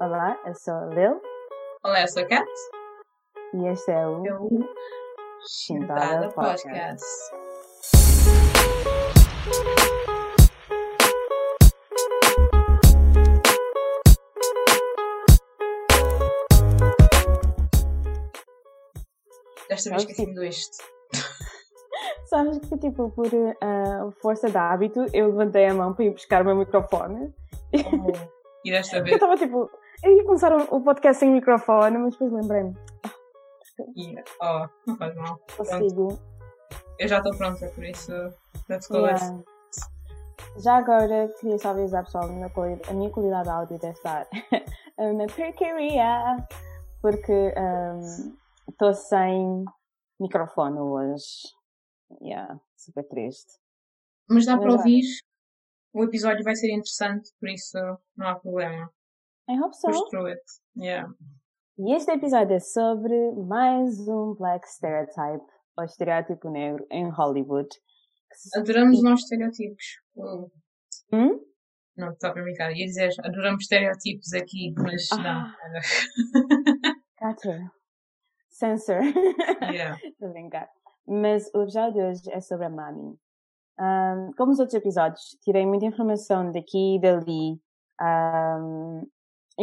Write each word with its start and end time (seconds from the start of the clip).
Olá, 0.00 0.40
eu 0.46 0.54
sou 0.54 0.74
a 0.74 0.86
Lil 0.86 1.20
Olá, 1.84 2.02
eu 2.02 2.08
sou 2.08 2.22
a 2.22 2.26
Kat. 2.26 2.48
e 3.54 3.66
este 3.68 3.90
é 3.90 4.06
o 4.06 4.22
Chintada 5.46 6.28
Podcast. 6.30 6.66
Podcast. 6.66 8.20
Desta 19.68 19.90
vez 19.90 20.02
esqueci-me 20.02 20.48
isto. 20.48 20.78
Sabes 22.26 22.58
que, 22.58 22.76
tipo, 22.78 23.10
por 23.10 23.26
ah, 23.60 24.08
força 24.20 24.50
de 24.50 24.56
hábito, 24.56 25.04
eu 25.12 25.26
levantei 25.28 25.66
a 25.66 25.74
mão 25.74 25.94
para 25.94 26.04
ir 26.04 26.10
buscar 26.10 26.42
o 26.42 26.44
meu 26.44 26.56
microfone. 26.56 27.32
E 28.64 28.70
desta 28.70 28.98
Eu 28.98 29.04
vez. 29.04 29.14
estava 29.14 29.36
tipo, 29.36 29.70
eu 30.02 30.16
ia 30.16 30.24
começar 30.24 30.52
o, 30.52 30.76
o 30.76 30.82
podcast 30.82 31.20
sem 31.20 31.30
microfone, 31.32 31.98
mas 31.98 32.12
depois 32.12 32.32
lembrei-me, 32.32 32.74
Oh, 34.42 34.68
não 34.86 34.96
faz 34.96 35.14
mal. 35.16 35.38
consigo. 35.56 36.18
Eu 36.98 37.08
já 37.08 37.18
estou 37.18 37.34
pronta, 37.36 37.66
por 37.68 37.84
isso. 37.84 38.12
Let's 38.68 38.86
go. 38.88 38.98
let's- 38.98 39.22
Yeah. 39.22 39.44
Já 40.58 40.76
agora, 40.78 41.28
queria 41.40 41.58
só 41.58 41.70
avisar 41.70 42.04
pessoal, 42.04 42.24
a 42.24 42.92
minha 42.92 43.10
qualidade 43.10 43.44
de 43.44 43.50
áudio 43.50 43.78
deve 43.78 43.92
estar 43.94 44.26
uma 44.98 45.26
porcaria, 45.26 46.36
porque 47.00 47.54
estou 48.68 48.92
sem 48.92 49.64
microfone 50.20 50.78
hoje. 50.78 51.24
Yeah, 52.20 52.60
super 52.76 53.04
triste. 53.08 53.52
Mas 54.28 54.44
dá 54.44 54.56
para 54.58 54.66
Mas, 54.72 54.74
ouvir. 54.80 55.04
O 55.94 56.04
episódio 56.04 56.42
vai 56.44 56.54
ser 56.56 56.68
interessante, 56.72 57.30
por 57.40 57.48
isso 57.48 57.78
não 58.16 58.28
há 58.28 58.34
problema. 58.34 58.90
I 59.50 59.56
hope 59.56 59.74
so. 59.74 59.88
Push 59.88 60.10
through 60.10 60.28
it. 60.30 60.40
Yeah. 60.76 61.08
E 61.78 61.94
este 61.94 62.12
episódio 62.12 62.54
é 62.56 62.60
sobre 62.60 63.32
mais 63.48 63.98
um 64.08 64.34
Black 64.34 64.68
Stereotype, 64.68 65.44
ou 65.76 65.84
estereótipo 65.84 66.50
negro, 66.50 66.86
em 66.90 67.08
Hollywood. 67.10 67.68
Que 67.68 68.36
se- 68.38 68.58
Adoramos 68.58 69.02
nós 69.02 69.20
estereotipos. 69.20 69.84
Uh, 70.16 70.50
Hum? 71.12 71.40
Não, 71.96 72.12
está 72.12 72.30
para 72.32 72.42
brincar. 72.42 72.70
Ia 72.72 72.86
dizer, 72.86 73.10
adoramos 73.24 73.62
estereotipos 73.64 74.32
aqui, 74.32 74.72
mas 74.78 75.08
não. 75.10 75.40
Ah. 75.40 75.56
Gotcha. 77.20 77.70
Censor. 78.48 79.00
Yeah. 79.72 79.98
Estou 80.04 80.28
a 80.28 80.32
brincar. 80.32 80.68
Mas 81.08 81.50
o 81.54 81.62
episódio 81.62 81.94
de 81.94 82.00
hoje 82.02 82.22
é 82.30 82.40
sobre 82.40 82.66
a 82.66 82.70
Mami. 82.70 83.16
Ahm, 83.78 84.30
como 84.36 84.52
os 84.52 84.58
outros 84.60 84.74
episódios, 84.74 85.36
tirei 85.42 85.66
muita 85.66 85.86
informação 85.86 86.52
daqui 86.52 86.96
e 86.96 87.00
dali. 87.00 87.60
Ahm, 88.00 89.02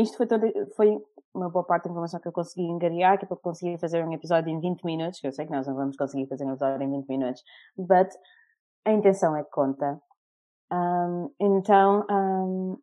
isto 0.02 0.17
foi, 0.17 0.28
toda, 0.28 0.48
foi 0.76 0.98
uma 1.34 1.50
boa 1.50 1.66
parte 1.66 1.86
da 1.86 1.92
informação 1.92 2.20
que 2.20 2.28
eu 2.28 2.31
consegui 2.31 2.64
engariar, 2.64 3.17
que 3.17 3.26
é 3.26 3.28
para 3.28 3.38
conseguir 3.38 3.78
fazer 3.80 4.03
um 4.06 4.12
episódio 4.14 4.50
em 4.50 4.59
20 4.59 4.84
minutos, 4.84 5.20
que 5.20 5.28
eu 5.28 5.31
sei 5.31 5.45
que 5.45 5.52
nós 5.52 5.67
não 5.67 5.76
vamos 5.76 5.95
conseguir 5.95 6.28
fazer 6.28 6.45
um 6.45 6.52
episódio 6.52 6.84
em 6.84 6.92
20 6.92 7.08
minutos, 7.08 7.44
but 7.78 8.09
a 8.86 8.92
intenção 8.92 9.36
é 9.36 9.44
que 9.44 9.50
conta. 9.52 10.02
Ahm, 10.72 11.30
então, 11.40 12.06
ahm, 12.09 12.75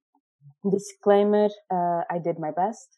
disclaimer, 0.65 1.51
uh, 1.70 2.03
I 2.15 2.20
did 2.20 2.39
my 2.39 2.53
best. 2.53 2.89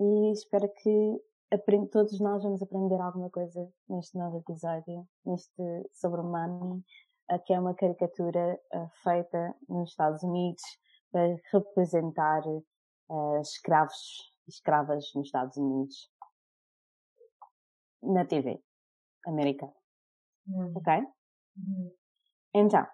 E 0.00 0.32
espero 0.32 0.68
que 0.82 1.20
aprend- 1.52 1.88
todos 1.90 2.18
nós 2.20 2.42
vamos 2.42 2.62
aprender 2.62 3.00
alguma 3.00 3.30
coisa 3.30 3.68
neste 3.88 4.18
novo 4.18 4.38
episódio, 4.38 5.06
neste 5.24 5.62
sobre 5.92 6.20
o 6.20 6.24
Mami, 6.24 6.84
uh, 7.30 7.38
que 7.44 7.52
é 7.52 7.60
uma 7.60 7.74
caricatura 7.74 8.58
uh, 8.74 8.88
feita 9.02 9.54
nos 9.68 9.90
Estados 9.90 10.22
Unidos 10.22 10.62
para 11.14 11.36
representar 11.52 12.42
uh, 12.44 13.40
escravos 13.40 14.34
e 14.48 14.50
escravas 14.50 15.12
nos 15.14 15.26
Estados 15.28 15.56
Unidos 15.56 16.10
na 18.02 18.24
TV 18.24 18.60
americana, 19.24 19.72
Hum. 20.48 20.72
ok? 20.74 21.06
Hum. 21.56 21.90
Então, 22.52 22.84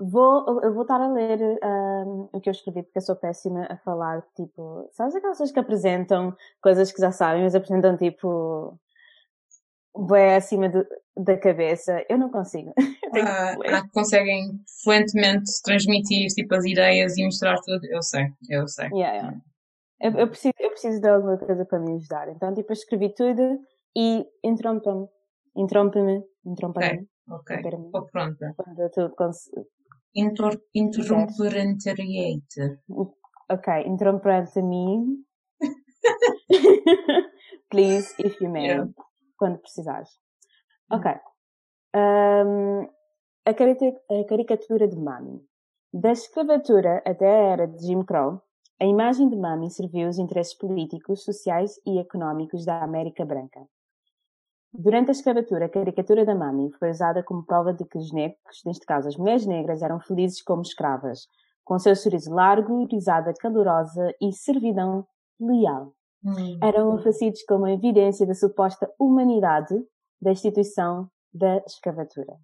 vou, 0.00 0.62
eu 0.62 0.72
vou 0.72 0.82
estar 0.82 1.00
a 1.00 1.06
ler 1.06 1.38
um, 1.62 2.30
o 2.32 2.40
que 2.40 2.48
eu 2.48 2.52
escrevi 2.52 2.82
porque 2.82 2.98
eu 2.98 3.02
sou 3.02 3.14
péssima 3.14 3.66
a 3.70 3.76
falar, 3.76 4.22
tipo, 4.34 4.88
sabes 4.92 5.14
aquelas 5.14 5.36
pessoas 5.36 5.52
que 5.52 5.60
apresentam 5.60 6.34
coisas 6.62 6.90
que 6.90 7.00
já 7.00 7.12
sabem, 7.12 7.42
mas 7.42 7.54
apresentam 7.54 7.96
tipo, 7.96 8.80
bem 10.08 10.34
acima 10.34 10.68
do- 10.68 10.86
da 11.16 11.38
cabeça? 11.38 12.04
Eu 12.08 12.18
não 12.18 12.30
consigo. 12.30 12.72
Ah, 13.16 13.54
que 13.56 13.82
que 13.82 13.90
conseguem 13.92 14.60
fluentemente 14.82 15.48
transmitir 15.62 16.26
tipo, 16.34 16.52
as 16.56 16.64
ideias 16.64 17.16
e 17.16 17.24
misturar 17.24 17.60
tudo. 17.60 17.86
Eu 17.86 18.02
sei, 18.02 18.26
eu 18.50 18.66
sei. 18.66 18.88
Yeah, 18.88 19.12
yeah. 19.14 19.40
Eu, 20.00 20.10
eu 20.18 20.26
preciso, 20.28 20.52
eu 20.58 20.70
preciso 20.70 21.00
de 21.00 21.08
alguma 21.08 21.38
coisa 21.38 21.64
para 21.64 21.78
me 21.78 21.94
ajudar. 21.94 22.28
Então, 22.28 22.52
tipo, 22.52 22.72
eu 22.72 22.74
escrevi 22.74 23.14
tudo 23.14 23.60
e 23.96 24.26
interrompa-me. 24.42 25.06
Interrompe-me. 25.56 26.24
Interrompa-me. 26.44 27.08
Ok, 27.30 27.56
Interrompe-me. 27.56 27.86
estou 27.86 28.06
pronta. 28.06 28.52
Quando 28.56 28.90
tu 28.90 29.14
cons- 29.14 29.48
Inter 30.16 30.60
Interromperantariate. 30.74 32.80
Ok, 33.48 33.82
interrompa-me. 33.86 35.24
Please, 37.70 38.12
if 38.18 38.40
you 38.40 38.50
may. 38.50 38.66
Yeah. 38.66 38.86
Quando 39.38 39.58
precisares. 39.60 40.18
Ok. 40.90 41.10
Ahm, 41.94 42.88
a, 43.46 43.50
a 43.50 44.24
caricatura 44.24 44.88
de 44.88 44.96
Mami. 44.96 45.40
Da 45.92 46.12
escravatura 46.12 47.02
até 47.04 47.26
a 47.26 47.52
era 47.52 47.68
de 47.68 47.86
Jim 47.86 48.02
Crow, 48.02 48.42
a 48.80 48.84
imagem 48.84 49.28
de 49.28 49.36
Mami 49.36 49.70
serviu 49.70 50.08
os 50.08 50.18
interesses 50.18 50.54
políticos, 50.54 51.24
sociais 51.24 51.80
e 51.86 51.98
económicos 51.98 52.64
da 52.64 52.82
América 52.82 53.24
Branca. 53.24 53.60
Durante 54.72 55.10
a 55.10 55.12
escravatura, 55.12 55.66
a 55.66 55.68
caricatura 55.68 56.24
da 56.24 56.34
Mami 56.34 56.72
foi 56.72 56.90
usada 56.90 57.22
como 57.22 57.46
prova 57.46 57.72
de 57.72 57.84
que 57.84 57.96
os 57.96 58.12
negros, 58.12 58.62
neste 58.66 58.84
caso 58.84 59.08
as 59.08 59.16
mulheres 59.16 59.46
negras, 59.46 59.82
eram 59.82 60.00
felizes 60.00 60.42
como 60.42 60.62
escravas, 60.62 61.28
com 61.64 61.78
seu 61.78 61.94
sorriso 61.94 62.34
largo, 62.34 62.84
risada 62.86 63.32
calorosa 63.32 64.12
e 64.20 64.32
servidão 64.32 65.06
leal 65.38 65.94
Hum. 66.24 66.58
eram 66.62 66.94
oferecidos 66.94 67.42
como 67.42 67.66
evidência 67.66 68.26
da 68.26 68.32
suposta 68.32 68.90
humanidade 68.98 69.74
da 70.24 70.32
instituição 70.32 71.10
da 71.32 71.58
escravatura. 71.66 72.34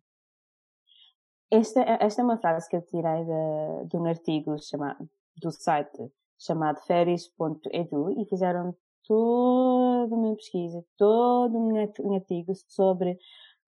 Esta, 1.50 1.80
esta 2.00 2.20
é 2.20 2.24
uma 2.24 2.36
frase 2.36 2.68
que 2.68 2.76
eu 2.76 2.82
tirei 2.82 3.24
de, 3.24 3.88
de 3.88 3.96
um 3.96 4.04
artigo 4.04 4.56
chamado, 4.62 5.08
do 5.36 5.50
site 5.50 6.12
chamado 6.38 6.80
férias.edu 6.82 8.20
e 8.20 8.24
fizeram 8.26 8.76
toda 9.04 10.14
uma 10.14 10.36
pesquisa, 10.36 10.84
todo 10.96 11.58
um 11.58 11.76
art- 11.80 12.00
artigo 12.14 12.52
sobre 12.69 13.19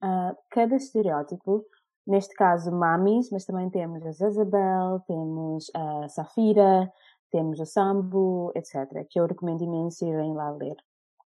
ah, 0.00 0.36
cada 0.50 0.76
estereótipo, 0.76 1.64
neste 2.06 2.34
caso 2.34 2.70
mamis, 2.70 3.30
mas 3.30 3.44
também 3.44 3.70
temos 3.70 4.04
a 4.06 4.12
Zazabel, 4.12 5.00
temos 5.06 5.70
a 5.74 6.08
Safira, 6.08 6.92
temos 7.30 7.58
o 7.60 7.66
Sambo, 7.66 8.52
etc., 8.54 9.06
que 9.08 9.18
eu 9.18 9.26
recomendo 9.26 9.64
imenso 9.64 10.04
irem 10.04 10.34
lá 10.34 10.50
ler. 10.50 10.76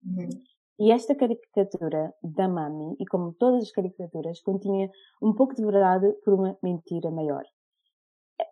Hum. 0.06 0.28
E 0.78 0.92
esta 0.92 1.14
caricatura 1.14 2.14
da 2.22 2.48
Mami, 2.48 2.96
e 3.00 3.06
como 3.06 3.32
todas 3.34 3.64
as 3.64 3.72
caricaturas, 3.72 4.40
continha 4.40 4.90
um 5.20 5.32
pouco 5.34 5.54
de 5.54 5.64
verdade 5.64 6.12
por 6.24 6.34
uma 6.34 6.56
mentira 6.62 7.10
maior. 7.10 7.44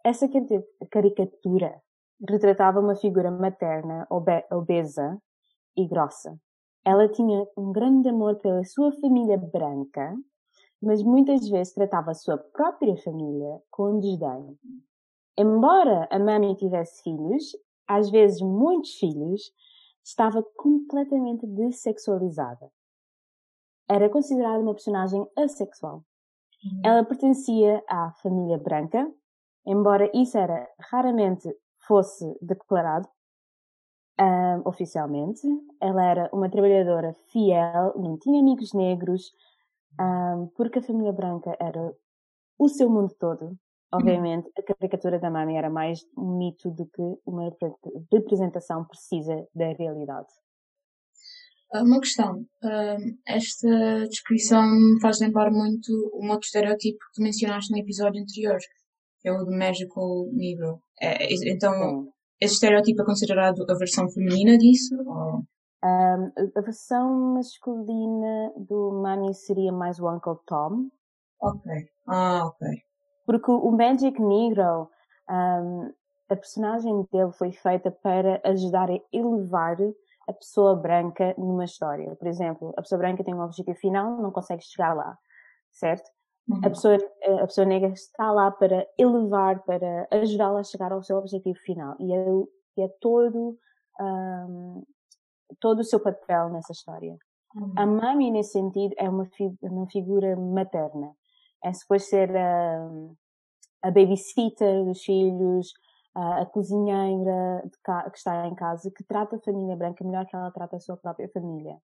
Essa 0.04 0.28
cari- 0.28 0.64
caricatura 0.90 1.80
retratava 2.28 2.80
uma 2.80 2.96
figura 2.96 3.30
materna, 3.30 4.06
obe- 4.10 4.44
obesa 4.50 5.20
e 5.76 5.86
grossa. 5.86 6.38
Ela 6.84 7.08
tinha 7.08 7.46
um 7.56 7.72
grande 7.72 8.08
amor 8.08 8.36
pela 8.36 8.64
sua 8.64 8.92
família 9.00 9.36
branca, 9.36 10.14
mas 10.82 11.02
muitas 11.02 11.48
vezes 11.48 11.74
tratava 11.74 12.12
a 12.12 12.14
sua 12.14 12.38
própria 12.38 12.96
família 12.98 13.60
com 13.70 13.98
desdém. 14.00 14.58
Embora 15.38 16.08
a 16.10 16.18
Mami 16.18 16.56
tivesse 16.56 17.02
filhos, 17.02 17.44
às 17.86 18.10
vezes 18.10 18.40
muitos 18.40 18.94
filhos, 18.94 19.52
estava 20.06 20.40
completamente 20.54 21.44
dessexualizada. 21.48 22.70
Era 23.90 24.08
considerada 24.08 24.60
uma 24.60 24.72
personagem 24.72 25.26
assexual. 25.36 26.04
Ela 26.84 27.04
pertencia 27.04 27.82
à 27.88 28.12
família 28.22 28.56
branca, 28.56 29.12
embora 29.66 30.10
isso 30.14 30.38
era 30.38 30.68
raramente 30.78 31.48
fosse 31.86 32.24
declarado 32.40 33.08
ah, 34.18 34.60
oficialmente. 34.64 35.46
Ela 35.80 36.04
era 36.04 36.30
uma 36.32 36.48
trabalhadora 36.48 37.12
fiel, 37.32 37.92
não 37.96 38.16
tinha 38.16 38.40
amigos 38.40 38.72
negros, 38.72 39.32
ah, 39.98 40.46
porque 40.56 40.78
a 40.78 40.82
família 40.82 41.12
branca 41.12 41.56
era 41.58 41.92
o 42.58 42.68
seu 42.68 42.88
mundo 42.88 43.12
todo. 43.18 43.58
Obviamente, 43.92 44.50
a 44.58 44.62
caricatura 44.62 45.18
da 45.18 45.30
Mami 45.30 45.56
era 45.56 45.70
mais 45.70 46.00
um 46.16 46.36
mito 46.38 46.70
do 46.70 46.86
que 46.86 47.02
uma 47.24 47.44
repre- 47.44 47.72
representação 48.12 48.84
precisa 48.84 49.46
da 49.54 49.72
realidade. 49.72 50.28
Ah, 51.72 51.82
Uma 51.82 52.00
questão. 52.00 52.44
Ah, 52.62 52.96
esta 53.26 54.06
descrição 54.08 54.64
faz 55.00 55.20
lembrar 55.20 55.50
muito 55.50 55.90
um 56.14 56.30
outro 56.30 56.46
estereótipo 56.46 56.98
que 57.14 57.22
mencionaste 57.22 57.72
no 57.72 57.78
episódio 57.78 58.20
anterior, 58.22 58.58
que 59.20 59.28
é 59.28 59.32
o 59.32 59.44
do 59.44 59.50
Magical 59.56 60.26
Negro. 60.32 60.80
É, 61.00 61.24
é- 61.24 61.52
então, 61.52 62.08
esse 62.40 62.54
estereótipo 62.54 63.02
é 63.02 63.04
considerado 63.04 63.64
a 63.68 63.74
versão 63.74 64.08
feminina 64.10 64.58
disso? 64.58 64.94
Ou... 65.06 65.42
Um, 65.84 66.32
a 66.56 66.60
versão 66.62 67.34
masculina 67.34 68.52
do 68.56 69.00
Mami 69.02 69.32
seria 69.34 69.72
mais 69.72 69.98
o 70.00 70.08
Uncle 70.10 70.36
Tom. 70.46 70.88
Ok. 71.40 71.70
Ah, 72.08 72.46
ok. 72.46 72.66
Porque 73.26 73.50
o 73.50 73.70
Magic 73.72 74.20
Negro, 74.22 74.88
um, 75.28 75.92
a 76.30 76.36
personagem 76.36 77.06
dele 77.12 77.32
foi 77.32 77.52
feita 77.52 77.90
para 77.90 78.40
ajudar 78.44 78.88
a 78.90 78.98
elevar 79.12 79.76
a 80.28 80.32
pessoa 80.32 80.74
branca 80.74 81.34
numa 81.36 81.64
história. 81.64 82.14
Por 82.16 82.26
exemplo, 82.26 82.72
a 82.76 82.82
pessoa 82.82 82.98
branca 82.98 83.24
tem 83.24 83.34
um 83.34 83.42
objetivo 83.42 83.76
final, 83.78 84.16
não 84.22 84.30
consegue 84.30 84.62
chegar 84.62 84.94
lá, 84.94 85.18
certo? 85.72 86.10
Uhum. 86.48 86.60
A, 86.64 86.68
pessoa, 86.68 86.96
a 87.42 87.46
pessoa 87.46 87.66
negra 87.66 87.88
está 87.90 88.30
lá 88.30 88.50
para 88.50 88.86
elevar, 88.96 89.62
para 89.64 90.06
ajudá-la 90.10 90.60
a 90.60 90.64
chegar 90.64 90.92
ao 90.92 91.02
seu 91.02 91.16
objetivo 91.16 91.58
final. 91.58 91.96
E 91.98 92.12
é, 92.14 92.84
é 92.84 92.88
todo, 93.00 93.58
um, 94.00 94.82
todo 95.60 95.80
o 95.80 95.84
seu 95.84 95.98
papel 95.98 96.50
nessa 96.50 96.72
história. 96.72 97.16
Uhum. 97.54 97.72
A 97.76 97.86
mami, 97.86 98.30
nesse 98.30 98.52
sentido, 98.52 98.94
é 98.96 99.08
uma, 99.08 99.28
uma 99.62 99.86
figura 99.88 100.36
materna. 100.36 101.16
É 101.66 101.72
suposto 101.72 102.10
ser 102.10 102.30
a, 102.36 102.88
a 103.82 103.90
babysitter 103.90 104.84
dos 104.84 105.02
filhos, 105.02 105.72
a 106.14 106.46
cozinheira 106.46 107.68
que 108.12 108.16
está 108.16 108.46
em 108.46 108.54
casa, 108.54 108.90
que 108.96 109.02
trata 109.02 109.34
a 109.34 109.40
família 109.40 109.76
branca 109.76 110.04
melhor 110.04 110.24
que 110.26 110.36
ela 110.36 110.52
trata 110.52 110.76
a 110.76 110.80
sua 110.80 110.96
própria 110.96 111.28
família. 111.28 111.76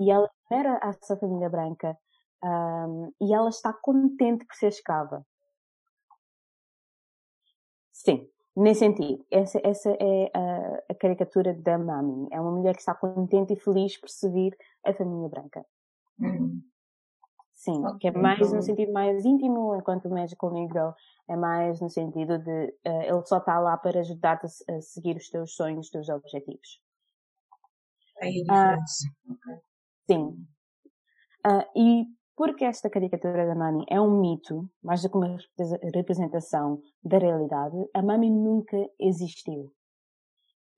E 0.00 0.10
ela 0.10 0.28
era 0.50 0.80
essa 0.82 1.16
família 1.18 1.50
branca 1.50 1.96
um, 2.42 3.12
e 3.20 3.34
ela 3.34 3.50
está 3.50 3.72
contente 3.72 4.44
por 4.46 4.54
ser 4.56 4.68
escrava. 4.68 5.24
Sim, 7.92 8.26
nesse 8.56 8.80
sentido. 8.80 9.24
Essa, 9.30 9.60
essa 9.62 9.90
é 10.00 10.30
a, 10.34 10.82
a, 10.88 10.94
caricatura 10.94 11.52
da 11.52 11.78
Mami. 11.78 12.28
É 12.32 12.40
uma 12.40 12.50
mulher 12.50 12.74
que 12.74 12.80
está 12.80 12.94
contente 12.94 13.52
e 13.52 13.60
feliz 13.60 14.00
por 14.00 14.08
servir 14.08 14.56
a 14.84 14.94
família 14.94 15.28
branca. 15.28 15.64
Uhum. 16.18 16.62
Sim, 17.60 17.82
que 17.98 18.08
é 18.08 18.10
mais 18.10 18.38
no 18.38 18.46
então 18.46 18.62
sentido 18.62 18.90
mais 18.90 19.22
íntimo, 19.22 19.76
enquanto 19.76 20.06
o 20.06 20.10
Magical 20.10 20.50
Negro 20.50 20.94
é 21.28 21.36
mais 21.36 21.78
no 21.78 21.90
sentido 21.90 22.38
de 22.38 22.74
uh, 22.86 23.02
ele 23.02 23.26
só 23.26 23.36
está 23.36 23.60
lá 23.60 23.76
para 23.76 24.00
ajudar-te 24.00 24.46
a, 24.46 24.76
a, 24.76 24.80
seguir 24.80 25.14
os 25.14 25.28
teus 25.28 25.54
sonhos, 25.54 25.84
os 25.84 25.90
teus 25.90 26.08
objetivos. 26.08 26.80
Aí 28.18 28.42
a 28.48 28.76
diferença. 28.76 29.08
Uh, 29.28 29.32
okay. 29.32 29.60
Sim. 30.10 30.46
Uh, 31.46 31.78
e 31.78 32.06
porque 32.34 32.64
esta 32.64 32.88
caricatura 32.88 33.46
da 33.46 33.54
Mami 33.54 33.84
é 33.90 34.00
um 34.00 34.22
mito, 34.22 34.66
mais 34.82 35.02
do 35.02 35.10
que 35.10 35.18
uma 35.18 35.36
representação 35.92 36.80
da 37.04 37.18
realidade, 37.18 37.76
a 37.92 38.00
Mami 38.00 38.30
nunca 38.30 38.78
existiu. 38.98 39.70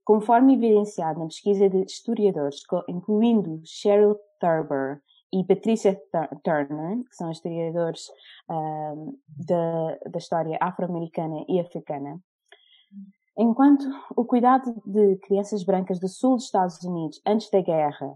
Conforme 0.03 0.55
evidenciado 0.55 1.21
na 1.21 1.27
pesquisa 1.27 1.71
de 1.71 1.85
historiadores, 1.85 2.57
incluindo 2.89 3.61
Cheryl 3.65 4.17
Thurber 4.41 5.01
e 5.33 5.45
Patricia 5.45 5.99
Turner, 6.45 7.03
que 7.05 7.17
são 7.17 7.31
historiadores 7.31 8.09
um, 8.51 9.19
da, 9.29 9.99
da 10.11 10.19
história 10.19 10.59
afro-americana 10.61 11.45
e 11.49 11.59
africana, 11.59 12.21
enquanto 13.39 13.85
o 14.15 14.25
cuidado 14.25 14.75
de 14.85 15.17
crianças 15.17 15.65
brancas 15.65 15.99
do 15.99 16.09
sul 16.09 16.37
dos 16.37 16.45
Estados 16.45 16.83
Unidos 16.83 17.21
antes 17.27 17.49
da 17.51 17.63
guerra 17.63 18.15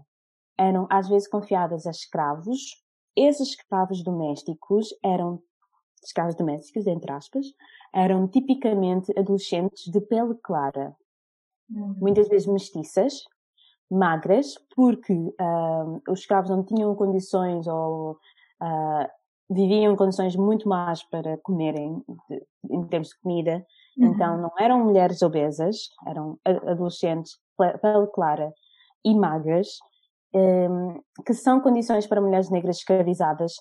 eram 0.57 0.87
às 0.89 1.09
vezes 1.09 1.27
confiadas 1.27 1.87
a 1.87 1.91
escravos, 1.91 2.83
esses 3.15 3.49
escravos 3.49 4.03
domésticos 4.03 4.89
eram 5.03 5.41
escravos 6.03 6.35
domésticos, 6.35 6.85
entre 6.85 7.11
aspas, 7.11 7.45
eram 7.93 8.27
tipicamente 8.27 9.11
adolescentes 9.17 9.91
de 9.91 9.99
pele 10.01 10.35
clara, 10.43 10.95
uhum. 11.69 11.95
muitas 11.97 12.27
vezes 12.27 12.47
mestiças, 12.47 13.23
magras, 13.89 14.55
porque 14.75 15.13
uh, 15.13 16.01
os 16.09 16.19
escravos 16.19 16.49
não 16.49 16.63
tinham 16.63 16.93
condições 16.95 17.67
ou 17.67 18.11
uh, 18.61 19.07
viviam 19.49 19.93
em 19.93 19.95
condições 19.95 20.35
muito 20.35 20.67
más 20.67 21.03
para 21.03 21.37
comerem, 21.37 22.03
de, 22.29 22.45
em 22.69 22.85
termos 22.87 23.09
de 23.09 23.19
comida. 23.21 23.65
Uhum. 23.97 24.07
Então 24.07 24.37
não 24.37 24.51
eram 24.59 24.83
mulheres 24.83 25.21
obesas, 25.21 25.89
eram 26.05 26.37
adolescentes, 26.45 27.37
pele 27.57 28.07
clara 28.13 28.53
e 29.03 29.15
magras, 29.15 29.77
um, 30.33 31.01
que 31.25 31.33
são 31.33 31.61
condições 31.61 32.05
para 32.05 32.21
mulheres 32.21 32.49
negras 32.49 32.77
escravizadas 32.77 33.53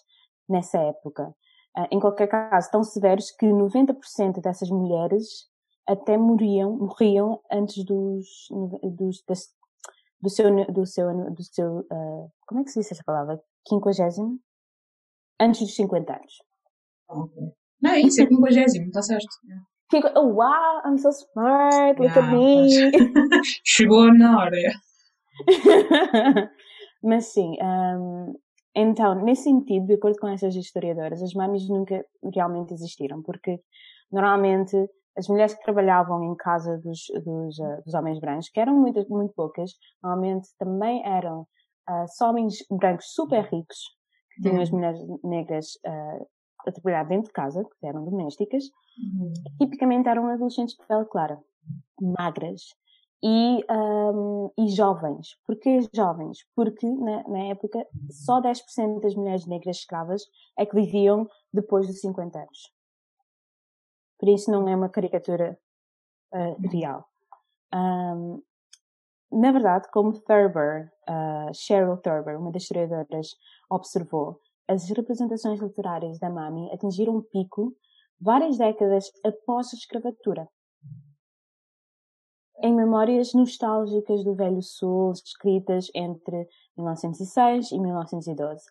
nessa 0.49 0.79
época. 0.79 1.35
Uh, 1.77 1.87
em 1.91 2.01
qualquer 2.01 2.27
caso, 2.27 2.71
tão 2.71 2.83
severos 2.83 3.31
que 3.31 3.47
90% 3.47 4.41
dessas 4.41 4.71
mulheres 4.71 5.47
até 5.87 6.19
morriam, 6.19 6.77
morriam 6.77 7.41
antes 7.51 7.85
dos, 7.85 8.49
dos, 8.83 9.23
das, 9.27 9.55
do 10.21 10.31
seu, 10.31 10.73
do 10.73 10.87
seu, 10.87 11.33
do 11.33 11.43
seu, 11.43 11.79
uh, 11.79 12.31
como 12.47 12.61
é 12.61 12.65
que 12.65 12.71
se 12.71 12.81
diz 12.81 12.93
essa 12.93 13.03
palavra? 13.05 13.41
Quinquagésimo? 13.65 14.39
Antes 15.41 15.61
dos 15.61 15.75
50 15.77 16.13
anos. 16.13 16.33
Okay. 17.09 17.53
Não, 17.83 17.91
é 17.91 18.01
isso, 18.01 18.23
é 18.23 18.27
quinquagésimo, 18.27 18.87
está 18.87 19.03
certo. 19.03 19.29
Fico, 19.91 20.09
oh, 20.17 20.33
wow, 20.33 20.83
I'm 20.85 20.99
so 20.99 21.11
smart, 21.11 22.01
look 22.01 22.13
yeah, 22.13 22.27
at 22.27 22.33
me. 22.33 22.69
Chegou 23.65 24.13
na 24.13 24.39
hora. 24.39 24.57
Mas 27.03 27.27
sim, 27.27 27.57
um, 27.63 28.35
então, 28.75 29.15
nesse 29.15 29.45
sentido, 29.45 29.87
de 29.87 29.95
acordo 29.95 30.19
com 30.19 30.29
essas 30.29 30.55
historiadoras, 30.55 31.23
as 31.23 31.33
mamis 31.35 31.69
nunca 31.69 32.05
realmente 32.35 32.75
existiram, 32.75 33.23
porque 33.23 33.61
normalmente 34.11 34.77
as 35.17 35.29
mulheres 35.29 35.55
que 35.55 35.63
trabalhavam 35.63 36.23
em 36.25 36.35
casa 36.37 36.79
dos, 36.79 37.07
dos, 37.25 37.59
uh, 37.59 37.83
dos 37.85 37.95
homens 37.95 38.21
brancos, 38.21 38.49
que 38.49 38.61
eram 38.61 38.75
muito, 38.75 39.05
muito 39.09 39.33
poucas, 39.35 39.73
normalmente 40.03 40.49
também 40.59 41.05
eram 41.07 41.43
uh, 41.89 42.07
só 42.09 42.31
homens 42.31 42.59
brancos 42.71 43.07
super 43.13 43.43
ricos, 43.45 43.79
que 44.35 44.43
tinham 44.43 44.57
uhum. 44.57 44.63
as 44.63 44.71
mulheres 44.71 45.01
negras 45.25 45.67
uh, 45.87 46.27
a 46.67 46.73
trabalhar 46.73 47.05
dentro 47.05 47.29
de 47.29 47.33
casa, 47.33 47.65
que 47.65 47.87
eram 47.87 48.05
domésticas, 48.05 48.65
uhum. 48.99 49.33
tipicamente 49.59 50.09
eram 50.09 50.27
adolescentes 50.27 50.77
de 50.77 50.87
pele 50.87 51.05
clara, 51.07 51.41
magras 52.01 52.63
e, 53.23 53.65
um, 53.71 54.51
e 54.59 54.69
jovens. 54.69 55.37
Porquê 55.47 55.81
jovens? 55.95 56.39
Porque 56.55 56.87
na, 56.87 57.27
na 57.29 57.39
época 57.47 57.87
só 58.11 58.41
10% 58.41 59.01
das 59.01 59.15
mulheres 59.15 59.47
negras 59.47 59.79
escravas 59.79 60.23
é 60.59 60.67
que 60.67 60.75
viviam 60.75 61.29
depois 61.53 61.87
dos 61.87 62.01
50 62.01 62.39
anos. 62.39 62.76
Por 64.19 64.29
isso 64.29 64.51
não 64.51 64.69
é 64.69 64.75
uma 64.75 64.89
caricatura 64.89 65.59
uh, 66.33 66.69
real. 66.69 67.07
Um, 67.75 68.43
na 69.31 69.53
verdade, 69.53 69.89
como 69.93 70.13
Thurber, 70.13 70.91
uh, 71.09 71.53
Cheryl 71.55 71.97
Thurber, 71.99 72.39
uma 72.41 72.53
das 72.53 72.63
historiadoras, 72.63 73.29
observou, 73.71 74.41
as 74.69 74.89
representações 74.89 75.61
literárias 75.61 76.19
da 76.19 76.31
Mami 76.31 76.71
atingiram 76.73 77.17
um 77.17 77.23
pico 77.23 77.77
várias 78.21 78.57
décadas 78.57 79.11
após 79.25 79.73
a 79.73 79.77
escravatura. 79.77 80.49
Em 82.63 82.75
memórias 82.75 83.35
nostálgicas 83.35 84.25
do 84.25 84.35
Velho 84.35 84.63
Sul, 84.63 85.13
escritas 85.13 85.89
entre 85.95 86.49
1906 86.77 87.71
e 87.73 87.79
1912, 87.79 88.65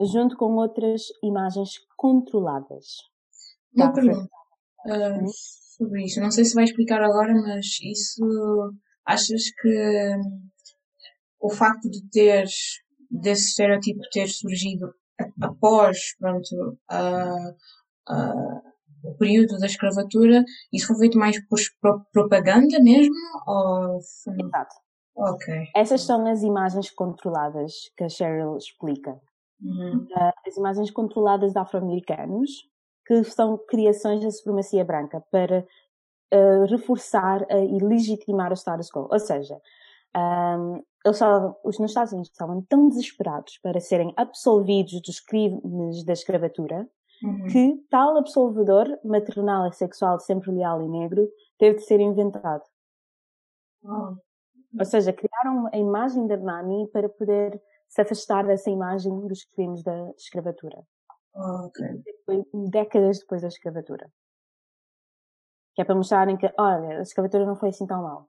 junto 0.00 0.36
com 0.36 0.54
outras 0.56 1.02
imagens 1.22 1.72
controladas. 1.96 3.10
Uma 3.76 3.92
pergunta 3.92 4.39
uh, 4.86 5.26
sobre 5.76 6.04
isso. 6.04 6.20
Não 6.20 6.30
sei 6.30 6.44
se 6.44 6.54
vai 6.54 6.64
explicar 6.64 7.02
agora, 7.02 7.32
mas 7.32 7.66
isso 7.82 8.74
achas 9.04 9.50
que 9.60 10.16
o 11.40 11.50
facto 11.50 11.88
de 11.90 12.08
ter 12.10 12.46
desse 13.10 13.48
estereotipo 13.48 14.00
ter 14.12 14.28
surgido 14.28 14.92
após 15.42 16.16
pronto, 16.18 16.78
uh, 16.90 17.50
uh, 18.10 18.70
o 19.02 19.14
período 19.16 19.58
da 19.58 19.66
escravatura, 19.66 20.44
isso 20.72 20.86
foi 20.88 20.98
feito 20.98 21.18
mais 21.18 21.36
por 21.46 21.58
propaganda 22.12 22.80
mesmo? 22.80 23.14
Ou... 23.46 23.96
Exato. 23.96 24.74
Ok. 25.16 25.54
Essas 25.74 26.02
são 26.02 26.26
as 26.26 26.42
imagens 26.42 26.90
controladas 26.90 27.72
que 27.96 28.04
a 28.04 28.08
Cheryl 28.08 28.56
explica. 28.56 29.18
Uhum. 29.60 30.06
Uh, 30.10 30.32
as 30.46 30.56
imagens 30.56 30.90
controladas 30.90 31.52
de 31.52 31.58
afro-americanos 31.58 32.50
que 33.10 33.24
são 33.24 33.58
criações 33.58 34.22
da 34.22 34.30
supremacia 34.30 34.84
branca 34.84 35.20
para 35.32 35.66
uh, 36.32 36.64
reforçar 36.66 37.42
uh, 37.42 37.76
e 37.76 37.80
legitimar 37.80 38.52
o 38.52 38.56
status 38.56 38.88
quo. 38.88 39.08
Ou 39.10 39.18
seja, 39.18 39.60
um, 40.16 40.76
eles 41.04 41.16
estavam, 41.16 41.56
os 41.64 41.80
nos 41.80 41.90
Estados 41.90 42.12
Unidos 42.12 42.30
estavam 42.30 42.62
tão 42.68 42.88
desesperados 42.88 43.58
para 43.58 43.80
serem 43.80 44.12
absolvidos 44.16 45.02
dos 45.02 45.18
crimes 45.18 46.04
da 46.04 46.12
escravatura 46.12 46.88
uhum. 47.20 47.46
que 47.48 47.84
tal 47.90 48.16
absolvedor 48.16 48.86
maternal 49.02 49.66
e 49.66 49.72
sexual 49.72 50.20
sempre 50.20 50.52
leal 50.52 50.80
e 50.80 50.88
negro 50.88 51.28
teve 51.58 51.78
de 51.78 51.84
ser 51.86 51.98
inventado. 51.98 52.62
Oh. 53.82 54.14
Ou 54.78 54.84
seja, 54.84 55.12
criaram 55.12 55.68
a 55.72 55.76
imagem 55.76 56.28
da 56.28 56.36
Nani 56.36 56.86
para 56.92 57.08
poder 57.08 57.60
se 57.88 58.02
afastar 58.02 58.46
dessa 58.46 58.70
imagem 58.70 59.26
dos 59.26 59.42
crimes 59.46 59.82
da 59.82 60.12
escravatura. 60.16 60.80
Oh, 61.34 61.66
okay. 61.66 62.02
Foi 62.26 62.42
décadas 62.70 63.20
depois 63.20 63.42
da 63.42 63.48
escravatura. 63.48 64.10
Que 65.74 65.82
é 65.82 65.84
para 65.84 65.94
mostrarem 65.94 66.36
que, 66.36 66.52
olha, 66.58 66.98
a 66.98 67.02
escravatura 67.02 67.46
não 67.46 67.56
foi 67.56 67.70
assim 67.70 67.86
tão 67.86 68.02
mal. 68.02 68.28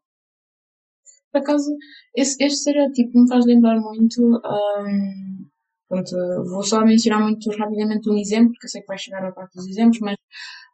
Por 1.31 1.39
acaso, 1.41 1.75
esse, 2.15 2.43
este 2.43 2.58
estereotipo 2.60 3.20
me 3.20 3.27
faz 3.27 3.46
lembrar 3.46 3.79
muito. 3.79 4.22
Um, 4.22 5.50
pronto, 5.88 6.12
vou 6.50 6.63
só 6.63 6.81
mencionar 6.81 7.22
muito 7.22 7.50
rapidamente 7.58 8.10
um 8.10 8.17
exemplo, 8.17 8.51
porque 8.51 8.65
eu 8.67 8.70
sei 8.70 8.81
que 8.81 8.88
vai 8.88 8.98
chegar 8.98 9.24
a 9.25 9.31
parte 9.31 9.55
dos 9.55 9.67
exemplos, 9.67 10.00
mas 10.01 10.17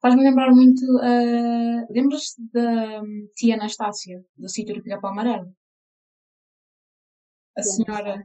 faz-me 0.01 0.23
lembrar 0.23 0.51
muito. 0.51 0.81
Uh, 0.97 1.85
Lembras-te 1.91 2.41
da 2.51 3.01
um, 3.01 3.27
tia 3.35 3.55
Anastácia, 3.55 4.23
do 4.35 4.49
sítio 4.49 4.75
do 4.75 4.83
Pica-Pau 4.83 5.11
Amarelo? 5.11 5.53
A 7.55 7.61
senhora. 7.63 8.23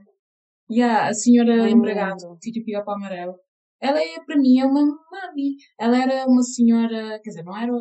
Yeah, 0.70 1.08
a 1.08 1.14
senhora 1.14 1.68
empregada 1.68 2.26
do 2.28 2.38
sítio 2.42 2.64
Pica-Pau 2.64 2.94
Amarelo. 2.94 3.38
Ela 3.82 4.00
é, 4.00 4.20
para 4.24 4.36
mim, 4.36 4.60
é 4.60 4.64
uma 4.64 4.80
mami. 4.80 5.56
Ela 5.76 6.00
era 6.00 6.26
uma 6.28 6.42
senhora, 6.42 7.18
quer 7.20 7.30
dizer, 7.30 7.42
não 7.42 7.56
era 7.56 7.72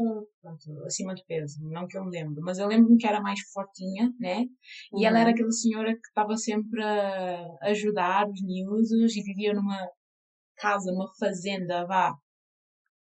pronto, 0.42 0.84
acima 0.86 1.14
de 1.14 1.24
peso, 1.28 1.60
não 1.62 1.88
que 1.88 1.96
eu 1.96 2.04
me 2.04 2.10
lembro, 2.10 2.42
mas 2.42 2.58
eu 2.58 2.66
lembro-me 2.66 2.98
que 2.98 3.06
era 3.06 3.22
mais 3.22 3.40
fortinha, 3.54 4.12
né? 4.20 4.42
E 4.94 4.96
uhum. 4.96 5.06
ela 5.06 5.20
era 5.20 5.30
uhum. 5.30 5.36
aquela 5.36 5.52
senhora 5.52 5.94
que 5.94 6.08
estava 6.08 6.36
sempre 6.38 6.84
a 6.84 7.58
ajudar 7.70 8.28
os 8.28 8.42
miúdos 8.42 9.16
e 9.16 9.22
vivia 9.22 9.54
numa 9.54 9.88
casa, 10.58 10.92
numa 10.92 11.12
fazenda, 11.20 11.86
vá, 11.86 12.16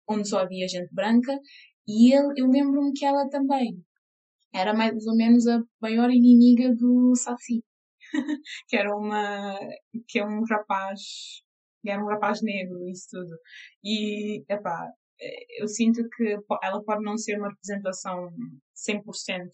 onde 0.09 0.29
só 0.29 0.39
havia 0.39 0.65
gente 0.65 0.93
branca. 0.93 1.37
E 1.85 2.13
ele, 2.13 2.33
eu 2.37 2.47
lembro-me 2.47 2.93
que 2.93 3.05
ela 3.05 3.29
também 3.29 3.83
era 4.53 4.73
mais 4.73 5.05
ou 5.05 5.17
menos 5.17 5.45
a 5.47 5.59
maior 5.81 6.09
inimiga 6.09 6.73
do 6.73 7.13
Safi, 7.15 7.61
que 8.69 8.77
era 8.77 8.95
uma, 8.95 9.59
que 10.07 10.19
é 10.19 10.25
um 10.25 10.43
rapaz 10.49 11.43
e 11.85 11.89
era 11.89 12.03
um 12.03 12.07
rapaz 12.07 12.41
negro, 12.41 12.87
isso 12.89 13.07
tudo. 13.11 13.37
E, 13.83 14.43
epá, 14.49 14.89
eh, 15.21 15.61
eu 15.61 15.67
sinto 15.67 16.01
que 16.15 16.37
ela 16.63 16.83
pode 16.83 17.03
não 17.03 17.17
ser 17.17 17.37
uma 17.37 17.49
representação 17.49 18.29
100% 18.75 19.49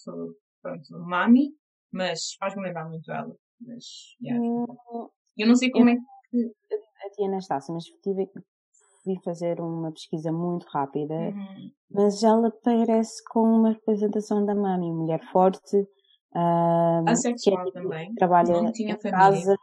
pronto, 0.62 1.00
mami, 1.08 1.50
mas 1.92 2.36
faz-me 2.40 2.64
lembrar 2.64 2.88
muito 2.88 3.12
ela. 3.12 3.36
Mas, 3.60 3.86
yeah. 4.22 4.42
Hum, 4.42 4.66
eu 5.38 5.48
não 5.48 5.56
sei 5.56 5.70
como 5.70 5.90
eu, 5.90 5.96
é 5.96 5.98
que. 5.98 6.52
A 7.06 7.10
tia 7.12 7.28
Anastácia, 7.28 7.74
mas 7.74 7.84
tive, 8.04 8.28
fui 9.04 9.16
fazer 9.24 9.60
uma 9.60 9.92
pesquisa 9.92 10.32
muito 10.32 10.66
rápida, 10.68 11.14
uhum. 11.14 11.72
mas 11.90 12.24
ela 12.24 12.52
parece 12.64 13.24
com 13.30 13.42
uma 13.42 13.72
representação 13.72 14.46
da 14.46 14.56
mami, 14.56 14.92
mulher 14.92 15.22
forte, 15.32 15.78
uh, 16.36 17.04
assexual 17.08 17.64
que 17.72 17.78
é, 17.78 17.82
também, 17.82 18.14
trabalha 18.16 18.62
não 18.62 18.72
tinha 18.72 18.94
em 18.94 18.98
casa, 18.98 19.56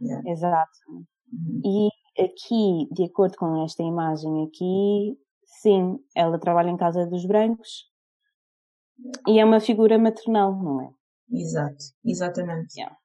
yeah. 0.00 0.30
exato. 0.30 0.78
Uhum. 0.88 1.60
E 1.64 1.88
aqui, 2.18 2.88
de 2.92 3.04
acordo 3.04 3.36
com 3.36 3.64
esta 3.64 3.82
imagem 3.82 4.44
aqui, 4.44 5.18
sim, 5.44 5.98
ela 6.14 6.38
trabalha 6.38 6.70
em 6.70 6.76
casa 6.76 7.06
dos 7.06 7.24
brancos 7.26 7.90
e 9.26 9.38
é 9.38 9.44
uma 9.44 9.60
figura 9.60 9.98
maternal, 9.98 10.54
não 10.54 10.82
é? 10.82 10.90
Exato, 11.30 11.84
exatamente. 12.04 12.78
Yeah. 12.78 12.96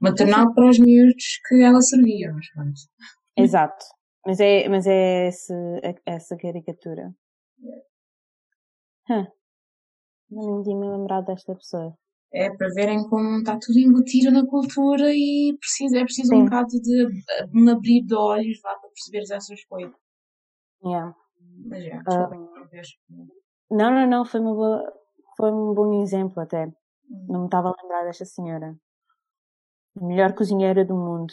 Maternal 0.00 0.54
para 0.54 0.68
os 0.68 0.78
miúdos 0.78 1.40
que 1.46 1.62
ela 1.62 1.80
servia, 1.80 2.32
mas 2.32 2.50
pronto. 2.52 2.80
Exato. 3.36 3.84
Mas 4.26 4.40
é, 4.40 4.68
mas 4.68 4.86
é 4.86 5.28
esse, 5.28 5.52
essa 6.06 6.36
caricatura. 6.36 7.14
Yeah. 7.60 7.84
Huh. 9.10 9.32
Não 10.30 10.62
me 10.62 10.96
lembrado 10.96 11.26
desta 11.26 11.54
pessoa 11.54 11.96
é 12.34 12.50
para 12.50 12.68
verem 12.74 13.08
como 13.08 13.38
está 13.38 13.56
tudo 13.58 13.78
embutido 13.78 14.32
na 14.32 14.44
cultura 14.44 15.12
e 15.14 15.56
precisa, 15.58 15.98
é 15.98 16.04
preciso 16.04 16.30
Sim. 16.30 16.42
um 16.42 16.44
bocado 16.44 16.68
de 16.68 17.06
um 17.54 17.68
abrir 17.70 18.02
de 18.02 18.14
olhos 18.14 18.60
lá 18.64 18.74
para 18.74 18.90
perceberes 18.90 19.30
essas 19.30 19.64
coisas. 19.64 19.94
Yeah. 20.84 21.14
Mas 21.66 21.84
é, 21.84 21.96
desculpa, 21.96 22.36
uh, 22.36 23.28
não, 23.70 23.90
não, 23.90 24.06
não, 24.08 24.24
foi, 24.24 24.40
uma 24.40 24.54
boa, 24.54 24.92
foi 25.36 25.52
um 25.52 25.72
bom 25.72 26.02
exemplo 26.02 26.42
até. 26.42 26.66
Hum. 26.66 27.26
Não 27.28 27.40
me 27.40 27.46
estava 27.46 27.68
a 27.68 27.82
lembrar 27.82 28.04
desta 28.04 28.24
senhora. 28.24 28.76
melhor 29.94 30.34
cozinheira 30.34 30.84
do 30.84 30.96
mundo. 30.96 31.32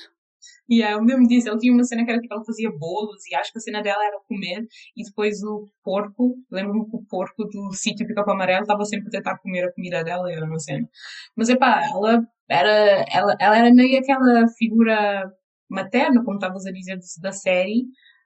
E 0.70 0.78
yeah, 0.78 0.98
eu 0.98 1.04
mesmo 1.04 1.28
disse, 1.28 1.50
ele 1.50 1.60
tinha 1.60 1.74
uma 1.74 1.84
cena 1.84 2.06
que 2.06 2.12
era 2.12 2.20
tipo, 2.20 2.34
ela 2.34 2.46
fazia 2.46 2.70
bolos 2.72 3.26
e 3.28 3.36
acho 3.36 3.52
que 3.52 3.58
a 3.58 3.62
cena 3.62 3.82
dela 3.82 4.04
era 4.06 4.18
comer 4.28 4.66
e 4.96 5.04
depois 5.04 5.42
o 5.44 5.68
porco, 5.84 6.36
lembro-me 6.52 6.90
que 6.90 6.96
o 6.96 7.06
porco 7.10 7.44
do 7.46 7.74
sítio 7.74 8.08
Pica-Pau 8.08 8.34
Amarelo 8.34 8.62
estava 8.62 8.86
sempre 8.86 9.08
a 9.08 9.12
tentar 9.12 9.38
comer 9.40 9.66
a 9.66 9.74
comida 9.74 10.04
dela, 10.04 10.32
era 10.32 10.46
uma 10.46 10.60
cena. 10.60 10.88
Mas 11.36 11.50
epá, 11.50 11.82
ela 11.94 12.22
era, 12.50 13.06
ela, 13.12 13.36
ela 13.40 13.58
era 13.58 13.74
meio 13.74 14.00
aquela 14.00 14.48
figura 14.58 15.32
materna, 15.70 16.24
como 16.24 16.38
estavas 16.38 16.66
a 16.66 16.72
dizer, 16.72 17.00
da 17.22 17.32
série, 17.32 17.86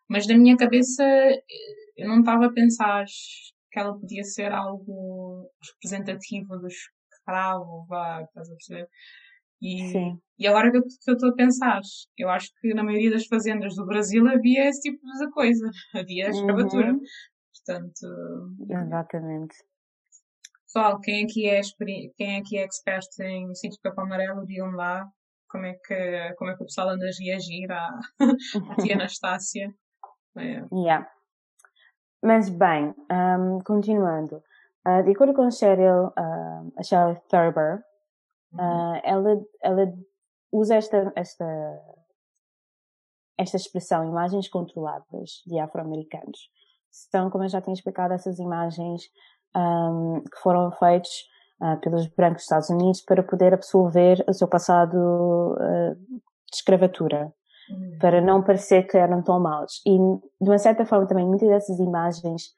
mas 0.10 0.28
na 0.28 0.38
minha 0.38 0.58
cabeça 0.58 1.04
eh, 1.04 1.44
eu 1.98 2.08
não 2.08 2.20
estava 2.20 2.48
a 2.48 2.54
pensar 2.54 3.06
que 3.72 3.80
ela 3.80 3.98
podia 4.00 4.24
ser 4.24 4.52
algo 4.52 5.50
representativo 5.74 6.58
dos 6.60 6.74
escravos, 7.14 7.88
vá, 7.88 8.22
estás 8.24 8.50
a 8.50 8.54
perceber? 8.54 8.90
E, 9.66 9.92
Sim. 9.92 10.20
e 10.38 10.46
agora 10.46 10.70
que 10.70 10.78
eu 10.78 10.84
estou 10.86 11.30
a 11.30 11.34
pensar, 11.34 11.82
eu 12.16 12.30
acho 12.30 12.52
que 12.62 12.72
na 12.76 12.84
maioria 12.84 13.10
das 13.10 13.26
fazendas 13.26 13.74
do 13.76 13.86
Brasil 13.88 14.28
havia 14.28 14.70
esse 14.70 14.80
tipo 14.82 15.00
de 15.04 15.32
coisa, 15.32 15.68
havia 15.96 16.30
escravatura. 16.30 16.92
Uhum. 16.92 17.00
Portanto. 17.66 18.08
Exatamente. 18.70 19.56
Pessoal, 20.68 21.00
quem 21.02 21.24
aqui 21.24 21.50
é, 21.50 21.62
quem 22.16 22.38
aqui 22.38 22.58
é 22.60 22.64
expert 22.64 23.08
em 23.22 23.56
sítio 23.56 23.78
de 23.78 23.82
capão 23.82 24.06
amarelo, 24.06 24.46
digam 24.46 24.70
lá 24.72 25.10
como 25.50 25.66
é 25.66 25.74
que, 25.74 26.34
como 26.38 26.52
é 26.52 26.56
que 26.56 26.62
o 26.62 26.66
pessoal 26.68 26.90
anda 26.90 27.06
a 27.06 27.24
reagir 27.24 27.72
à, 27.72 28.00
à 28.72 28.76
tia 28.84 28.94
Anastácia. 28.96 29.74
É. 30.38 30.64
Yeah. 30.72 31.10
Mas 32.22 32.50
bem, 32.50 32.94
um, 33.12 33.60
continuando. 33.64 34.44
Uh, 34.86 35.02
de 35.04 35.12
acordo 35.12 35.34
com 35.34 35.44
a 35.44 35.50
Cheryl, 35.50 36.08
uh, 36.08 36.72
a 36.78 36.84
Cheryl 36.84 37.16
Thurber, 37.30 37.82
Uh, 38.56 39.02
ela, 39.04 39.46
ela 39.62 39.94
usa 40.52 40.76
esta, 40.76 41.12
esta, 41.16 41.82
esta 43.38 43.58
expressão, 43.58 44.06
imagens 44.06 44.48
controladas 44.48 45.44
de 45.46 45.60
afro-americanos. 45.60 46.50
São, 46.90 47.30
como 47.30 47.44
eu 47.44 47.50
já 47.50 47.62
tinha 47.62 47.74
explicado, 47.74 48.14
essas 48.14 48.40
imagens 48.40 49.04
um, 49.56 50.22
que 50.22 50.40
foram 50.42 50.72
feitas 50.72 51.12
uh, 51.62 51.78
pelos 51.82 52.08
brancos 52.08 52.38
dos 52.38 52.44
Estados 52.44 52.70
Unidos 52.70 53.02
para 53.02 53.22
poder 53.22 53.54
absolver 53.54 54.24
o 54.28 54.34
seu 54.34 54.48
passado 54.48 54.96
uh, 54.96 55.96
de 55.96 56.56
escravatura, 56.56 57.34
uhum. 57.70 57.98
para 58.00 58.22
não 58.22 58.42
parecer 58.42 58.84
que 58.84 58.98
eram 58.98 59.22
tão 59.22 59.40
maus. 59.40 59.82
E, 59.86 59.98
de 59.98 60.50
uma 60.50 60.58
certa 60.58 60.86
forma, 60.86 61.06
também 61.06 61.26
muitas 61.26 61.50
dessas 61.50 61.80
imagens 61.80 62.54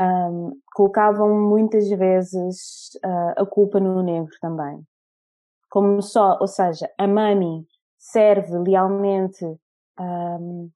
um, 0.00 0.58
colocavam 0.74 1.38
muitas 1.38 1.86
vezes 1.90 2.98
uh, 3.04 3.42
a 3.42 3.44
culpa 3.44 3.78
no 3.78 4.02
negro 4.02 4.32
também 4.40 4.82
como 5.70 6.02
só, 6.02 6.36
ou 6.40 6.48
seja, 6.48 6.90
a 6.98 7.06
mami 7.06 7.64
serve 7.96 8.58
lealmente 8.58 9.44
um, 9.98 10.70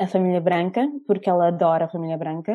a 0.00 0.06
família 0.06 0.40
branca, 0.40 0.88
porque 1.06 1.28
ela 1.28 1.48
adora 1.48 1.84
a 1.84 1.88
família 1.88 2.16
branca, 2.16 2.52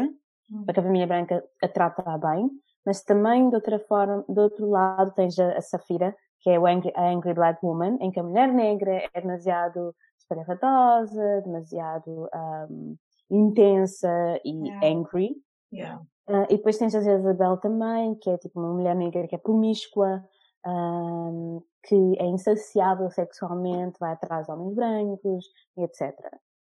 hum. 0.52 0.64
porque 0.66 0.80
a 0.80 0.84
família 0.84 1.08
branca 1.08 1.44
a 1.62 1.68
trata 1.68 2.18
bem, 2.18 2.50
mas 2.86 3.04
também 3.04 3.50
de 3.50 3.56
outra 3.56 3.80
forma, 3.80 4.26
do 4.28 4.42
outro 4.42 4.70
lado 4.70 5.14
tens 5.14 5.38
a, 5.38 5.58
a 5.58 5.62
Safira, 5.62 6.16
que 6.42 6.50
é 6.50 6.58
a 6.58 6.60
Angry, 6.60 6.92
a 6.96 7.10
Angry 7.10 7.34
Black 7.34 7.64
Woman, 7.64 7.98
em 8.02 8.12
que 8.12 8.20
a 8.20 8.24
mulher 8.24 8.52
negra 8.52 9.04
é 9.14 9.22
demasiado 9.22 9.94
espalhafatosa, 10.18 11.42
demasiado 11.44 12.30
um, 12.70 12.96
intensa 13.30 14.40
e 14.44 14.52
yeah. 14.52 14.88
angry. 14.88 15.36
Yeah. 15.72 16.02
Uh, 16.28 16.46
e 16.50 16.58
depois 16.58 16.78
tens 16.78 16.96
a 16.96 17.00
Isabel 17.00 17.58
também, 17.58 18.16
que 18.16 18.30
é 18.30 18.38
tipo 18.38 18.60
uma 18.60 18.74
mulher 18.74 18.96
negra 18.96 19.28
que 19.28 19.36
é 19.36 19.38
promíscua, 19.38 20.24
um, 20.66 21.64
que 21.84 21.96
é 22.20 22.26
insaciável 22.26 23.10
sexualmente, 23.10 24.00
vai 24.00 24.14
atrás 24.14 24.46
de 24.46 24.52
homens 24.52 24.76
brancos, 24.76 25.46
etc. 25.78 26.16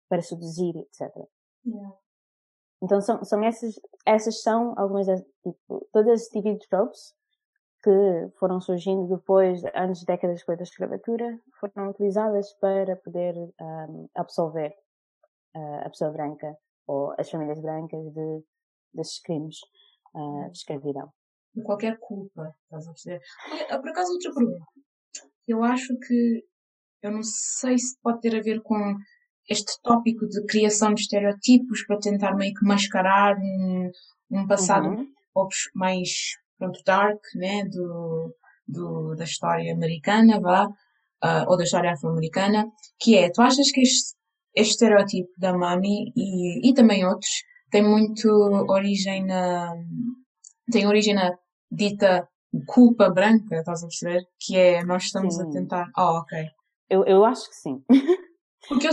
Para 0.08 0.22
seduzir, 0.22 0.76
etc. 0.76 1.10
Yeah. 1.66 1.96
Então 2.82 3.00
são, 3.00 3.22
são 3.24 3.44
essas, 3.44 3.78
essas 4.04 4.42
são 4.42 4.74
algumas 4.76 5.06
tipo, 5.06 5.86
todas 5.92 6.22
as 6.22 6.28
TV 6.28 6.58
tropes 6.68 7.14
que 7.82 8.30
foram 8.38 8.60
surgindo 8.60 9.08
depois, 9.08 9.60
antes 9.74 10.00
de 10.00 10.06
décadas 10.06 10.38
depois 10.38 10.58
da 10.58 10.64
escravatura, 10.64 11.40
foram 11.58 11.90
utilizadas 11.90 12.52
para 12.54 12.96
poder 12.96 13.34
um, 13.60 14.08
absolver 14.14 14.72
uh, 15.56 15.86
a 15.86 15.90
pessoa 15.90 16.10
branca 16.10 16.56
ou 16.86 17.12
as 17.18 17.28
famílias 17.28 17.60
brancas 17.60 18.12
de, 18.12 18.44
desses 18.94 19.20
crimes 19.20 19.56
uh, 20.14 20.50
de 20.50 20.58
escravidão 20.58 21.12
de 21.54 21.62
qualquer 21.62 21.98
culpa, 21.98 22.54
estás 22.64 22.86
a 22.86 22.92
perceber? 22.92 23.20
Por 23.68 23.88
acaso, 23.90 24.12
outra 24.12 24.32
pergunta. 24.34 24.64
Eu 25.46 25.62
acho 25.64 25.96
que, 26.06 26.44
eu 27.02 27.10
não 27.10 27.22
sei 27.22 27.78
se 27.78 27.98
pode 28.00 28.20
ter 28.20 28.36
a 28.36 28.42
ver 28.42 28.60
com 28.62 28.96
este 29.48 29.80
tópico 29.82 30.26
de 30.28 30.44
criação 30.46 30.94
de 30.94 31.02
estereotipos 31.02 31.84
para 31.86 31.98
tentar 31.98 32.34
meio 32.34 32.54
que 32.54 32.64
mascarar 32.64 33.36
um, 33.36 33.90
um 34.30 34.46
passado 34.46 34.86
uhum. 34.86 35.06
mais, 35.74 36.08
pronto, 36.58 36.80
dark, 36.86 37.20
né, 37.34 37.64
do, 37.64 38.34
do, 38.66 39.14
da 39.16 39.24
história 39.24 39.72
americana, 39.74 40.40
vá, 40.40 40.66
uh, 40.66 41.48
ou 41.48 41.56
da 41.56 41.64
história 41.64 41.92
afro-americana, 41.92 42.66
que 42.98 43.16
é, 43.16 43.30
tu 43.30 43.42
achas 43.42 43.70
que 43.72 43.80
este, 43.80 44.14
este 44.54 44.72
estereotipo 44.72 45.30
da 45.36 45.56
mami 45.56 46.12
e, 46.16 46.70
e 46.70 46.74
também 46.74 47.04
outros 47.04 47.42
tem 47.70 47.82
muito 47.82 48.28
origem 48.68 49.24
na, 49.24 49.72
tem 50.70 50.86
origem 50.86 51.14
na 51.14 51.32
dita 51.72 52.28
culpa 52.66 53.08
branca, 53.08 53.56
estás 53.56 53.82
a 53.82 53.86
perceber? 53.86 54.22
Que 54.38 54.56
é 54.56 54.84
nós 54.84 55.04
estamos 55.04 55.34
sim. 55.34 55.42
a 55.42 55.50
tentar. 55.50 55.90
Oh, 55.96 56.18
ok. 56.18 56.38
Eu, 56.90 57.04
eu 57.04 57.24
acho 57.24 57.48
que 57.48 57.56
sim. 57.56 57.82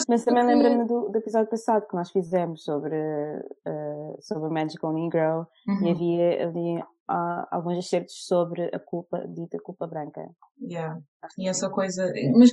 Mas 0.07 0.25
também 0.25 0.47
que... 0.47 0.53
lembra-me 0.53 0.87
do, 0.87 1.09
do, 1.09 1.17
episódio 1.17 1.49
passado 1.49 1.85
que 1.87 1.95
nós 1.95 2.09
fizemos 2.09 2.63
sobre, 2.63 2.95
uh, 2.97 4.17
sobre 4.19 4.49
Magical 4.49 4.93
Negro 4.93 5.47
uhum. 5.67 5.85
e 5.85 5.91
havia, 5.91 6.47
havia 6.47 6.83
uh, 6.83 7.45
alguns 7.51 7.85
excertos 7.85 8.25
sobre 8.25 8.63
a 8.73 8.79
culpa, 8.79 9.27
dita 9.27 9.59
culpa 9.63 9.85
branca. 9.85 10.21
Yeah. 10.59 10.99
E 11.37 11.47
essa 11.47 11.69
coisa. 11.69 12.11
Mas 12.35 12.51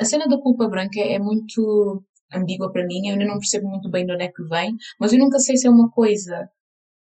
a 0.00 0.04
cena 0.04 0.26
da 0.26 0.40
culpa 0.40 0.68
branca 0.68 1.00
é 1.00 1.18
muito 1.18 2.02
ambígua 2.34 2.72
para 2.72 2.84
mim, 2.84 3.06
eu 3.06 3.12
ainda 3.12 3.24
não 3.24 3.38
percebo 3.38 3.68
muito 3.68 3.90
bem 3.90 4.04
de 4.04 4.12
onde 4.12 4.24
é 4.24 4.28
que 4.28 4.42
vem, 4.44 4.76
mas 5.00 5.12
eu 5.12 5.18
nunca 5.18 5.38
sei 5.38 5.56
se 5.56 5.66
é 5.66 5.70
uma 5.70 5.90
coisa 5.90 6.50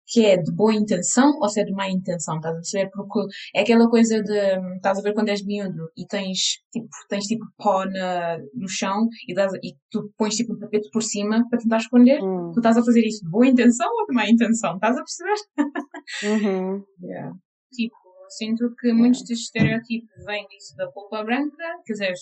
que 0.08 0.26
é 0.26 0.38
de 0.38 0.52
boa 0.52 0.74
intenção 0.74 1.40
ou 1.40 1.50
se 1.50 1.62
é 1.62 1.64
de 1.64 1.72
má 1.72 1.90
intenção, 1.90 2.36
estás 2.36 2.54
a 2.54 2.58
perceber? 2.58 2.92
Porque 2.92 3.34
é 3.56 3.62
aquela 3.62 3.90
coisa 3.90 4.22
de, 4.22 4.76
estás 4.76 5.00
a 5.00 5.02
ver 5.02 5.14
quando 5.14 5.30
és 5.30 5.44
miúdo 5.44 5.90
e 5.98 6.06
tens 6.06 6.62
tipo, 6.72 6.88
tens 7.10 7.26
tipo 7.26 7.46
pó 7.58 7.86
na, 7.86 8.38
no 8.54 8.68
chão 8.70 9.08
e, 9.28 9.34
das, 9.34 9.54
e 9.64 9.76
tu 9.90 10.12
pões 10.18 10.36
tipo 10.36 10.54
um 10.54 10.60
tapete 10.60 10.90
por 10.92 11.02
cima 11.02 11.44
para 11.50 11.60
tentar 11.60 11.78
esconder. 11.78 12.22
Hum. 12.24 12.52
Tu 12.54 12.60
estás 12.60 12.78
a 12.78 12.84
fazer 12.84 13.06
isso 13.06 13.24
de 13.24 13.32
boa 13.32 13.48
intenção 13.48 13.90
ou 14.00 14.06
de 14.06 14.14
má 14.14 14.30
intenção, 14.30 14.76
estás 14.76 14.98
a 14.98 15.04
perceber? 15.04 15.36
Uhum. 16.24 16.84
yeah. 17.02 17.36
Tipo, 17.74 17.96
sinto 18.30 18.76
que 18.80 18.94
muitos 18.94 19.22
destes 19.22 19.48
estereótipos 19.48 20.24
vêm 20.24 20.46
disso 20.48 20.76
da 20.78 20.88
polpa 20.92 21.24
branca, 21.24 21.64
quer 21.84 21.94
dizer, 21.94 22.14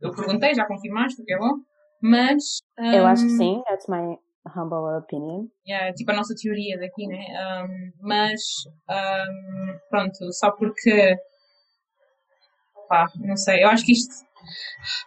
eu 0.00 0.10
perguntei, 0.10 0.54
já 0.54 0.66
confirmaste, 0.66 1.20
o 1.20 1.24
que 1.24 1.34
é 1.34 1.38
bom, 1.38 1.54
mas. 2.02 2.60
Um, 2.78 2.92
eu 2.92 3.06
acho 3.06 3.26
que 3.26 3.32
hum, 3.32 3.36
sim, 3.36 3.62
that's 3.66 3.86
my 3.88 4.16
humble 4.54 4.98
opinion. 4.98 5.48
Yeah, 5.66 5.92
tipo 5.94 6.10
a 6.10 6.14
nossa 6.14 6.34
teoria 6.34 6.78
daqui, 6.78 7.06
né? 7.06 7.24
Um, 7.64 7.92
mas, 8.00 8.40
um, 8.90 9.78
pronto, 9.90 10.32
só 10.32 10.50
porque. 10.52 11.16
Pá, 12.88 13.06
não 13.16 13.36
sei, 13.36 13.64
eu 13.64 13.68
acho 13.68 13.84
que 13.84 13.92
isto. 13.92 14.14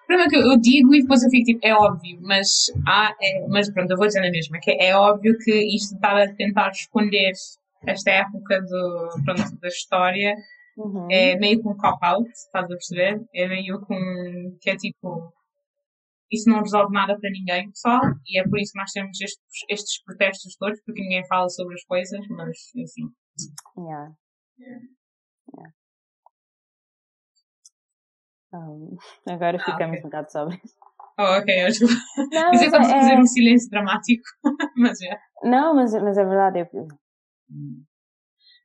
O 0.03 0.08
problema 0.08 0.27
é 0.27 0.29
que 0.29 0.36
eu 0.36 0.60
digo 0.60 0.93
e 0.93 1.01
depois 1.01 1.24
eu 1.24 1.29
fico 1.29 1.46
tipo, 1.46 1.60
é 1.63 1.74
óbvio, 1.74 2.19
mas 2.22 2.48
há, 2.86 3.15
é, 3.22 3.48
mas 3.48 3.72
pronto, 3.72 3.89
eu 3.89 3.98
vou 3.98 4.05
dizer 4.05 4.19
a 4.19 4.29
mesma, 4.29 4.60
que 4.60 4.72
é 4.72 4.93
óbvio 4.93 5.38
que 5.38 5.75
isto 5.75 5.96
está 5.96 6.22
a 6.24 6.36
tentar 6.36 6.72
esconder 6.72 7.31
esta 7.88 8.12
época 8.12 8.62
do, 8.62 9.10
pronto, 9.24 9.60
da 9.62 9.67
história 9.69 10.36
uhum. 10.77 11.08
é 11.10 11.36
meio 11.38 11.62
com 11.62 11.72
um 11.72 11.77
cop-out, 11.77 12.29
estás 12.31 12.65
a 12.65 12.67
perceber? 12.67 13.22
É 13.34 13.48
meio 13.48 13.79
com, 13.81 13.96
que 14.62 14.69
é 14.69 14.75
tipo, 14.75 15.31
isso 16.31 16.50
não 16.50 16.62
resolve 16.62 16.93
nada 16.93 17.17
para 17.19 17.29
ninguém, 17.29 17.69
pessoal, 17.69 18.01
e 18.25 18.39
é 18.39 18.43
por 18.43 18.59
isso 18.59 18.74
que 18.74 18.79
nós 18.79 18.91
temos 18.91 19.19
estes, 19.19 19.65
estes 19.69 20.03
protestos 20.03 20.55
todos, 20.57 20.79
porque 20.86 21.01
ninguém 21.01 21.25
fala 21.27 21.50
sobre 21.50 21.75
as 21.75 21.83
coisas, 21.86 22.27
mas 22.29 22.57
enfim. 22.75 23.12
Yeah. 23.77 24.13
yeah. 24.59 24.86
yeah. 25.57 25.74
Um, 28.51 28.98
agora 29.27 29.57
ah, 29.57 29.65
ficamos 29.65 29.98
okay. 29.98 30.00
um 30.00 30.03
bocado 30.03 30.31
sobre 30.31 30.55
isso. 30.63 30.75
Oh, 31.19 31.38
ok, 31.38 31.62
acho 31.63 31.79
que. 31.79 31.93
Mas 32.33 32.62
é 32.62 32.69
só 32.69 32.77
para 32.77 32.89
fazer 32.89 33.19
um 33.19 33.25
silêncio 33.25 33.69
dramático, 33.69 34.24
mas 34.77 35.01
é. 35.01 35.19
Não, 35.43 35.75
mas, 35.75 35.93
mas 35.93 36.17
é 36.17 36.24
verdade. 36.24 36.59
Eu... 36.59 36.88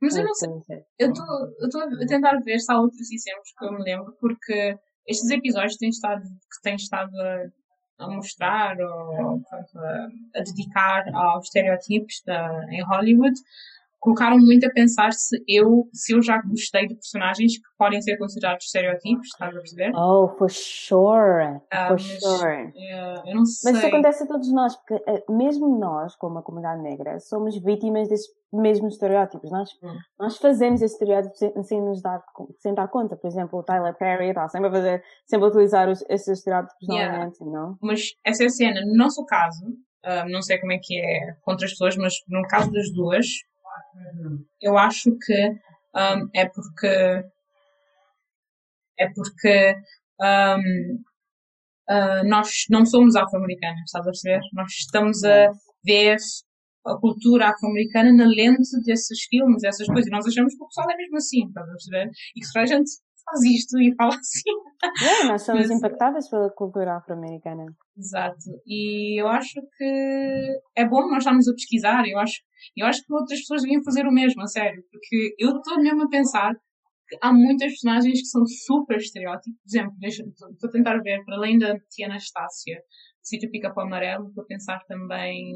Mas 0.00 0.16
eu 0.16 0.24
não 0.24 0.34
sei. 0.34 0.50
Eu 0.98 1.10
estou 1.10 1.82
a 1.82 2.06
tentar 2.06 2.38
ver 2.40 2.58
se 2.58 2.72
há 2.72 2.78
outros 2.78 3.10
exemplos 3.10 3.52
que 3.58 3.64
eu 3.64 3.72
me 3.72 3.82
lembro, 3.82 4.16
porque 4.20 4.78
estes 5.06 5.30
episódios 5.30 5.76
têm 5.76 5.90
estado, 5.90 6.22
que 6.22 6.62
têm 6.62 6.76
estado 6.76 7.12
a, 7.20 8.04
a 8.04 8.08
mostrar 8.08 8.80
ou 8.80 9.42
a, 9.50 10.08
a, 10.36 10.42
dedicar 10.42 11.08
aos 11.14 11.44
estereótipos 11.44 12.22
da, 12.24 12.64
em 12.70 12.82
Hollywood 12.82 13.38
colocaram 14.04 14.36
muito 14.36 14.66
a 14.66 14.70
pensar 14.70 15.12
se 15.14 15.42
eu, 15.48 15.88
se 15.90 16.12
eu 16.12 16.20
já 16.20 16.40
gostei 16.42 16.86
de 16.86 16.94
personagens 16.94 17.56
que 17.56 17.64
podem 17.78 18.02
ser 18.02 18.18
considerados 18.18 18.66
estereótipos, 18.66 19.26
estás 19.28 19.56
a 19.56 19.58
perceber? 19.58 19.92
Oh, 19.96 20.28
for 20.36 20.50
sure, 20.50 21.60
ah, 21.72 21.88
for 21.88 21.92
mas, 21.92 22.02
sure. 22.02 22.72
Yeah, 22.76 23.22
eu 23.26 23.34
não 23.34 23.46
sei. 23.46 23.72
Mas 23.72 23.78
isso 23.78 23.86
acontece 23.86 24.22
a 24.24 24.26
todos 24.26 24.52
nós, 24.52 24.76
porque 24.76 25.02
uh, 25.10 25.36
mesmo 25.36 25.78
nós, 25.78 26.14
como 26.16 26.38
a 26.38 26.42
comunidade 26.42 26.82
negra, 26.82 27.18
somos 27.18 27.56
vítimas 27.56 28.06
desses 28.06 28.28
mesmos 28.52 28.94
estereótipos. 28.94 29.50
Nós, 29.50 29.70
hum. 29.82 29.96
nós 30.20 30.36
fazemos 30.36 30.82
esses 30.82 30.92
estereótipos 30.92 31.38
sem, 31.38 31.62
sem, 31.62 31.80
nos 31.80 32.02
dar, 32.02 32.22
sem 32.58 32.74
dar 32.74 32.88
conta. 32.88 33.16
Por 33.16 33.26
exemplo, 33.26 33.58
o 33.58 33.62
Tyler 33.62 33.96
Perry 33.96 34.28
está 34.28 34.46
sempre 34.48 34.68
a 34.68 34.72
fazer, 34.72 35.02
sempre 35.26 35.46
a 35.46 35.48
utilizar 35.48 35.88
os, 35.88 36.04
esses 36.10 36.38
estereótipos 36.38 36.86
yeah. 36.86 37.10
novamente, 37.10 37.42
não? 37.42 37.78
Mas 37.80 38.12
essa 38.22 38.42
é 38.42 38.46
a 38.46 38.50
cena. 38.50 38.82
No 38.82 38.94
nosso 38.94 39.24
caso, 39.24 39.64
uh, 39.66 40.30
não 40.30 40.42
sei 40.42 40.58
como 40.58 40.72
é 40.72 40.78
que 40.80 41.00
é 41.00 41.32
contra 41.42 41.64
as 41.64 41.72
pessoas, 41.72 41.96
mas 41.96 42.12
no 42.28 42.42
caso 42.42 42.70
das 42.70 42.92
duas, 42.92 43.26
eu 44.60 44.76
acho 44.78 45.16
que 45.24 45.50
um, 45.94 46.28
é 46.34 46.46
porque 46.46 47.24
é 48.98 49.08
porque 49.14 49.76
um, 50.20 50.94
uh, 51.90 52.28
nós 52.28 52.64
não 52.70 52.84
somos 52.86 53.16
afro-americanos, 53.16 53.82
estás 53.86 54.06
a 54.06 54.10
perceber? 54.10 54.40
Nós 54.52 54.72
estamos 54.72 55.24
a 55.24 55.52
ver 55.84 56.16
a 56.86 56.96
cultura 56.98 57.48
afro-americana 57.48 58.12
na 58.12 58.26
lente 58.26 58.80
desses 58.84 59.22
filmes, 59.24 59.62
dessas 59.62 59.86
coisas, 59.86 60.06
e 60.06 60.10
nós 60.10 60.26
achamos 60.26 60.54
que 60.54 60.62
o 60.62 60.66
pessoal 60.66 60.90
é 60.90 60.96
mesmo 60.96 61.16
assim, 61.16 61.46
estás 61.46 61.66
a 61.66 61.72
perceber? 61.72 62.10
E 62.36 62.40
que 62.40 62.58
a 62.58 62.66
gente 62.66 62.90
faz 63.24 63.42
isto 63.42 63.78
e 63.80 63.94
fala 63.96 64.14
assim. 64.14 64.50
É, 65.02 65.24
nós 65.24 65.42
somos 65.42 65.68
Mas, 65.68 65.78
impactadas 65.78 66.28
pela 66.28 66.50
cultura 66.50 66.96
afro-americana. 66.96 67.64
Exato. 67.96 68.38
E 68.66 69.20
eu 69.20 69.28
acho 69.28 69.60
que 69.76 70.60
é 70.76 70.86
bom 70.86 71.08
nós 71.08 71.18
estarmos 71.18 71.48
a 71.48 71.52
pesquisar. 71.52 72.06
Eu 72.06 72.18
acho, 72.18 72.40
eu 72.76 72.86
acho 72.86 73.04
que 73.04 73.12
outras 73.12 73.40
pessoas 73.40 73.62
deviam 73.62 73.82
fazer 73.82 74.06
o 74.06 74.12
mesmo, 74.12 74.42
a 74.42 74.46
sério. 74.46 74.82
Porque 74.90 75.34
eu 75.38 75.56
estou 75.56 75.80
mesmo 75.80 76.02
a 76.02 76.08
pensar 76.08 76.52
que 77.08 77.18
há 77.22 77.32
muitas 77.32 77.72
personagens 77.72 78.20
que 78.20 78.26
são 78.26 78.44
super 78.46 78.98
estereótipos. 78.98 79.58
Por 79.60 79.68
exemplo, 79.68 79.94
estou 80.52 80.68
a 80.68 80.72
tentar 80.72 80.98
ver, 80.98 81.24
para 81.24 81.36
além 81.36 81.58
da 81.58 81.78
Tia 81.90 82.06
Anastácia, 82.06 82.82
Sítio 83.22 83.50
Pica-Pau 83.50 83.84
Amarelo, 83.84 84.28
estou 84.28 84.44
a 84.44 84.46
pensar 84.46 84.80
também. 84.86 85.50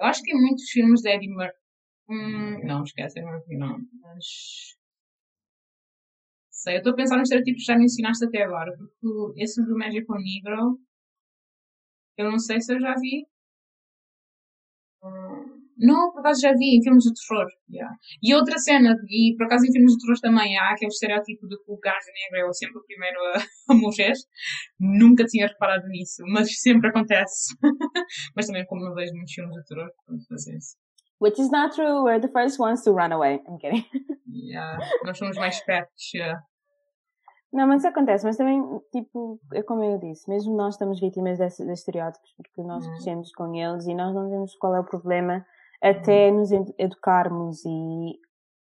Eu 0.00 0.06
acho 0.06 0.22
que 0.22 0.32
em 0.32 0.40
muitos 0.40 0.70
filmes 0.70 1.00
de 1.02 1.10
Eddie 1.10 1.28
Murphy. 1.28 1.52
Hum, 2.10 2.60
não, 2.64 2.82
esquece, 2.82 3.20
não. 3.20 3.76
Mas 4.02 4.77
sei. 6.58 6.74
Eu 6.74 6.78
estou 6.78 6.92
a 6.92 6.96
pensar 6.96 7.16
nos 7.16 7.28
estereotipos 7.28 7.62
que 7.62 7.72
já 7.72 7.78
mencionaste 7.78 8.24
até 8.24 8.42
agora, 8.42 8.72
porque 8.76 9.42
esse 9.42 9.62
do 9.64 9.76
Magical 9.76 10.18
Negro, 10.18 10.78
eu 12.16 12.30
não 12.30 12.38
sei 12.38 12.60
se 12.60 12.74
eu 12.74 12.80
já 12.80 12.94
vi. 12.94 13.26
Não, 15.78 16.10
por 16.12 16.20
acaso 16.20 16.40
já 16.40 16.52
vi 16.52 16.76
em 16.76 16.82
filmes 16.82 17.04
de 17.04 17.12
terror. 17.14 17.46
Yeah. 17.70 17.96
E 18.20 18.34
outra 18.34 18.58
cena, 18.58 18.96
e 19.08 19.34
por 19.36 19.46
acaso 19.46 19.64
em 19.64 19.72
filmes 19.72 19.92
de 19.92 19.98
terror 20.00 20.18
também 20.20 20.58
há 20.58 20.72
aquele 20.72 20.90
estereótipo 20.90 21.46
de 21.46 21.56
que 21.56 21.70
o 21.70 21.78
gajo 21.78 22.08
negro 22.32 22.50
é 22.50 22.52
sempre 22.52 22.78
o 22.78 22.84
primeiro 22.84 23.18
a, 23.36 23.38
a 23.72 23.74
morrer. 23.76 24.14
Nunca 24.80 25.24
tinha 25.24 25.46
reparado 25.46 25.86
nisso, 25.88 26.22
mas 26.26 26.60
sempre 26.60 26.88
acontece. 26.88 27.54
mas 28.34 28.46
também 28.46 28.66
como 28.66 28.84
não 28.84 28.94
vejo 28.94 29.14
muitos 29.14 29.32
filmes 29.32 29.54
de 29.54 29.64
terror, 29.66 29.88
pronto, 30.04 30.26
fazer 30.28 30.56
isso. 30.56 30.76
Which 31.18 31.40
is 31.40 31.50
not 31.50 31.74
true. 31.74 32.04
We're 32.04 32.20
the 32.20 32.28
first 32.28 32.58
ones 32.60 32.82
to 32.84 32.92
run 32.92 33.12
away. 33.12 33.40
I'm 33.48 33.58
kidding. 33.58 33.84
Yeah, 34.30 34.78
nós 35.04 35.18
somos 35.18 35.36
mais 35.36 35.56
espertos. 35.56 36.14
Yeah. 36.14 36.40
Não, 37.52 37.66
mas 37.66 37.80
isso 37.80 37.88
acontece, 37.88 38.24
mas 38.26 38.36
também, 38.36 38.62
tipo, 38.92 39.40
é 39.54 39.62
como 39.62 39.82
eu 39.82 39.98
disse, 39.98 40.28
mesmo 40.28 40.54
nós 40.54 40.74
estamos 40.74 41.00
vítimas 41.00 41.38
desses, 41.38 41.66
desses 41.66 41.80
estereótipos, 41.80 42.30
porque 42.36 42.62
nós 42.62 42.84
uhum. 42.84 42.92
crescemos 42.92 43.32
com 43.32 43.54
eles 43.54 43.86
e 43.86 43.94
nós 43.94 44.14
não 44.14 44.28
vemos 44.28 44.54
qual 44.56 44.74
é 44.76 44.80
o 44.80 44.84
problema 44.84 45.44
até 45.82 46.30
uhum. 46.30 46.40
nos 46.40 46.50
educarmos 46.78 47.64
e, 47.64 48.18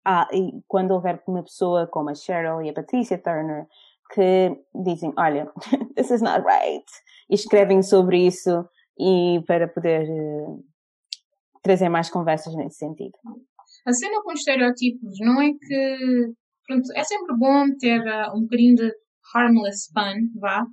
ah, 0.05 0.27
e 0.33 0.63
quando 0.67 0.93
houver 0.93 1.23
uma 1.27 1.43
pessoa 1.43 1.87
como 1.87 2.11
a 2.11 2.15
Cheryl 2.15 2.63
e 2.63 2.71
a 2.71 2.73
Patricia 2.73 3.19
Turner 3.19 3.67
que 4.15 4.59
dizem, 4.75 5.13
olha, 5.17 5.51
this 5.97 6.11
is 6.11 6.23
not 6.23 6.43
right, 6.45 6.85
e 7.31 7.35
escrevem 7.35 7.83
sobre 7.83 8.27
isso 8.27 8.67
e 8.99 9.43
para 9.47 9.69
poder 9.69 10.09
uh, 10.09 10.65
trazer 11.63 11.89
mais 11.89 12.11
conversas 12.11 12.55
nesse 12.57 12.79
sentido. 12.79 13.13
A 13.87 13.93
cena 13.93 14.23
com 14.23 14.33
estereótipos 14.33 15.19
não 15.21 15.41
é 15.41 15.51
que. 15.53 16.33
Pronto, 16.67 16.93
é 16.95 17.05
sempre 17.05 17.37
bom 17.37 17.67
ter 17.79 18.01
uh, 18.01 18.37
um 18.37 18.43
bocadinho 18.43 18.77
de 18.77 18.93
harmless 19.35 19.91
fun, 19.93 20.41
vá, 20.41 20.65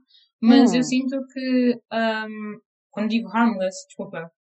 mas 0.42 0.72
hum. 0.72 0.76
eu 0.78 0.84
sinto 0.84 1.26
que. 1.34 1.80
Um, 1.92 2.60
quando 2.92 3.10
digo 3.10 3.30
harmless, 3.30 3.86
desculpa, 3.88 4.32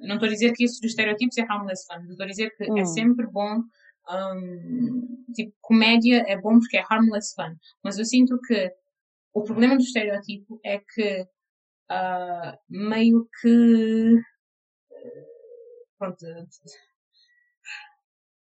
não 0.00 0.14
estou 0.14 0.28
a 0.28 0.32
dizer 0.32 0.52
que 0.52 0.64
isso 0.64 0.80
dos 0.80 0.90
estereótipos 0.90 1.36
é 1.38 1.42
harmless 1.42 1.84
fun, 1.86 2.02
estou 2.10 2.24
a 2.24 2.28
dizer 2.28 2.50
que 2.56 2.64
é 2.64 2.72
hum. 2.72 2.78
é 2.78 2.84
sempre 2.84 3.26
bom. 3.26 3.62
Um, 4.10 5.24
tipo, 5.34 5.54
comédia 5.60 6.24
é 6.26 6.40
bom 6.40 6.58
porque 6.58 6.78
é 6.78 6.84
harmless 6.88 7.34
fun, 7.34 7.54
mas 7.84 7.98
eu 7.98 8.04
sinto 8.06 8.38
que 8.46 8.72
o 9.34 9.42
problema 9.42 9.76
do 9.76 9.82
estereótipo 9.82 10.58
é 10.64 10.78
que 10.78 11.26
uh, 11.90 12.58
meio 12.68 13.28
que 13.40 14.18
pronto, 15.98 16.24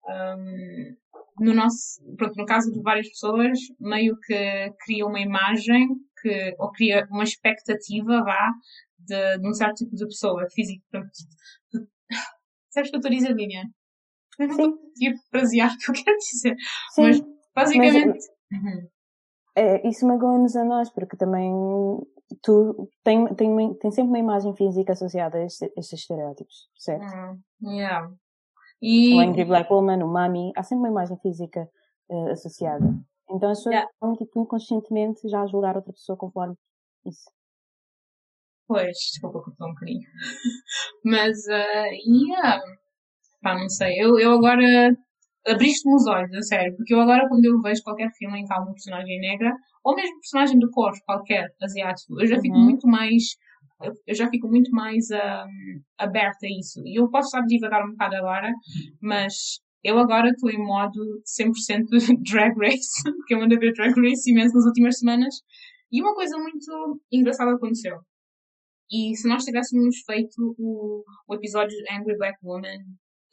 um, 0.08 0.96
no 1.40 1.54
nosso, 1.54 2.02
pronto, 2.18 2.36
no 2.36 2.46
caso 2.46 2.72
de 2.72 2.82
várias 2.82 3.08
pessoas, 3.10 3.60
meio 3.80 4.18
que 4.20 4.74
cria 4.80 5.06
uma 5.06 5.20
imagem 5.20 5.88
que, 6.22 6.56
ou 6.58 6.72
cria 6.72 7.08
uma 7.12 7.24
expectativa, 7.24 8.24
vá, 8.24 8.52
de, 9.00 9.38
de 9.40 9.48
um 9.48 9.54
certo 9.54 9.76
tipo 9.76 9.96
de 9.96 10.06
pessoa 10.06 10.48
física. 10.50 10.84
Sabes 12.70 12.90
o 12.90 12.92
que 12.92 12.96
eu 12.96 13.00
estou 13.00 13.12
a 13.12 13.16
dizer, 13.16 13.36
Lilian? 13.36 13.66
Eu 14.40 14.48
não 14.48 14.56
estou 14.56 14.78
conseguir 14.78 15.16
frasear 15.30 15.74
o 15.74 15.78
que 15.78 15.92
eu 15.92 16.04
quero 16.04 16.18
dizer. 16.18 16.56
Sim, 16.92 17.02
mas 17.02 17.22
basicamente. 17.56 18.08
Mas, 18.08 18.64
uhum. 18.64 18.90
é, 19.56 19.88
isso 19.88 20.08
magoa-nos 20.08 20.56
a 20.56 20.64
nós, 20.64 20.92
porque 20.92 21.18
também 21.18 21.52
tu 22.42 22.90
tem, 23.04 23.26
tem, 23.36 23.74
tem 23.76 23.92
sempre 23.92 24.10
uma 24.10 24.20
imagem 24.20 24.56
física 24.56 24.94
associada 24.94 25.38
a 25.38 25.46
estes, 25.46 25.70
estes 25.78 26.00
estereótipos, 26.02 26.70
certo? 26.76 27.06
Hum, 27.06 27.42
yeah. 27.70 28.12
E... 28.82 29.16
O 29.16 29.20
Angry 29.20 29.46
Black 29.46 29.72
Woman, 29.72 30.04
o 30.04 30.08
Mami, 30.08 30.52
há 30.56 30.63
sempre 30.63 30.84
uma 30.84 30.90
imagem 30.90 31.18
física 31.18 31.70
uh, 32.10 32.30
associada. 32.30 32.86
Então 33.30 33.50
as 33.50 33.60
pessoas 33.60 33.76
yeah. 33.76 33.92
vão 34.00 34.16
tipo, 34.16 34.40
inconscientemente 34.40 35.28
já 35.28 35.46
julgar 35.48 35.76
outra 35.76 35.94
pessoa 35.94 36.18
conforme 36.18 36.56
isso. 37.06 37.30
Pois, 38.68 38.92
desculpa 38.92 39.44
que 39.44 39.63
um 39.63 39.70
bocadinho. 39.70 40.02
Mas, 41.04 41.38
uh, 41.48 41.94
yeah. 42.06 42.62
Pá, 43.42 43.58
não 43.58 43.70
sei. 43.70 43.98
Eu, 43.98 44.20
eu 44.20 44.34
agora 44.34 44.96
abriste-me 45.48 45.96
os 45.96 46.06
olhos, 46.08 46.34
a 46.36 46.42
sério, 46.42 46.76
porque 46.76 46.94
eu 46.94 47.00
agora 47.00 47.28
quando 47.28 47.46
eu 47.46 47.60
vejo 47.62 47.82
qualquer 47.84 48.10
filme 48.18 48.40
em 48.40 48.46
que 48.46 48.54
há 48.54 48.60
uma 48.60 48.74
personagem 48.74 49.20
negra, 49.20 49.54
ou 49.84 49.96
mesmo 49.96 50.20
personagem 50.20 50.60
do 50.60 50.70
cor, 50.72 50.92
qualquer 51.06 51.50
asiático, 51.62 52.20
eu 52.20 52.28
já 52.28 52.40
fico 52.40 52.56
uhum. 52.56 52.66
muito 52.66 52.88
mais 52.88 53.24
eu 54.08 54.16
já 54.16 54.28
fico 54.30 54.48
muito 54.48 54.72
mais 54.72 55.06
um, 55.12 55.82
aberta 56.00 56.48
a 56.48 56.50
isso. 56.50 56.82
E 56.84 57.00
eu 57.00 57.10
posso 57.12 57.28
estar 57.28 57.42
divagar 57.46 57.86
um 57.86 57.92
bocado 57.92 58.16
agora, 58.16 58.52
mas 59.00 59.60
eu 59.84 60.00
agora 60.00 60.30
estou 60.30 60.50
em 60.50 60.58
modo 60.58 61.00
100% 61.40 61.86
drag 62.32 62.58
race, 62.58 63.04
porque 63.04 63.36
eu 63.36 63.42
ando 63.42 63.56
a 63.56 63.60
ver 63.60 63.74
drag 63.74 63.94
race 64.02 64.32
imenso 64.32 64.56
nas 64.56 64.66
últimas 64.66 64.98
semanas. 64.98 65.36
E 65.92 66.02
uma 66.02 66.16
coisa 66.16 66.38
muito 66.38 67.02
engraçada 67.12 67.52
aconteceu. 67.52 68.00
E 68.92 69.16
se 69.16 69.28
nós 69.28 69.44
tivéssemos 69.44 69.98
feito 70.06 70.56
o, 70.58 71.04
o 71.28 71.36
episódio 71.36 71.78
Angry 71.92 72.18
Black 72.18 72.38
Woman 72.44 72.80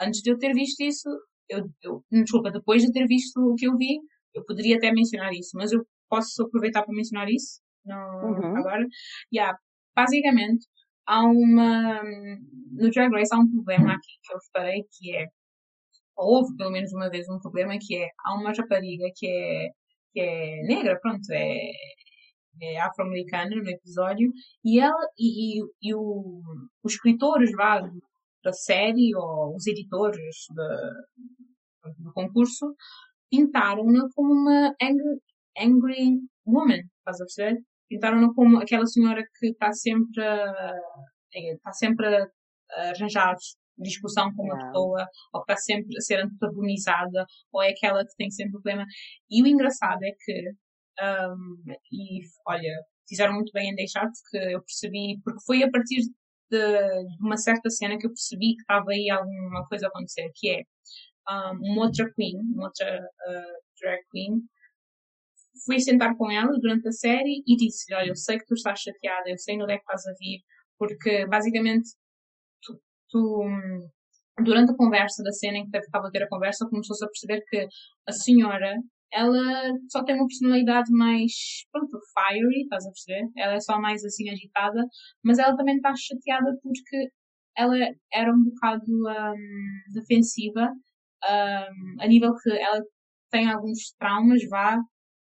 antes 0.00 0.20
de 0.20 0.31
eu 0.31 0.38
ter 0.38 0.53
visto 0.53 0.81
isso, 0.83 1.09
eu, 1.48 1.68
eu, 1.83 2.04
desculpa, 2.11 2.50
depois 2.50 2.83
de 2.83 2.92
ter 2.92 3.07
visto 3.07 3.38
o 3.40 3.54
que 3.54 3.66
eu 3.66 3.76
vi, 3.76 3.98
eu 4.35 4.44
poderia 4.44 4.76
até 4.76 4.90
mencionar 4.92 5.33
isso, 5.33 5.50
mas 5.54 5.72
eu 5.72 5.85
posso 6.09 6.42
aproveitar 6.42 6.83
para 6.83 6.94
mencionar 6.94 7.28
isso 7.28 7.61
no, 7.85 7.94
uhum. 7.96 8.57
agora. 8.57 8.87
Yeah, 9.33 9.57
basicamente, 9.96 10.66
há 11.07 11.22
uma. 11.24 12.02
No 12.72 12.90
Drag 12.90 13.12
Race 13.12 13.35
há 13.35 13.38
um 13.38 13.50
problema 13.50 13.92
aqui 13.92 14.12
que 14.22 14.33
eu 14.35 14.38
reparei 14.38 14.83
que 14.92 15.16
é. 15.16 15.26
Houve 16.16 16.57
pelo 16.57 16.70
menos 16.70 16.92
uma 16.92 17.11
vez 17.11 17.28
um 17.28 17.40
problema 17.40 17.76
que 17.80 17.96
é. 17.96 18.09
Há 18.24 18.35
uma 18.35 18.52
rapariga 18.52 19.07
que 19.16 19.26
é, 19.26 19.68
que 20.12 20.20
é 20.20 20.62
negra, 20.64 20.98
pronto, 21.00 21.22
é, 21.33 21.70
é 22.62 22.80
afro-americana 22.80 23.57
no 23.57 23.68
episódio, 23.68 24.30
e 24.64 24.80
ela 24.80 25.09
e, 25.18 25.61
e, 25.61 25.64
e 25.83 25.94
o, 25.94 26.40
os 26.85 26.94
escritores 26.94 27.50
vá, 27.52 27.83
da 28.44 28.52
série 28.52 29.14
ou 29.16 29.57
os 29.57 29.66
editores 29.66 30.46
de, 30.50 31.92
do 31.98 32.12
concurso 32.12 32.74
pintaram-na 33.30 34.09
como 34.14 34.33
uma 34.33 34.74
angry, 34.80 35.20
angry 35.59 36.20
woman, 36.46 36.83
estás 36.98 37.20
a 37.20 37.24
perceber? 37.24 37.62
Pintaram-na 37.88 38.33
como 38.35 38.59
aquela 38.59 38.87
senhora 38.87 39.22
que 39.38 39.48
está 39.48 39.72
sempre 39.72 40.22
a, 40.24 40.74
está 41.33 41.72
sempre 41.72 42.07
a 42.07 42.28
arranjar 42.90 43.37
discussão 43.78 44.33
com 44.35 44.44
uma 44.44 44.57
pessoa, 44.57 45.09
ou 45.33 45.44
que 45.44 45.52
está 45.52 45.61
sempre 45.61 45.96
a 45.96 46.00
ser 46.00 46.20
antagonizada, 46.20 47.26
ou 47.52 47.62
é 47.62 47.70
aquela 47.70 48.04
que 48.04 48.14
tem 48.16 48.30
sempre 48.30 48.52
problema. 48.52 48.85
E 49.30 49.42
o 49.42 49.46
engraçado 49.46 50.02
é 50.04 50.12
que, 50.12 50.50
um, 51.02 51.72
e 51.92 52.20
olha, 52.46 52.85
fizeram 53.09 53.35
muito 53.35 53.52
bem 53.52 53.70
em 53.70 53.74
deixar, 53.74 54.07
porque 54.07 54.54
eu 54.54 54.61
percebi, 54.61 55.20
porque 55.24 55.40
foi 55.44 55.62
a 55.62 55.70
partir 55.70 56.02
de, 56.54 57.04
de 57.08 57.18
uma 57.20 57.36
certa 57.36 57.68
cena 57.70 57.98
que 57.98 58.06
eu 58.06 58.10
percebi 58.10 58.54
que 58.54 58.62
estava 58.62 58.90
aí 58.90 59.10
alguma 59.10 59.66
coisa 59.66 59.86
a 59.86 59.88
acontecer, 59.88 60.30
que 60.34 60.50
é 60.50 60.62
um, 61.28 61.72
uma 61.72 61.86
outra 61.86 62.10
queen, 62.14 62.36
uma 62.54 62.66
outra 62.66 63.00
uh, 63.00 63.62
drag 63.80 64.00
queen, 64.10 64.40
fui 65.64 65.80
sentar 65.80 66.16
com 66.16 66.30
ela 66.30 66.52
durante 66.60 66.88
a 66.88 66.92
série 66.92 67.42
e 67.46 67.56
disse 67.56 67.92
olha, 67.94 68.08
eu 68.08 68.16
sei 68.16 68.38
que 68.38 68.46
tu 68.46 68.54
estás 68.54 68.80
chateada, 68.80 69.28
eu 69.28 69.38
sei 69.38 69.60
onde 69.60 69.72
é 69.72 69.76
que 69.76 69.82
estás 69.82 70.06
a 70.06 70.12
vir, 70.18 70.40
porque 70.78 71.26
basicamente 71.26 71.90
tu, 72.62 72.80
tu 73.08 73.44
durante 74.42 74.72
a 74.72 74.76
conversa 74.76 75.22
da 75.22 75.32
cena 75.32 75.58
em 75.58 75.70
que 75.70 75.76
estava 75.78 76.08
a 76.08 76.10
ter 76.10 76.22
a 76.24 76.28
conversa, 76.28 76.68
começou-se 76.68 77.04
a 77.04 77.08
perceber 77.08 77.42
que 77.48 77.68
a 78.06 78.12
senhora 78.12 78.74
ela 79.14 79.72
só 79.88 80.03
tem 80.05 80.16
uma 80.16 80.27
personalidade 80.27 80.90
mais, 80.90 81.33
pronto, 81.70 81.98
fiery, 82.12 82.62
estás 82.62 82.85
a 82.85 82.90
perceber? 82.90 83.31
Ela 83.37 83.55
é 83.55 83.61
só 83.61 83.81
mais 83.81 84.05
assim 84.05 84.29
agitada, 84.29 84.85
mas 85.24 85.38
ela 85.38 85.57
também 85.57 85.77
está 85.77 85.94
chateada 85.96 86.59
porque 86.62 87.11
ela 87.57 87.77
era 88.12 88.33
um 88.33 88.44
bocado 88.44 88.85
um, 88.90 89.92
defensiva, 89.94 90.68
um, 90.68 92.03
a 92.03 92.09
nível 92.09 92.35
que 92.42 92.50
ela 92.50 92.81
tem 93.31 93.48
alguns 93.48 93.92
traumas, 93.98 94.40
vá, 94.48 94.81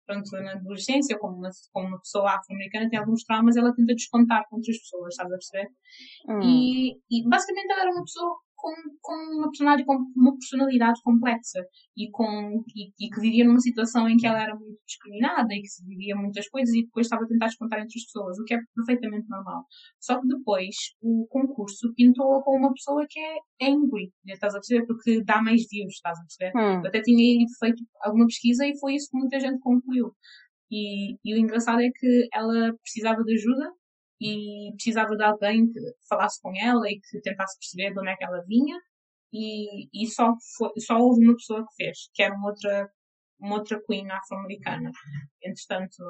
pronto, 0.08 0.32
na 0.32 0.54
adolescência, 0.54 1.18
como 1.20 1.38
uma, 1.38 1.50
como 1.72 1.88
uma 1.90 2.00
pessoa 2.00 2.32
afro-americana, 2.32 2.90
tem 2.90 2.98
alguns 2.98 3.24
traumas, 3.24 3.58
ela 3.58 3.76
tenta 3.76 3.94
descontar 3.94 4.44
com 4.50 4.56
outras 4.56 4.78
pessoas, 4.80 5.14
estás 5.14 5.32
a 5.32 5.36
perceber? 5.36 5.70
Hum. 6.30 6.40
E, 6.42 6.92
e 7.12 7.30
basicamente 7.30 7.72
ela 7.72 7.82
era 7.82 7.92
uma 7.92 8.04
pessoa 8.04 8.36
com, 8.68 8.74
com 9.02 9.38
uma 9.38 9.48
personalidade, 9.50 9.86
com 9.86 9.96
uma 10.16 10.34
personalidade 10.34 11.02
complexa 11.02 11.66
e, 11.96 12.10
com, 12.12 12.64
e, 12.76 12.92
e, 13.00 13.10
que 13.10 13.22
vivia 13.22 13.46
numa 13.46 13.60
situação 13.60 14.10
em 14.10 14.18
que 14.18 14.28
ela 14.28 14.42
era 14.42 14.56
muito 14.56 14.78
discriminada 14.86 15.54
e 15.54 15.62
que 15.62 15.68
se 15.68 15.86
vivia 15.86 16.16
muitas 16.16 16.50
coisas 16.50 16.74
e 16.76 16.84
depois 16.84 17.06
estava 17.06 17.24
a 17.24 17.28
tentar 17.28 17.48
descontar 17.48 17.80
entre 17.80 17.98
as 17.98 18.06
pessoas, 18.06 18.38
o 18.38 18.44
que 18.44 18.54
é 18.54 18.60
perfeitamente 18.76 19.30
normal. 19.30 19.66
Só 20.02 20.20
que 20.20 20.28
depois 20.28 20.76
o 21.02 21.26
concurso 21.30 21.94
pintou-a 21.96 22.44
como 22.44 22.58
uma 22.58 22.74
pessoa 22.74 23.06
que 23.10 23.20
é 23.20 23.70
angry, 23.70 24.12
estás 24.26 24.54
a 24.54 24.60
perceber? 24.60 24.86
Porque 24.86 25.24
dá 25.24 25.42
mais 25.42 25.66
views, 25.70 25.94
estás 25.94 26.20
a 26.20 26.24
perceber? 26.24 26.52
Hum. 26.58 26.82
Eu 26.84 26.88
até 26.88 27.02
tinha 27.02 27.46
feito 27.60 27.84
alguma 28.02 28.26
pesquisa 28.26 28.68
e 28.68 28.78
foi 28.80 28.96
isso 28.96 29.10
que 29.10 29.18
muita 29.18 29.40
gente 29.40 29.60
concluiu. 29.60 30.12
E, 30.70 31.14
e 31.24 31.34
o 31.34 31.38
engraçado 31.38 31.80
é 31.80 31.90
que 31.90 32.28
ela 32.34 32.74
precisava 32.84 33.24
de 33.24 33.34
ajuda 33.34 33.72
e 34.22 34.72
precisava 34.74 35.16
de 35.16 35.24
alguém 35.24 35.68
que 35.72 35.80
falasse 36.10 36.42
com 36.42 36.52
ela 36.56 36.90
e 36.90 37.00
que 37.00 37.22
tentasse 37.22 37.58
perceber 37.60 37.94
de 37.94 38.00
onde 38.00 38.10
é 38.10 38.16
que 38.16 38.26
ela 38.26 38.44
vinha 38.48 38.78
e, 39.34 39.88
e 39.94 40.08
só, 40.08 40.34
foi, 40.58 40.72
só 40.80 40.98
houve 40.98 41.24
uma 41.26 41.36
pessoa 41.36 41.66
que 41.68 41.84
fez, 41.84 42.10
que 42.14 42.24
era 42.24 42.34
uma 42.34 42.50
outra, 42.50 42.90
uma 43.40 43.56
outra 43.58 43.82
queen 43.86 44.10
afro-americana. 44.12 44.92
Entretanto, 45.44 46.04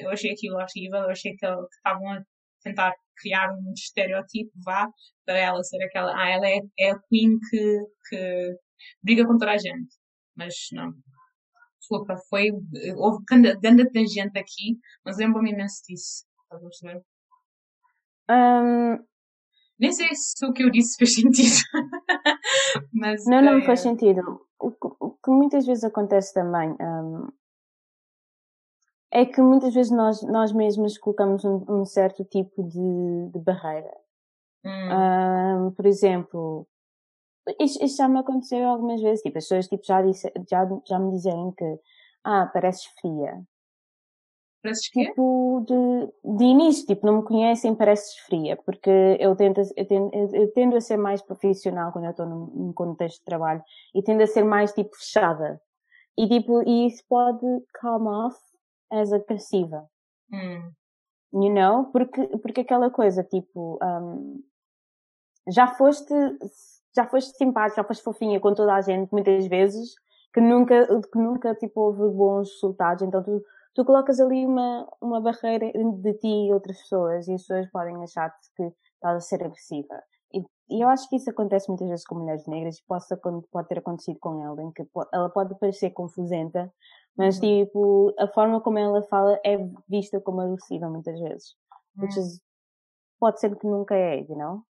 eu 0.00 0.10
achei 0.10 0.32
aquilo 0.32 0.56
horrível, 0.56 1.00
eu 1.00 1.10
achei 1.10 1.36
que 1.36 1.46
estavam 1.46 2.10
a 2.10 2.22
tentar 2.62 2.94
criar 3.16 3.52
um 3.52 3.72
estereótipo, 3.72 4.50
vá, 4.64 4.88
para 5.24 5.38
ela 5.38 5.62
ser 5.62 5.82
aquela, 5.84 6.16
ah, 6.16 6.30
ela 6.30 6.48
é, 6.48 6.58
é 6.78 6.90
a 6.90 6.98
queen 7.08 7.38
que, 7.50 7.78
que 8.08 8.56
briga 9.02 9.26
contra 9.26 9.52
a 9.52 9.58
gente. 9.58 9.94
Mas 10.36 10.54
não. 10.72 10.92
Desculpa, 11.78 12.16
foi, 12.30 12.50
houve 12.96 13.24
grande 13.60 13.90
tangente 13.92 14.38
aqui, 14.38 14.78
mas 15.04 15.18
lembro-me 15.18 15.52
imenso 15.52 15.82
disso. 15.86 16.24
Estás 16.44 16.62
a 16.62 16.68
perceber? 16.68 17.13
Um, 18.30 19.04
Nem 19.78 19.92
sei 19.92 20.08
se 20.14 20.44
o 20.46 20.52
que 20.52 20.62
eu 20.62 20.70
disse 20.70 20.96
fez 20.96 21.14
sentido. 21.16 21.62
Mas, 22.92 23.24
não, 23.26 23.42
não 23.42 23.58
é... 23.58 23.62
faz 23.62 23.80
sentido. 23.80 24.40
O 24.58 24.70
que, 24.70 24.88
o 25.00 25.10
que, 25.10 25.30
muitas 25.30 25.66
vezes 25.66 25.84
acontece 25.84 26.32
também 26.32 26.70
um, 26.80 27.28
é 29.12 29.26
que 29.26 29.40
muitas 29.40 29.74
vezes 29.74 29.92
nós, 29.92 30.22
nós 30.22 30.52
mesmos 30.52 30.96
colocamos 30.98 31.44
um, 31.44 31.64
um 31.68 31.84
certo 31.84 32.24
tipo 32.24 32.62
de, 32.62 33.30
de 33.32 33.38
barreira. 33.40 33.94
Hum. 34.64 35.66
Um, 35.66 35.70
por 35.72 35.84
exemplo, 35.84 36.66
isto, 37.60 37.84
isto, 37.84 37.98
já 37.98 38.08
me 38.08 38.18
aconteceu 38.18 38.66
algumas 38.66 39.00
vezes, 39.02 39.22
tipo, 39.22 39.36
as 39.36 39.44
pessoas 39.44 39.68
tipo, 39.68 39.84
já, 39.84 40.00
disse, 40.02 40.32
já, 40.48 40.66
já 40.86 40.98
me 40.98 41.12
dizem 41.12 41.52
que, 41.52 41.78
ah, 42.24 42.46
pareces 42.46 42.86
fria. 43.00 43.42
Pareces 44.64 44.84
Tipo, 44.84 45.62
de, 45.68 46.38
de 46.38 46.44
início, 46.44 46.86
tipo, 46.86 47.04
não 47.04 47.18
me 47.18 47.22
conhecem, 47.22 47.74
pareces 47.74 48.16
fria, 48.20 48.56
porque 48.64 48.88
eu 49.20 49.36
tento, 49.36 49.60
eu 49.76 49.86
tendo, 49.86 50.10
eu 50.14 50.52
tendo 50.54 50.74
a 50.74 50.80
ser 50.80 50.96
mais 50.96 51.20
profissional 51.20 51.92
quando 51.92 52.06
eu 52.06 52.12
estou 52.12 52.24
num, 52.24 52.46
num, 52.46 52.72
contexto 52.72 53.18
de 53.18 53.26
trabalho 53.26 53.62
e 53.94 54.02
tendo 54.02 54.22
a 54.22 54.26
ser 54.26 54.42
mais, 54.42 54.72
tipo, 54.72 54.96
fechada. 54.96 55.60
E, 56.16 56.26
tipo, 56.26 56.62
e 56.66 56.86
isso 56.86 57.04
pode 57.06 57.44
come 57.78 58.08
off 58.08 58.38
as 58.90 59.12
agressiva. 59.12 59.86
Hum. 60.32 60.72
You 61.34 61.52
know? 61.52 61.84
Porque, 61.92 62.26
porque 62.38 62.60
aquela 62.62 62.88
coisa, 62.90 63.22
tipo, 63.22 63.78
um, 63.82 64.42
já 65.46 65.66
foste, 65.66 66.14
já 66.96 67.06
foste 67.06 67.36
simpática, 67.36 67.82
já 67.82 67.86
foste 67.86 68.02
fofinha 68.02 68.40
com 68.40 68.54
toda 68.54 68.74
a 68.76 68.80
gente, 68.80 69.12
muitas 69.12 69.46
vezes, 69.46 69.94
que 70.32 70.40
nunca, 70.40 70.86
que 71.02 71.18
nunca, 71.18 71.54
tipo, 71.54 71.82
houve 71.82 72.16
bons 72.16 72.50
resultados, 72.50 73.02
então 73.02 73.22
tu, 73.22 73.44
tu 73.74 73.84
colocas 73.84 74.20
ali 74.20 74.46
uma, 74.46 74.88
uma 75.00 75.20
barreira 75.20 75.70
de 75.72 76.14
ti 76.14 76.28
e 76.28 76.52
outras 76.52 76.78
pessoas 76.78 77.26
e 77.28 77.34
as 77.34 77.42
pessoas 77.42 77.70
podem 77.70 78.02
achar 78.02 78.30
que 78.56 78.62
estás 78.94 79.16
a 79.16 79.20
ser 79.20 79.42
agressiva. 79.42 80.02
E, 80.32 80.40
e, 80.70 80.82
eu 80.82 80.88
acho 80.88 81.08
que 81.08 81.16
isso 81.16 81.28
acontece 81.30 81.68
muitas 81.68 81.88
vezes 81.88 82.06
com 82.06 82.16
mulheres 82.16 82.46
negras 82.46 82.78
e 82.78 82.84
pode, 82.86 83.04
pode 83.50 83.68
ter 83.68 83.78
acontecido 83.78 84.18
com 84.20 84.42
ela, 84.44 84.62
em 84.62 84.72
que 84.72 84.84
ela 85.12 85.28
pode 85.28 85.58
parecer 85.58 85.90
confusenta, 85.90 86.72
mas 87.16 87.36
uhum. 87.36 87.64
tipo, 87.64 88.14
a 88.18 88.28
forma 88.28 88.60
como 88.60 88.78
ela 88.78 89.02
fala 89.02 89.38
é 89.44 89.56
vista 89.88 90.20
como 90.20 90.40
agressiva 90.40 90.88
muitas 90.88 91.18
vezes. 91.20 91.54
Uhum. 91.96 92.06
Is, 92.06 92.40
pode 93.18 93.40
ser 93.40 93.56
que 93.56 93.66
nunca 93.66 93.94
é, 93.94 94.20
you 94.20 94.36
know? 94.36 94.62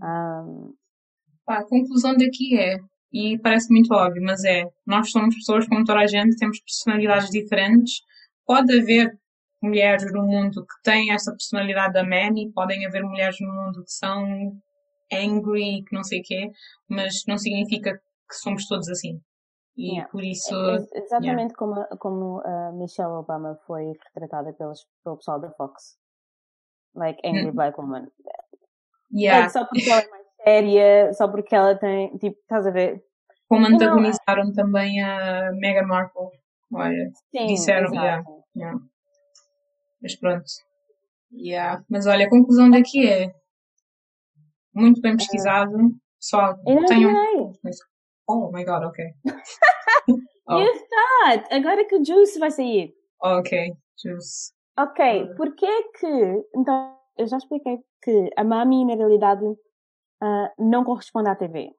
Uhum. 0.00 0.70
Um, 0.70 0.74
Pá, 1.44 1.58
a 1.58 1.68
conclusão 1.68 2.12
daqui 2.16 2.56
é, 2.56 2.78
e 3.12 3.38
parece 3.38 3.72
muito 3.72 3.92
óbvio, 3.92 4.22
mas 4.22 4.44
é, 4.44 4.70
nós 4.86 5.10
somos 5.10 5.34
pessoas 5.34 5.66
como 5.66 5.84
toda 5.84 6.00
a 6.00 6.06
gente, 6.06 6.36
temos 6.36 6.60
personalidades 6.60 7.28
diferentes, 7.30 8.02
pode 8.50 8.80
haver 8.80 9.16
mulheres 9.62 10.12
no 10.12 10.26
mundo 10.26 10.66
que 10.66 10.82
têm 10.82 11.12
essa 11.12 11.30
personalidade 11.30 11.92
da 11.92 12.02
Manny, 12.02 12.50
podem 12.52 12.84
haver 12.84 13.04
mulheres 13.04 13.36
no 13.40 13.52
mundo 13.52 13.84
que 13.84 13.92
são 13.92 14.24
angry, 15.12 15.84
que 15.84 15.94
não 15.94 16.02
sei 16.02 16.18
o 16.18 16.22
quê, 16.24 16.50
mas 16.88 17.22
não 17.28 17.38
significa 17.38 17.92
que 17.92 18.34
somos 18.34 18.66
todos 18.66 18.88
assim. 18.88 19.20
E 19.76 19.92
yeah. 19.92 20.10
por 20.10 20.24
isso. 20.24 20.52
É, 20.52 20.98
exatamente 20.98 21.52
yeah. 21.52 21.54
como, 21.54 21.86
como 22.00 22.40
a 22.44 22.72
Michelle 22.72 23.12
Obama 23.12 23.56
foi 23.68 23.92
retratada 24.14 24.52
pelos, 24.52 24.84
pelo 25.04 25.18
pessoal 25.18 25.40
da 25.40 25.50
Fox. 25.52 25.96
Like 26.96 27.20
Angry 27.24 27.50
hum. 27.50 27.54
Black 27.54 27.80
Woman. 27.80 28.08
Yeah. 29.12 29.46
É 29.46 29.48
só 29.48 29.64
porque 29.64 29.88
ela 29.88 30.02
é 30.02 30.08
mais 30.08 30.26
séria, 30.42 31.12
só 31.12 31.28
porque 31.28 31.54
ela 31.54 31.78
tem, 31.78 32.18
tipo, 32.18 32.36
estás 32.40 32.66
a 32.66 32.72
ver? 32.72 33.00
Como 33.48 33.64
antagonizaram 33.64 34.46
não, 34.46 34.52
também 34.52 35.00
a 35.00 35.52
Meghan 35.52 35.86
Markle. 35.86 36.30
Olha, 36.72 37.10
Sim, 37.32 37.46
disseram, 37.46 37.92
yeah, 37.92 38.22
yeah. 38.56 38.78
Mas 40.02 40.16
pronto. 40.16 40.44
Yeah. 41.32 41.84
Mas 41.88 42.06
olha, 42.06 42.26
a 42.26 42.30
conclusão 42.30 42.70
daqui 42.70 43.08
é 43.08 43.32
muito 44.74 45.00
bem 45.00 45.16
pesquisado. 45.16 45.76
Só 46.18 46.54
tenham. 46.86 47.12
Oh 48.28 48.50
my 48.52 48.64
god, 48.64 48.84
ok. 48.84 49.04
oh. 50.48 50.58
You 50.58 50.72
thought! 50.72 51.52
Agora 51.52 51.84
que 51.86 51.96
o 51.96 52.04
Juice 52.04 52.38
vai 52.38 52.50
sair. 52.50 52.94
ok, 53.22 53.72
Juice. 54.02 54.52
Ok, 54.78 55.22
uh. 55.22 55.34
porquê 55.36 55.82
que. 55.98 56.44
Então, 56.54 56.96
eu 57.16 57.26
já 57.26 57.38
expliquei 57.38 57.78
que 58.02 58.30
a 58.36 58.44
Mami, 58.44 58.84
na 58.84 58.94
realidade, 58.94 59.44
uh, 59.44 60.48
não 60.58 60.84
corresponde 60.84 61.28
à 61.28 61.34
TV, 61.34 61.70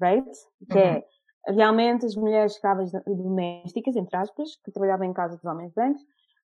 right? 0.00 0.30
Que 0.70 0.78
é, 0.78 0.94
uhum. 0.96 1.02
Realmente 1.46 2.06
as 2.06 2.14
mulheres 2.14 2.52
escravas 2.52 2.92
domésticas, 3.06 3.96
entre 3.96 4.16
aspas, 4.16 4.56
que 4.64 4.70
trabalhavam 4.70 5.06
em 5.06 5.12
casa 5.12 5.36
dos 5.36 5.44
homens 5.44 5.72
brancos, 5.72 6.02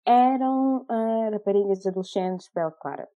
eram 0.04 0.78
uh, 0.82 1.30
raparigas 1.32 1.86
adolescentes 1.86 2.48
pele 2.50 2.72
clara. 2.80 3.08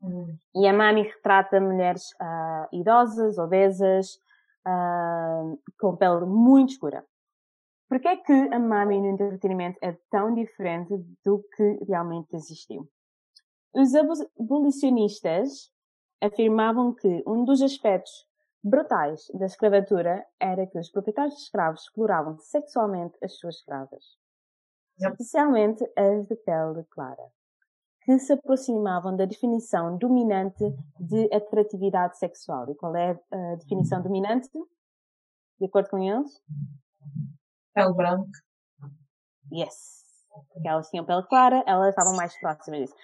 Uhum. 0.00 0.36
E 0.54 0.66
a 0.66 0.72
Mami 0.72 1.02
retrata 1.02 1.60
mulheres 1.60 2.10
uh, 2.20 2.68
idosas, 2.72 3.36
obesas, 3.38 4.14
uh, 4.66 5.60
com 5.78 5.96
pele 5.96 6.24
muito 6.26 6.72
escura. 6.72 7.04
Por 7.88 7.98
que 8.00 8.08
é 8.08 8.16
que 8.16 8.32
a 8.32 8.58
Mami 8.58 9.00
no 9.00 9.08
entretenimento 9.08 9.78
é 9.82 9.96
tão 10.10 10.34
diferente 10.34 10.94
do 11.24 11.42
que 11.56 11.84
realmente 11.88 12.34
existiu? 12.34 12.88
Os 13.74 13.94
abolicionistas 13.94 15.72
afirmavam 16.20 16.94
que 16.94 17.22
um 17.26 17.44
dos 17.44 17.62
aspectos 17.62 18.27
brutais 18.62 19.26
da 19.34 19.46
escravatura 19.46 20.26
era 20.40 20.66
que 20.66 20.78
os 20.78 20.90
proprietários 20.90 21.34
de 21.36 21.42
escravos 21.42 21.82
exploravam 21.82 22.38
sexualmente 22.38 23.16
as 23.22 23.38
suas 23.38 23.56
escravas, 23.56 24.16
especialmente 24.98 25.84
as 25.96 26.26
de 26.26 26.36
pele 26.36 26.84
clara, 26.90 27.30
que 28.02 28.18
se 28.18 28.32
aproximavam 28.32 29.16
da 29.16 29.24
definição 29.24 29.96
dominante 29.96 30.64
de 30.98 31.32
atratividade 31.32 32.18
sexual. 32.18 32.70
E 32.70 32.74
qual 32.74 32.96
é 32.96 33.18
a 33.30 33.54
definição 33.56 34.02
dominante? 34.02 34.50
De 35.60 35.66
acordo 35.66 35.90
com 35.90 35.98
eles? 35.98 36.42
Pele 37.74 37.94
branca. 37.94 38.30
Yes. 39.52 39.98
Porque 40.52 40.68
elas 40.68 40.88
tinham 40.88 41.04
pele 41.04 41.22
clara, 41.24 41.64
elas 41.66 41.90
estavam 41.90 42.16
mais 42.16 42.38
próximas 42.40 42.80
disso. 42.80 42.94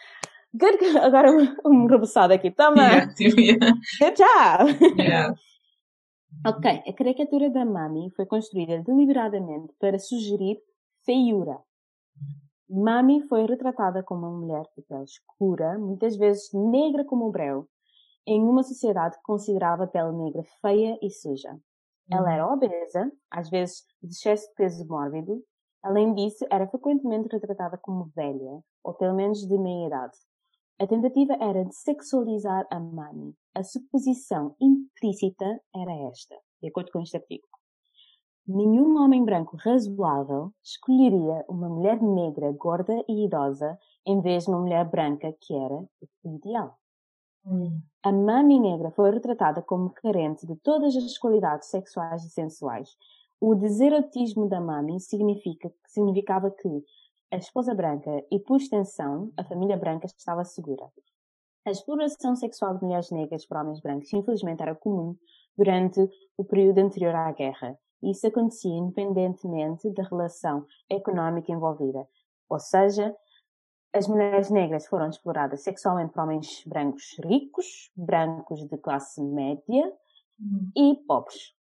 Good, 0.57 0.99
agora 0.99 1.33
um 1.67 1.87
rebuçado 1.87 2.33
aqui. 2.33 2.49
Toma! 2.49 2.83
Yeah, 2.83 3.15
yeah. 3.19 3.73
Good 3.99 4.17
job! 4.17 5.03
Yeah. 5.03 5.35
ok, 6.47 6.83
a 6.87 6.93
caricatura 6.93 7.51
da 7.51 7.65
Mami 7.65 8.11
foi 8.15 8.25
construída 8.25 8.81
deliberadamente 8.83 9.75
para 9.81 9.99
sugerir 9.99 10.61
feiura. 11.05 11.59
Mami 12.71 13.23
foi 13.23 13.47
retratada 13.47 14.05
como 14.05 14.29
uma 14.29 14.39
mulher 14.39 14.63
de 14.77 14.83
pele 14.85 15.03
escura, 15.03 15.77
muitas 15.77 16.17
vezes 16.17 16.49
negra 16.53 17.05
como 17.05 17.27
o 17.27 17.33
breu, 17.33 17.69
em 18.25 18.41
uma 18.41 18.63
sociedade 18.63 19.17
que 19.17 19.23
considerava 19.25 19.85
a 19.85 19.89
pele 19.89 20.13
negra 20.13 20.45
feia 20.61 20.97
e 21.03 21.11
suja. 21.11 21.59
Ela 22.09 22.33
era 22.33 22.47
obesa, 22.47 23.11
às 23.29 23.51
vezes 23.51 23.83
de 24.01 24.11
excesso 24.11 24.47
de 24.51 24.55
peso 24.55 24.87
mórbido. 24.87 25.43
Além 25.83 26.15
disso, 26.15 26.47
era 26.49 26.69
frequentemente 26.69 27.29
retratada 27.29 27.77
como 27.77 28.13
velha, 28.15 28.63
ou 28.85 28.95
pelo 28.95 29.17
menos 29.17 29.41
de 29.41 29.59
meia 29.59 29.89
idade. 29.89 30.17
A 30.81 30.89
tentativa 30.89 31.37
era 31.41 31.65
de 31.65 31.75
sexualizar 31.75 32.67
a 32.69 32.81
Mami. 32.81 33.33
A 33.55 33.63
suposição 33.63 34.57
implícita 34.61 35.61
era 35.73 35.93
esta, 36.11 36.35
de 36.61 36.69
acordo 36.69 36.91
com 36.91 37.01
este 37.01 37.17
artigo. 37.17 37.47
Nenhum 38.47 39.01
homem 39.01 39.25
branco 39.25 39.57
razoável 39.57 40.53
escolheria 40.63 41.45
uma 41.49 41.69
mulher 41.69 42.03
negra, 42.03 42.53
gorda 42.53 42.93
e 43.09 43.25
idosa 43.25 43.79
em 44.05 44.21
vez 44.21 44.45
de 44.45 44.51
uma 44.51 44.61
mulher 44.61 44.85
branca 44.91 45.33
que 45.41 45.55
era 45.55 45.77
o 45.77 46.37
ideal. 46.37 46.77
Hum. 47.47 47.81
A 48.03 48.11
Mami 48.11 48.59
negra 48.59 48.91
foi 48.91 49.13
retratada 49.13 49.63
como 49.63 49.91
carente 49.91 50.45
de 50.45 50.57
todas 50.57 50.97
as 50.97 51.17
qualidades 51.17 51.69
sexuais 51.69 52.25
e 52.25 52.31
sensuais. 52.31 52.97
O 53.41 53.55
deserotismo 53.55 54.49
da 54.49 54.61
Mami 54.61 55.01
significa, 55.01 55.73
significava 55.87 56.51
que 56.51 56.69
a 57.33 57.37
esposa 57.37 57.75
branca 57.75 58.11
e, 58.31 58.39
por 58.39 58.57
extensão, 58.57 59.33
a 59.37 59.45
família 59.45 59.77
branca 59.77 60.07
estava 60.07 60.45
segura. 60.45 60.91
A 61.67 61.71
exploração 61.71 62.37
sexual 62.37 62.77
de 62.77 62.85
mulheres 62.85 63.11
negras 63.11 63.47
por 63.47 63.57
homens 63.57 63.81
brancos, 63.81 64.13
infelizmente, 64.13 64.63
era 64.63 64.75
comum 64.75 65.17
durante 65.57 66.01
o 66.37 66.45
período 66.45 66.79
anterior 66.79 67.15
à 67.15 67.33
guerra. 67.33 67.79
E 68.03 68.11
isso 68.11 68.27
acontecia 68.27 68.77
independentemente 68.77 69.91
da 69.91 70.03
relação 70.03 70.67
económica 70.91 71.51
envolvida. 71.51 72.07
Ou 72.51 72.59
seja, 72.59 73.17
as 73.95 74.07
mulheres 74.07 74.51
negras 74.51 74.87
foram 74.87 75.09
exploradas 75.09 75.63
sexualmente 75.63 76.13
por 76.13 76.25
homens 76.25 76.63
brancos 76.67 77.17
ricos, 77.25 77.91
brancos 77.97 78.67
de 78.69 78.77
classe 78.77 79.23
média 79.23 79.93
hum. 80.39 80.71
e 80.77 80.97
pobres. 81.07 81.55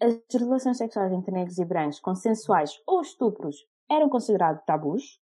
As 0.00 0.18
relações 0.32 0.76
sexuais 0.76 1.12
entre 1.12 1.32
negros 1.32 1.58
e 1.58 1.64
brancos, 1.64 2.00
consensuais 2.00 2.72
ou 2.86 3.00
estupros, 3.00 3.56
eram 3.90 4.08
considerados 4.08 4.62
tabus. 4.64 5.20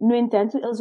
No 0.00 0.14
entanto, 0.14 0.58
eles 0.58 0.80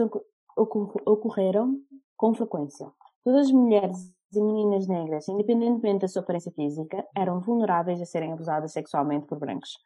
ocorreram 1.05 1.77
com 2.17 2.33
frequência. 2.33 2.87
Todas 3.23 3.47
as 3.47 3.51
mulheres 3.51 4.13
e 4.33 4.41
meninas 4.41 4.87
negras, 4.87 5.27
independentemente 5.27 6.01
da 6.01 6.07
sua 6.07 6.21
aparência 6.21 6.51
física, 6.51 7.05
eram 7.15 7.39
vulneráveis 7.39 8.01
a 8.01 8.05
serem 8.05 8.33
abusadas 8.33 8.71
sexualmente 8.71 9.27
por 9.27 9.39
brancos. 9.39 9.77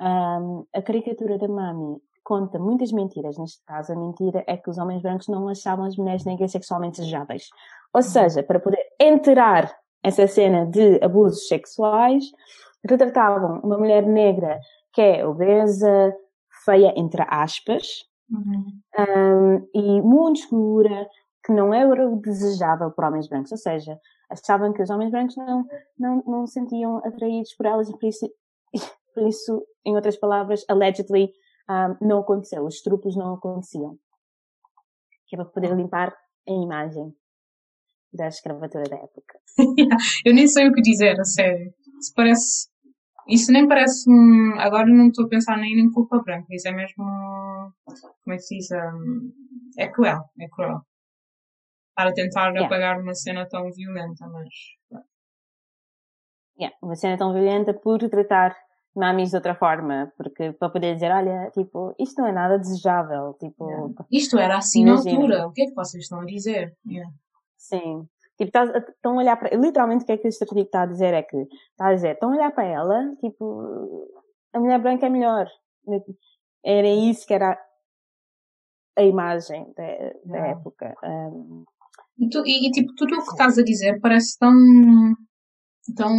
Um, 0.00 0.64
a 0.72 0.82
caricatura 0.82 1.38
da 1.38 1.48
Mami 1.48 2.00
conta 2.22 2.58
muitas 2.58 2.92
mentiras. 2.92 3.38
Neste 3.38 3.64
caso, 3.64 3.92
a 3.92 3.96
mentira 3.96 4.44
é 4.46 4.56
que 4.56 4.68
os 4.68 4.78
homens 4.78 5.02
brancos 5.02 5.28
não 5.28 5.48
achavam 5.48 5.86
as 5.86 5.96
mulheres 5.96 6.24
negras 6.24 6.52
sexualmente 6.52 7.00
desejáveis. 7.00 7.48
Ou 7.92 8.02
seja, 8.02 8.42
para 8.42 8.60
poder 8.60 8.84
enterar 9.00 9.74
essa 10.02 10.26
cena 10.26 10.66
de 10.66 11.02
abusos 11.02 11.48
sexuais, 11.48 12.24
retratavam 12.88 13.60
uma 13.60 13.78
mulher 13.78 14.06
negra 14.06 14.58
que 14.92 15.00
é 15.00 15.26
obesa, 15.26 16.14
feia, 16.64 16.92
entre 16.96 17.24
aspas, 17.28 18.04
uhum. 18.30 18.80
um, 18.98 19.68
e 19.74 20.02
muito 20.02 20.40
escura, 20.40 21.08
que 21.44 21.52
não 21.52 21.72
era 21.72 22.08
o 22.08 22.20
desejável 22.20 22.90
por 22.90 23.04
homens 23.04 23.28
brancos. 23.28 23.52
Ou 23.52 23.58
seja, 23.58 23.98
achavam 24.30 24.72
que 24.72 24.82
os 24.82 24.90
homens 24.90 25.10
brancos 25.10 25.36
não, 25.36 25.64
não, 25.98 26.22
não 26.26 26.46
se 26.46 26.54
sentiam 26.54 26.98
atraídos 26.98 27.54
por 27.54 27.66
elas 27.66 27.88
e 27.88 27.92
por 27.96 28.06
isso, 28.06 28.28
por 29.14 29.26
isso 29.26 29.66
em 29.84 29.94
outras 29.94 30.16
palavras, 30.16 30.64
allegedly, 30.68 31.32
um, 31.70 32.06
não 32.06 32.20
aconteceu. 32.20 32.64
Os 32.64 32.82
trupos 32.82 33.16
não 33.16 33.34
aconteciam. 33.34 33.96
Que 35.26 35.36
é 35.36 35.38
para 35.38 35.46
poder 35.46 35.74
limpar 35.74 36.14
a 36.48 36.52
imagem 36.52 37.14
da 38.12 38.28
escravatura 38.28 38.84
da 38.84 38.96
época. 38.96 39.38
Eu 40.24 40.34
nem 40.34 40.46
sei 40.46 40.68
o 40.68 40.72
que 40.72 40.80
dizer, 40.80 41.18
a 41.20 41.24
sério. 41.24 41.72
Isso 42.00 42.12
parece 42.14 42.68
isso 43.28 43.52
nem 43.52 43.68
parece 43.68 44.10
um. 44.10 44.58
Agora 44.58 44.86
não 44.86 45.08
estou 45.08 45.26
a 45.26 45.28
pensar 45.28 45.56
nem 45.58 45.78
em 45.78 45.90
culpa 45.90 46.20
branca. 46.22 46.46
Isso 46.50 46.68
é 46.68 46.72
mesmo. 46.72 47.04
Como 48.24 48.34
é 48.34 48.36
que 48.36 48.42
se 48.42 48.56
diz? 48.56 48.70
Um, 48.70 49.32
é 49.78 49.88
cruel. 49.88 50.20
É 50.40 50.48
cruel. 50.48 50.80
Para 51.94 52.12
tentar 52.12 52.48
yeah. 52.48 52.64
apagar 52.64 53.00
uma 53.00 53.14
cena 53.14 53.46
tão 53.46 53.70
violenta, 53.70 54.26
mas. 54.28 54.48
Yeah, 56.58 56.76
uma 56.82 56.96
cena 56.96 57.16
tão 57.18 57.32
violenta 57.32 57.74
por 57.74 57.98
tratar 58.08 58.56
mamis 58.96 59.30
de 59.30 59.36
outra 59.36 59.54
forma, 59.54 60.12
porque 60.16 60.52
para 60.52 60.70
poder 60.70 60.94
dizer, 60.94 61.12
olha, 61.12 61.50
tipo, 61.52 61.94
isto 61.98 62.20
não 62.20 62.28
é 62.28 62.32
nada 62.32 62.58
desejável, 62.58 63.34
tipo... 63.34 63.68
Yeah. 63.68 63.94
Isto 64.10 64.38
era 64.38 64.56
assim 64.56 64.84
na 64.84 64.96
altura, 64.96 65.46
o 65.46 65.52
que 65.52 65.62
é 65.62 65.66
que 65.66 65.74
vocês 65.74 66.02
estão 66.02 66.20
a 66.20 66.24
dizer? 66.24 66.76
Yeah. 66.84 67.08
Sim, 67.56 68.08
Tipo, 68.38 68.56
estão 68.56 69.14
a 69.14 69.20
olhar 69.20 69.36
para. 69.36 69.56
Literalmente, 69.56 70.04
o 70.04 70.06
que 70.06 70.12
é 70.12 70.16
que 70.16 70.28
este 70.28 70.44
artigo 70.44 70.60
está 70.60 70.82
a 70.82 70.86
dizer 70.86 71.12
é 71.12 71.22
que. 71.22 71.36
Está 71.36 71.88
a 71.88 71.94
dizer, 71.94 72.12
estão 72.12 72.30
a 72.30 72.34
olhar 72.34 72.52
para 72.52 72.64
ela, 72.64 73.14
tipo. 73.20 74.08
A 74.52 74.60
mulher 74.60 74.80
branca 74.80 75.06
é 75.06 75.10
melhor. 75.10 75.46
Era 76.64 76.88
isso 76.88 77.26
que 77.26 77.34
era 77.34 77.58
a 78.96 79.02
imagem 79.02 79.72
da, 79.76 80.12
da 80.24 80.46
época. 80.48 80.94
Um, 81.02 81.64
e, 82.18 82.28
tu, 82.28 82.42
e, 82.46 82.70
tipo, 82.70 82.94
tudo 82.94 83.14
o 83.14 83.24
que 83.24 83.30
estás 83.30 83.58
a 83.58 83.64
dizer 83.64 84.00
parece 84.00 84.38
tão. 84.38 84.54
tão 85.96 86.14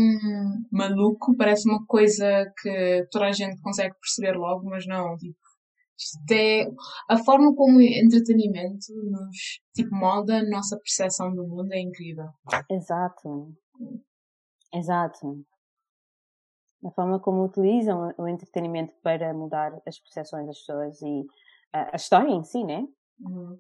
maluco, 0.71 1.36
parece 1.38 1.69
uma 1.69 1.86
coisa 1.86 2.51
que 2.62 3.08
toda 3.12 3.27
a 3.27 3.32
gente 3.32 3.62
consegue 3.62 3.95
perceber 3.95 4.38
logo, 4.38 4.65
mas 4.69 4.86
não, 4.86 5.15
tipo, 5.17 5.38
isto 5.99 6.31
é 6.31 6.65
a 7.09 7.17
forma 7.17 7.53
como 7.53 7.77
o 7.77 7.81
entretenimento 7.81 8.93
nos 9.03 9.62
tipo 9.73 9.93
molda 9.93 10.39
a 10.39 10.43
nossa 10.43 10.77
percepção 10.77 11.35
do 11.35 11.45
mundo 11.45 11.73
é 11.73 11.79
incrível. 11.79 12.29
Exato. 12.69 13.53
Exato. 14.73 15.45
A 16.85 16.91
forma 16.91 17.19
como 17.19 17.43
utilizam 17.43 18.13
o 18.17 18.27
entretenimento 18.27 18.93
para 19.03 19.33
mudar 19.33 19.81
as 19.85 19.99
percepções 19.99 20.47
das 20.47 20.59
pessoas 20.59 21.01
e 21.01 21.27
a, 21.73 21.93
a 21.93 21.95
história 21.97 22.31
em 22.31 22.43
si, 22.43 22.63
né? 22.63 22.88
Uhum. 23.19 23.57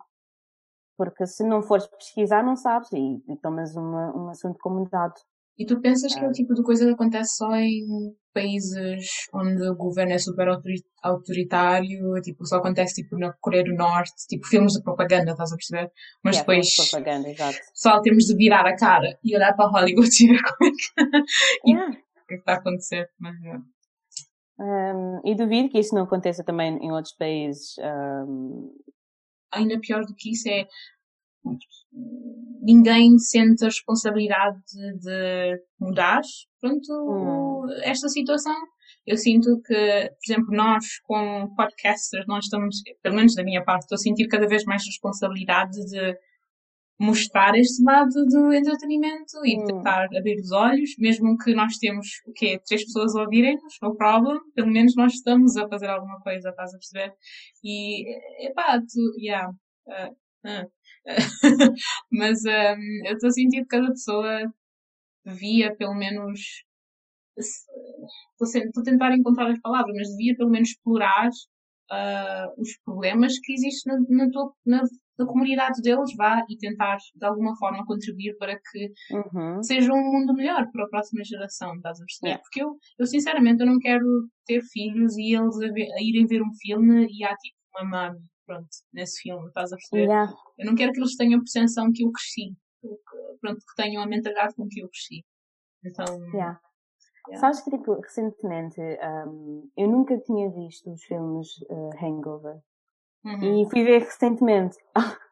Porque 0.97 1.25
se 1.25 1.43
não 1.43 1.61
fores 1.61 1.87
pesquisar, 1.87 2.43
não 2.43 2.55
sabes 2.55 2.91
e, 2.93 3.23
e 3.27 3.37
tomas 3.37 3.75
uma, 3.75 4.15
um 4.15 4.29
assunto 4.29 4.57
como 4.59 4.87
dado. 4.89 5.19
E 5.59 5.65
tu 5.65 5.81
pensas 5.81 6.15
que 6.15 6.21
é 6.21 6.25
o 6.25 6.29
ah. 6.29 6.31
tipo 6.31 6.53
de 6.53 6.63
coisa 6.63 6.85
que 6.85 6.93
acontece 6.93 7.35
só 7.35 7.53
em 7.53 8.15
países 8.33 9.27
onde 9.33 9.61
o 9.67 9.75
governo 9.75 10.13
é 10.13 10.17
super 10.17 10.47
autoritário, 11.03 12.13
tipo, 12.21 12.45
só 12.45 12.57
acontece 12.57 13.01
tipo 13.01 13.17
na 13.19 13.33
Coreia 13.41 13.65
do 13.65 13.73
Norte, 13.73 14.25
tipo 14.29 14.47
filmes 14.47 14.71
de 14.71 14.81
propaganda, 14.81 15.31
estás 15.31 15.51
a 15.51 15.57
perceber? 15.57 15.91
Mas 16.23 16.37
yeah, 16.37 16.47
depois 16.47 16.89
propaganda, 16.89 17.29
exato. 17.29 17.57
só 17.73 17.99
temos 18.01 18.23
de 18.23 18.35
virar 18.37 18.65
a 18.65 18.75
cara 18.77 19.19
e 19.21 19.35
olhar 19.35 19.53
para 19.53 19.69
Hollywood 19.69 20.09
e 20.23 20.27
ver 20.27 20.41
como 20.43 20.69
é 20.69 20.73
que, 20.73 21.67
yeah. 21.67 21.89
o 21.91 22.27
que 22.27 22.35
é 22.35 22.37
está 22.37 22.53
a 22.53 22.55
acontecer. 22.55 23.09
Mas, 23.19 23.35
um, 24.59 25.21
e 25.25 25.35
duvido 25.35 25.69
que 25.69 25.79
isso 25.79 25.93
não 25.93 26.03
aconteça 26.03 26.43
também 26.43 26.77
em 26.77 26.91
outros 26.91 27.15
países. 27.15 27.75
Um... 27.79 28.71
Ainda 29.51 29.79
pior 29.79 30.05
do 30.05 30.13
que 30.15 30.31
isso 30.31 30.47
é 30.47 30.67
ninguém 32.61 33.17
sente 33.17 33.63
a 33.63 33.67
responsabilidade 33.67 34.59
de, 34.71 34.99
de 34.99 35.63
mudar 35.79 36.21
pronto, 36.59 36.91
hum. 36.91 37.67
esta 37.83 38.07
situação. 38.09 38.55
Eu 39.05 39.17
sinto 39.17 39.59
que, 39.61 39.73
por 39.73 40.31
exemplo, 40.31 40.55
nós, 40.55 40.99
como 41.03 41.55
podcasters, 41.55 42.25
nós 42.27 42.45
estamos, 42.45 42.81
pelo 43.01 43.15
menos 43.15 43.33
da 43.33 43.43
minha 43.43 43.63
parte, 43.63 43.83
estou 43.83 43.95
a 43.95 43.99
sentir 43.99 44.27
cada 44.27 44.47
vez 44.47 44.63
mais 44.65 44.85
responsabilidade 44.85 45.71
de 45.85 46.17
mostrar 46.99 47.55
este 47.55 47.81
lado 47.81 48.25
do 48.25 48.53
entretenimento 48.53 49.37
e 49.45 49.57
hum. 49.57 49.65
tentar 49.65 50.09
abrir 50.15 50.37
os 50.39 50.51
olhos, 50.51 50.91
mesmo 50.99 51.37
que 51.37 51.53
nós 51.55 51.77
temos, 51.77 52.07
o 52.27 52.33
quê? 52.33 52.59
Três 52.67 52.83
pessoas 52.83 53.15
a 53.15 53.21
ouvirem-nos, 53.21 53.77
no 53.81 53.95
problem, 53.95 54.37
pelo 54.53 54.67
menos 54.67 54.95
nós 54.95 55.13
estamos 55.13 55.55
a 55.55 55.67
fazer 55.69 55.87
alguma 55.87 56.19
coisa, 56.19 56.49
estás 56.49 56.73
a 56.73 56.77
perceber? 56.77 57.13
E, 57.63 58.47
epá, 58.47 58.79
tu, 58.81 59.17
yeah, 59.17 59.49
uh, 59.87 60.11
uh, 60.45 60.69
Mas 62.11 62.43
um, 62.45 63.07
eu 63.07 63.13
estou 63.13 63.29
a 63.29 63.31
sentir 63.31 63.61
que 63.61 63.67
cada 63.67 63.87
pessoa 63.87 64.51
devia 65.25 65.75
pelo 65.75 65.95
menos. 65.95 66.39
Estou 67.37 68.81
a 68.81 68.83
tentar 68.83 69.15
encontrar 69.15 69.49
as 69.49 69.59
palavras, 69.61 69.95
mas 69.95 70.09
devia 70.09 70.35
pelo 70.35 70.49
menos 70.49 70.69
explorar 70.69 71.29
uh, 71.29 72.61
os 72.61 72.77
problemas 72.83 73.39
que 73.39 73.53
existem 73.53 73.93
na, 73.93 74.25
na, 74.25 74.29
tua, 74.29 74.53
na, 74.65 74.81
na, 75.17 75.25
comunidade 75.25 75.81
deles, 75.81 76.13
vá 76.17 76.43
e 76.49 76.57
tentar 76.57 76.97
de 77.15 77.25
alguma 77.25 77.55
forma 77.55 77.85
contribuir 77.85 78.35
para 78.37 78.55
que 78.57 78.91
uhum. 79.11 79.63
seja 79.63 79.93
um 79.93 80.11
mundo 80.11 80.33
melhor 80.33 80.69
para 80.71 80.83
a 80.83 80.89
próxima 80.89 81.23
geração, 81.23 81.75
estás 81.75 82.01
a 82.01 82.03
perceber? 82.03 82.27
Yeah. 82.27 82.43
Porque 82.43 82.61
eu, 82.61 82.77
eu 82.99 83.05
sinceramente 83.05 83.61
eu 83.61 83.67
não 83.67 83.79
quero 83.79 84.05
ter 84.45 84.61
filhos 84.61 85.15
e 85.17 85.33
eles 85.33 85.55
a, 85.61 85.71
ver, 85.71 85.89
a 85.93 86.01
irem 86.01 86.25
ver 86.25 86.41
um 86.41 86.53
filme 86.61 87.07
e 87.09 87.23
há 87.23 87.33
tipo 87.37 87.55
uma 87.77 87.89
mami 87.89 88.19
pronto, 88.49 88.67
nesse 88.91 89.21
filme, 89.21 89.47
estás 89.47 89.71
a 89.71 89.75
perceber? 89.75 90.05
Yeah. 90.05 90.33
Eu 90.57 90.65
não 90.65 90.75
quero 90.75 90.91
que 90.91 90.99
eles 90.99 91.15
tenham 91.15 91.37
a 91.37 91.43
percepção 91.43 91.91
que 91.93 92.03
eu 92.03 92.11
cresci, 92.11 92.55
que, 92.81 93.39
pronto, 93.39 93.59
que 93.59 93.75
tenham 93.75 94.01
a 94.01 94.07
mentalidade 94.07 94.55
com 94.55 94.67
que 94.67 94.81
eu 94.81 94.89
cresci. 94.89 95.23
Então. 95.85 96.05
Yeah. 96.33 96.59
Yeah. 97.27 97.39
Sabes 97.39 97.61
que, 97.61 97.69
tipo, 97.69 97.93
recentemente, 97.99 98.81
um, 98.81 99.69
eu 99.77 99.87
nunca 99.87 100.17
tinha 100.17 100.49
visto 100.49 100.91
os 100.91 101.03
filmes 101.03 101.47
uh, 101.69 101.91
Hangover. 102.03 102.57
Uhum. 103.23 103.61
E 103.61 103.69
fui 103.69 103.83
ver 103.83 103.99
recentemente. 103.99 104.77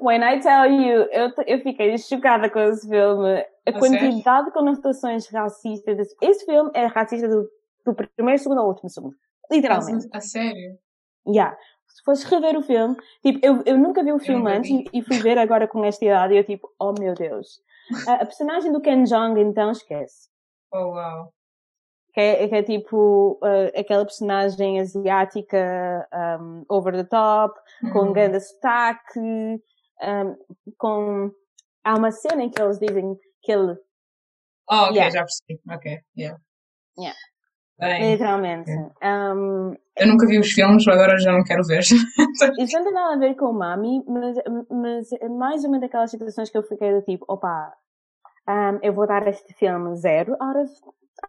When 0.00 0.22
I 0.22 0.38
tell 0.40 0.66
you, 0.70 1.08
eu, 1.10 1.32
eu 1.46 1.60
fiquei 1.62 1.96
chocada 1.98 2.50
com 2.50 2.60
esse 2.60 2.88
filme. 2.88 3.44
A, 3.66 3.72
quantidade 3.72 4.22
sério? 4.22 4.44
de 4.44 4.52
conotações 4.52 5.28
racistas. 5.28 6.14
Esse 6.22 6.44
filme 6.44 6.70
é 6.74 6.86
racista 6.86 7.26
do, 7.26 7.50
do 7.84 7.94
primeiro 8.14 8.40
segundo 8.40 8.60
ao 8.60 8.68
último 8.68 8.90
segundo. 8.90 9.16
Literalmente. 9.50 10.06
A, 10.12 10.18
a 10.18 10.20
sério? 10.20 10.78
Yeah 11.26 11.56
se 11.96 12.02
fores 12.04 12.24
rever 12.24 12.58
o 12.58 12.62
filme, 12.62 12.94
tipo, 13.22 13.38
eu, 13.42 13.62
eu 13.64 13.78
nunca 13.78 14.04
vi 14.04 14.12
o 14.12 14.18
filme 14.18 14.52
antes 14.52 14.70
e, 14.70 14.84
e, 14.92 15.02
fui 15.02 15.18
ver 15.18 15.38
agora 15.38 15.66
com 15.66 15.82
esta 15.82 16.04
idade 16.04 16.34
e 16.34 16.36
eu 16.36 16.44
tipo, 16.44 16.70
oh 16.78 16.92
meu 16.92 17.14
Deus. 17.14 17.62
A, 18.06 18.14
a 18.14 18.26
personagem 18.26 18.70
do 18.70 18.82
Ken 18.82 19.04
Jong, 19.04 19.40
então, 19.40 19.70
esquece. 19.70 20.28
Oh, 20.70 20.90
wow. 20.90 21.32
Que 22.12 22.20
é, 22.20 22.48
que 22.48 22.54
é 22.54 22.62
tipo 22.62 23.38
uh, 23.42 23.78
aquela 23.78 24.04
personagem 24.04 24.78
asiática 24.78 26.06
um, 26.38 26.64
over 26.68 26.92
the 26.92 27.04
top, 27.04 27.58
uhum. 27.82 27.92
com 27.92 28.12
grande 28.12 28.40
sotaque, 28.40 29.18
um, 29.18 30.36
com... 30.76 31.32
Há 31.82 31.94
uma 31.94 32.10
cena 32.10 32.42
em 32.42 32.50
que 32.50 32.60
eles 32.60 32.78
dizem 32.78 33.18
que 33.40 33.52
ele... 33.52 33.72
Oh, 34.68 34.84
ok, 34.84 34.96
yeah. 34.96 35.10
já 35.10 35.20
percebi. 35.20 35.60
Ok, 35.70 36.00
yeah. 36.18 36.38
Yeah. 36.98 37.18
Bem, 37.78 38.12
Literalmente. 38.12 38.70
Um, 38.70 39.74
eu 39.96 40.06
nunca 40.06 40.26
vi 40.26 40.38
os 40.38 40.50
filmes, 40.50 40.86
agora 40.88 41.18
já 41.18 41.30
não 41.30 41.44
quero 41.44 41.62
ver. 41.64 41.80
Isso 42.58 42.76
não 42.76 42.84
tem 42.84 42.92
nada 42.92 43.14
a 43.14 43.18
ver 43.18 43.34
com 43.34 43.46
o 43.46 43.52
Mami, 43.52 44.02
mas, 44.06 44.36
mas 44.70 45.12
é 45.12 45.28
mais 45.28 45.64
uma 45.64 45.78
daquelas 45.78 46.10
situações 46.10 46.50
que 46.50 46.56
eu 46.56 46.62
fiquei 46.62 46.92
do 46.92 47.02
tipo, 47.02 47.24
opa, 47.28 47.72
um, 48.48 48.78
eu 48.82 48.92
vou 48.92 49.06
dar 49.06 49.26
este 49.28 49.52
filme 49.54 49.94
zero 49.96 50.36
out 50.40 50.58
of, 50.58 50.72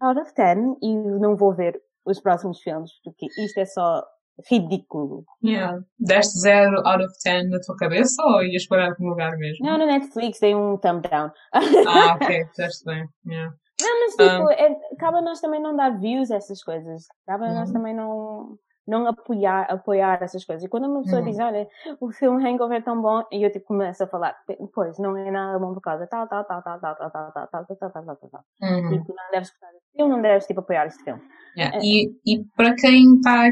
out 0.01 0.19
of 0.21 0.33
ten 0.33 0.77
e 0.81 0.95
não 0.95 1.35
vou 1.35 1.53
ver 1.53 1.81
os 2.05 2.21
próximos 2.21 2.61
filmes, 2.61 2.91
porque 3.03 3.25
isto 3.25 3.59
é 3.59 3.65
só 3.65 4.03
ridículo. 4.49 5.25
Yeah. 5.43 5.79
Deste 5.99 6.39
zero 6.39 6.77
out 6.85 7.03
of 7.03 7.13
ten 7.23 7.49
na 7.49 7.59
tua 7.59 7.75
cabeça 7.75 8.21
ou 8.23 8.43
ias 8.43 8.67
parar 8.67 8.89
algum 8.89 9.09
lugar 9.09 9.35
mesmo? 9.37 9.65
Não, 9.65 9.77
no 9.77 9.85
Netflix 9.85 10.39
dei 10.39 10.55
um 10.55 10.77
thumb 10.77 11.01
down. 11.01 11.31
ah, 11.53 12.13
ok, 12.21 12.45
fizeste 12.49 12.85
bem. 12.85 13.05
Yeah. 13.25 13.53
Não, 13.79 13.99
mas 13.99 14.11
tipo, 14.11 14.43
um, 14.43 14.51
é, 14.51 14.75
cabe 14.97 15.17
a 15.17 15.21
nós 15.21 15.39
também 15.39 15.61
não 15.61 15.75
dar 15.75 15.97
views 15.99 16.31
a 16.31 16.37
essas 16.37 16.63
coisas. 16.63 17.05
Cabe 17.25 17.45
a 17.45 17.53
nós 17.53 17.69
uhum. 17.69 17.73
também 17.73 17.93
não, 17.93 18.57
não 18.87 19.05
apoiar, 19.07 19.63
apoiar 19.69 20.23
essas 20.23 20.45
coisas. 20.45 20.63
E 20.63 20.69
quando 20.69 20.87
uma 20.87 21.03
pessoa 21.03 21.21
uhum. 21.21 21.27
diz, 21.27 21.37
olha, 21.39 21.67
o 21.99 22.11
filme 22.11 22.47
Hangover 22.47 22.77
é 22.77 22.81
tão 22.81 22.99
bom, 23.01 23.23
e 23.31 23.43
eu 23.43 23.51
tipo 23.51 23.65
começo 23.65 24.03
a 24.03 24.07
falar, 24.07 24.35
pois, 24.73 24.97
não 24.97 25.15
é 25.17 25.29
nada 25.29 25.59
bom 25.59 25.73
por 25.73 25.81
causa 25.81 26.07
tal, 26.07 26.27
tal, 26.27 26.45
tal, 26.45 26.63
tal, 26.63 26.79
tal, 26.79 26.95
tal, 26.95 27.11
tal, 27.11 27.31
tal, 27.31 27.47
tal, 27.51 27.65
tal, 27.65 27.77
tal, 27.77 27.91
tal, 27.91 28.15
tal, 28.15 28.29
tal. 28.29 28.43
Uhum. 28.61 28.89
Tipo, 28.89 29.13
não 29.13 29.31
deves 29.31 29.49
gostar 29.49 29.71
deste 29.73 29.91
filme, 29.95 30.11
não 30.11 30.21
deves 30.21 30.47
tipo 30.47 30.59
apoiar 30.61 30.87
este 30.87 31.03
filme. 31.03 31.21
Yeah. 31.57 31.77
E, 31.83 32.07
e 32.25 32.43
para 32.55 32.73
quem 32.75 33.15
está 33.15 33.49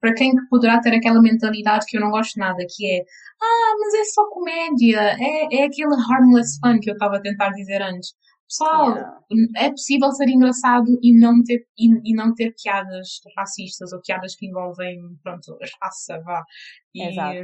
para 0.00 0.12
quem 0.14 0.32
poderá 0.50 0.80
ter 0.80 0.92
aquela 0.92 1.22
mentalidade 1.22 1.86
que 1.86 1.96
eu 1.96 2.00
não 2.00 2.10
gosto 2.10 2.38
nada, 2.38 2.58
que 2.68 2.90
é 2.90 3.04
ah, 3.40 3.76
mas 3.78 3.94
é 3.94 4.04
só 4.04 4.28
comédia, 4.28 4.98
é, 4.98 5.60
é 5.60 5.64
aquele 5.64 5.94
harmless 5.94 6.58
fun 6.60 6.80
que 6.80 6.90
eu 6.90 6.94
estava 6.94 7.16
a 7.16 7.20
tentar 7.20 7.50
dizer 7.50 7.80
antes. 7.80 8.12
Pessoal, 8.50 8.96
yeah. 8.96 9.20
é 9.58 9.70
possível 9.70 10.10
ser 10.10 10.28
engraçado 10.28 10.98
e 11.00 11.16
não 11.16 11.40
ter, 11.44 11.64
e, 11.78 12.10
e, 12.10 12.12
não 12.12 12.34
ter 12.34 12.52
piadas 12.60 13.20
racistas 13.36 13.92
ou 13.92 14.00
piadas 14.00 14.34
que 14.34 14.46
envolvem, 14.46 14.98
pronto, 15.22 15.56
raça, 15.80 16.20
vá. 16.24 16.44
E, 16.92 17.00
Exato. 17.00 17.38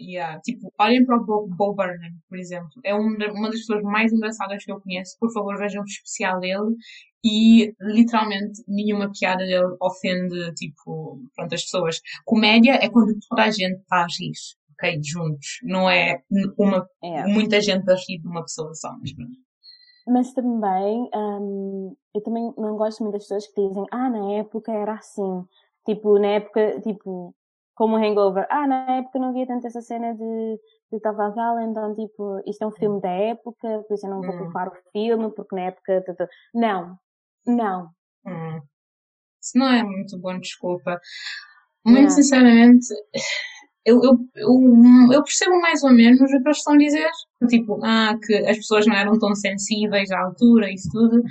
Yeah, 0.00 0.40
tipo, 0.42 0.72
olhem 0.78 1.04
para 1.04 1.16
o 1.16 1.24
Bo, 1.24 1.48
Bo 1.48 1.74
Burnham, 1.74 2.12
por 2.28 2.38
exemplo. 2.38 2.70
É 2.84 2.94
uma 2.94 3.48
das 3.48 3.58
pessoas 3.60 3.82
mais 3.82 4.12
engraçadas 4.12 4.64
que 4.64 4.70
eu 4.70 4.80
conheço. 4.80 5.16
Por 5.18 5.32
favor, 5.32 5.58
vejam 5.58 5.82
o 5.82 5.86
especial 5.86 6.38
dele. 6.38 6.76
E, 7.24 7.74
literalmente, 7.80 8.62
nenhuma 8.68 9.10
piada 9.10 9.44
dele 9.44 9.76
ofende, 9.80 10.54
tipo, 10.54 11.20
pronto, 11.34 11.52
as 11.52 11.62
pessoas. 11.62 12.00
Comédia 12.24 12.78
é 12.80 12.88
quando 12.88 13.18
toda 13.28 13.42
a 13.42 13.50
gente 13.50 13.80
está 13.80 14.04
a 14.04 14.06
rir 14.06 14.32
ok? 14.74 15.00
Juntos. 15.02 15.58
Não 15.62 15.88
é 15.88 16.20
uma, 16.58 16.86
é. 17.02 17.26
muita 17.26 17.60
gente 17.60 17.90
a 17.90 17.94
rir 17.94 18.20
de 18.20 18.28
uma 18.28 18.42
pessoa 18.42 18.74
só, 18.74 18.92
mas 18.98 19.12
mas 20.06 20.32
também, 20.32 21.08
um, 21.14 21.96
eu 22.14 22.22
também 22.22 22.52
não 22.56 22.76
gosto 22.76 23.02
muito 23.02 23.14
das 23.14 23.24
pessoas 23.24 23.46
que 23.46 23.68
dizem, 23.68 23.84
ah, 23.90 24.10
na 24.10 24.32
época 24.34 24.72
era 24.72 24.94
assim. 24.94 25.46
Tipo, 25.86 26.18
na 26.18 26.28
época, 26.28 26.80
tipo, 26.80 27.34
como 27.74 27.96
Hangover, 27.96 28.46
ah, 28.50 28.66
na 28.66 28.98
época 28.98 29.18
não 29.18 29.28
havia 29.28 29.46
tanto 29.46 29.66
essa 29.66 29.80
cena 29.80 30.14
de, 30.14 30.60
de 30.92 31.00
Tavagal, 31.00 31.60
então, 31.60 31.94
tipo, 31.94 32.40
isto 32.46 32.62
é 32.62 32.66
um 32.66 32.72
filme 32.72 33.00
da 33.00 33.10
época, 33.10 33.84
por 33.88 33.94
isso 33.94 34.06
eu 34.06 34.10
não 34.10 34.22
vou 34.22 34.34
hum. 34.34 34.38
culpar 34.38 34.68
o 34.68 34.76
filme, 34.92 35.30
porque 35.32 35.54
na 35.54 35.62
época. 35.62 36.04
Não, 36.54 36.98
não. 37.46 37.90
Hum. 38.26 38.60
Isso 39.42 39.58
não 39.58 39.70
é 39.70 39.82
muito 39.82 40.18
bom, 40.18 40.38
desculpa. 40.38 41.00
Muito 41.84 42.04
não. 42.04 42.10
sinceramente, 42.10 42.86
eu, 43.84 44.02
eu, 44.02 44.18
eu, 44.34 45.12
eu, 45.12 45.22
percebo 45.22 45.60
mais 45.60 45.82
ou 45.82 45.92
menos 45.92 46.20
o 46.20 46.26
que 46.26 46.36
eles 46.36 46.58
estão 46.58 46.74
a 46.74 46.78
dizer. 46.78 47.10
Tipo, 47.48 47.84
ah, 47.84 48.14
que 48.24 48.34
as 48.34 48.56
pessoas 48.56 48.86
não 48.86 48.96
eram 48.96 49.18
tão 49.18 49.34
sensíveis 49.34 50.10
à 50.10 50.20
altura, 50.20 50.72
isso 50.72 50.88
tudo. 50.90 51.22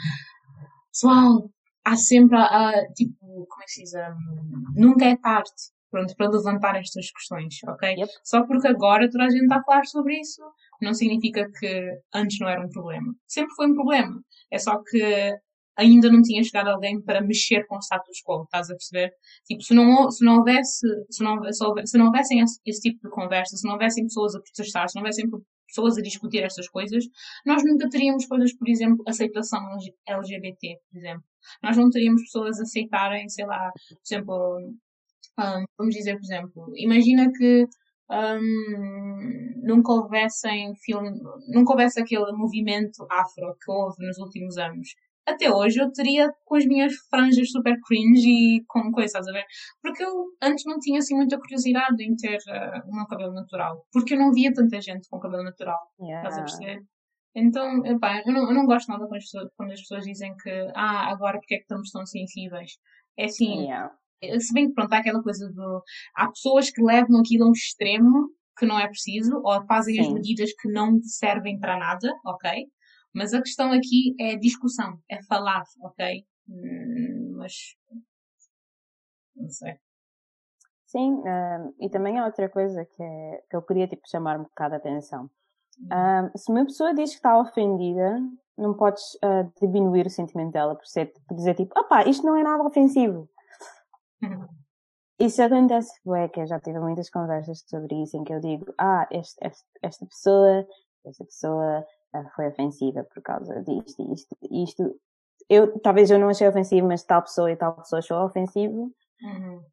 Pessoal, 0.91 1.49
há 1.83 1.95
sempre, 1.95 2.37
a, 2.37 2.71
tipo, 2.95 3.15
como 3.19 3.61
é 3.61 3.65
que 3.65 3.71
se 3.71 3.83
diz? 3.83 3.93
Um, 3.93 4.81
nunca 4.81 5.05
é 5.05 5.17
tarde, 5.17 5.49
pronto, 5.89 6.15
para 6.15 6.29
levantar 6.29 6.75
estas 6.75 7.11
questões, 7.11 7.55
ok? 7.67 7.95
Yep. 7.97 8.11
Só 8.23 8.45
porque 8.45 8.67
agora 8.67 9.09
toda 9.09 9.25
a 9.25 9.29
gente 9.29 9.43
está 9.43 9.57
a 9.57 9.63
falar 9.63 9.85
sobre 9.85 10.19
isso, 10.19 10.41
não 10.81 10.93
significa 10.93 11.49
que 11.59 11.99
antes 12.13 12.39
não 12.39 12.49
era 12.49 12.63
um 12.63 12.69
problema. 12.69 13.13
Sempre 13.27 13.53
foi 13.55 13.67
um 13.67 13.73
problema. 13.73 14.21
É 14.51 14.59
só 14.59 14.81
que 14.83 15.33
ainda 15.77 16.09
não 16.11 16.21
tinha 16.21 16.43
chegado 16.43 16.69
alguém 16.69 17.01
para 17.01 17.21
mexer 17.21 17.65
com 17.67 17.75
o 17.75 17.79
status 17.79 18.21
quo, 18.23 18.43
estás 18.43 18.69
a 18.69 18.75
perceber? 18.75 19.13
Tipo, 19.45 19.61
se 19.63 19.73
não, 19.73 20.11
se 20.11 20.23
não 20.23 20.37
houvesse, 20.37 20.87
se 21.09 21.23
não, 21.23 21.41
se 21.85 21.97
não 21.97 22.05
houvessem 22.05 22.39
esse, 22.41 22.59
esse, 22.65 22.81
tipo 22.81 23.07
de 23.07 23.09
conversa, 23.09 23.57
se 23.57 23.65
não 23.65 23.73
houvessem 23.73 24.03
pessoas 24.03 24.35
a 24.35 24.39
protestar, 24.39 24.89
se 24.89 24.95
não 24.95 25.01
houvessem 25.01 25.29
pessoas 25.67 25.97
a 25.97 26.01
discutir 26.01 26.43
estas 26.43 26.67
coisas, 26.69 27.05
nós 27.45 27.63
nunca 27.63 27.89
teríamos 27.89 28.25
coisas, 28.27 28.55
por 28.55 28.69
exemplo, 28.69 29.03
aceitação 29.07 29.59
LGBT, 30.07 30.77
por 30.91 30.97
exemplo. 30.99 31.23
Nós 31.63 31.75
não 31.77 31.89
teríamos 31.89 32.21
pessoas 32.23 32.59
a 32.59 32.63
aceitarem, 32.63 33.27
sei 33.29 33.45
lá, 33.45 33.71
por 33.71 33.97
exemplo, 34.05 34.59
um, 35.39 35.65
vamos 35.77 35.95
dizer, 35.95 36.13
por 36.15 36.23
exemplo, 36.23 36.71
imagina 36.75 37.31
que 37.31 37.65
um, 38.11 39.61
nunca 39.63 39.93
houvessem 39.93 40.75
filme, 40.75 41.09
nunca 41.47 41.71
houvesse 41.71 41.99
aquele 41.99 42.31
movimento 42.33 43.05
afro 43.09 43.55
que 43.63 43.71
houve 43.71 44.05
nos 44.05 44.17
últimos 44.19 44.57
anos 44.57 44.89
até 45.25 45.49
hoje 45.49 45.79
eu 45.79 45.91
teria 45.91 46.29
com 46.45 46.55
as 46.55 46.65
minhas 46.65 46.93
franjas 47.09 47.49
super 47.49 47.75
cringe 47.87 48.27
e 48.27 48.63
com 48.67 48.91
coisas, 48.91 49.11
estás 49.11 49.27
a 49.27 49.31
ver? 49.31 49.45
Porque 49.81 50.03
eu 50.03 50.11
antes 50.41 50.63
não 50.65 50.79
tinha 50.79 50.99
assim 50.99 51.15
muita 51.15 51.37
curiosidade 51.39 52.03
em 52.03 52.15
ter 52.15 52.37
uh, 52.37 52.89
o 52.89 52.95
meu 52.95 53.05
cabelo 53.07 53.33
natural. 53.33 53.85
Porque 53.91 54.13
eu 54.15 54.19
não 54.19 54.31
via 54.31 54.53
tanta 54.53 54.81
gente 54.81 55.07
com 55.09 55.19
cabelo 55.19 55.43
natural. 55.43 55.79
Yeah. 55.99 56.27
Estás 56.27 56.37
a 56.37 56.43
perceber? 56.43 56.83
Então, 57.35 57.85
epá, 57.85 58.21
eu, 58.25 58.33
não, 58.33 58.49
eu 58.49 58.53
não 58.53 58.65
gosto 58.65 58.89
nada 58.89 59.07
quando 59.07 59.71
as, 59.71 59.79
pessoas, 59.79 60.03
dizem 60.05 60.35
que, 60.35 60.71
ah, 60.75 61.09
agora 61.09 61.39
porque 61.39 61.55
é 61.55 61.57
que 61.57 61.63
estamos 61.63 61.89
tão 61.89 62.05
sensíveis? 62.05 62.73
É 63.17 63.25
assim, 63.25 63.63
yeah. 63.63 63.91
se 64.39 64.53
bem 64.53 64.67
que 64.67 64.73
pronto, 64.73 64.93
há 64.93 64.97
aquela 64.97 65.21
coisa 65.23 65.49
do. 65.51 65.81
Há 66.15 66.27
pessoas 66.27 66.69
que 66.69 66.83
levam 66.83 67.19
aquilo 67.19 67.45
a 67.45 67.49
um 67.49 67.51
extremo 67.51 68.29
que 68.57 68.67
não 68.67 68.79
é 68.79 68.87
preciso, 68.87 69.41
ou 69.43 69.65
fazem 69.65 69.95
Sim. 69.95 70.01
as 70.01 70.13
medidas 70.13 70.51
que 70.61 70.69
não 70.69 71.01
servem 71.01 71.59
para 71.59 71.77
nada, 71.77 72.07
ok? 72.23 72.67
Mas 73.13 73.33
a 73.33 73.41
questão 73.41 73.71
aqui 73.71 74.15
é 74.19 74.35
discussão, 74.35 74.99
é 75.09 75.21
falar, 75.23 75.63
ok? 75.81 76.25
Hum, 76.49 77.35
mas. 77.37 77.53
Não 79.35 79.49
sei. 79.49 79.77
Sim, 80.87 81.15
uh, 81.21 81.73
e 81.79 81.89
também 81.89 82.19
há 82.19 82.25
outra 82.25 82.49
coisa 82.49 82.85
que, 82.85 83.01
é, 83.01 83.43
que 83.49 83.55
eu 83.55 83.61
queria 83.61 83.87
tipo, 83.87 84.07
chamar 84.07 84.39
um 84.39 84.43
bocado 84.43 84.75
a 84.75 84.77
atenção. 84.77 85.29
Uh, 85.81 86.37
se 86.37 86.51
uma 86.51 86.65
pessoa 86.65 86.93
diz 86.93 87.11
que 87.11 87.15
está 87.15 87.39
ofendida, 87.39 88.19
não 88.57 88.75
podes 88.75 89.15
uh, 89.15 89.51
diminuir 89.59 90.05
o 90.05 90.09
sentimento 90.09 90.51
dela 90.51 90.75
por, 90.75 90.85
ser, 90.85 91.11
por 91.27 91.35
dizer 91.35 91.55
tipo, 91.55 91.77
opá, 91.79 92.03
isto 92.05 92.25
não 92.25 92.35
é 92.35 92.43
nada 92.43 92.63
ofensivo. 92.63 93.29
Isso 95.19 95.41
acontece, 95.41 95.93
é 96.15 96.27
que 96.27 96.41
eu 96.41 96.47
já 96.47 96.59
tive 96.59 96.79
muitas 96.79 97.09
conversas 97.09 97.63
sobre 97.67 98.01
isso, 98.01 98.17
em 98.17 98.23
que 98.23 98.33
eu 98.33 98.39
digo, 98.39 98.73
ah, 98.77 99.07
este, 99.11 99.37
este, 99.45 99.63
esta 99.81 100.05
pessoa, 100.07 100.67
esta 101.05 101.23
pessoa 101.23 101.85
foi 102.35 102.47
ofensiva 102.47 103.03
por 103.03 103.21
causa 103.21 103.61
disto 103.61 104.13
isto, 104.13 104.37
isto. 104.51 104.99
Eu, 105.49 105.79
talvez 105.79 106.09
eu 106.09 106.19
não 106.19 106.29
achei 106.29 106.47
ofensivo, 106.47 106.87
mas 106.87 107.03
tal 107.03 107.21
pessoa 107.21 107.51
e 107.51 107.55
tal 107.55 107.75
pessoa 107.75 107.99
achou 107.99 108.25
ofensivo. 108.25 108.91
Uhum. 109.21 109.63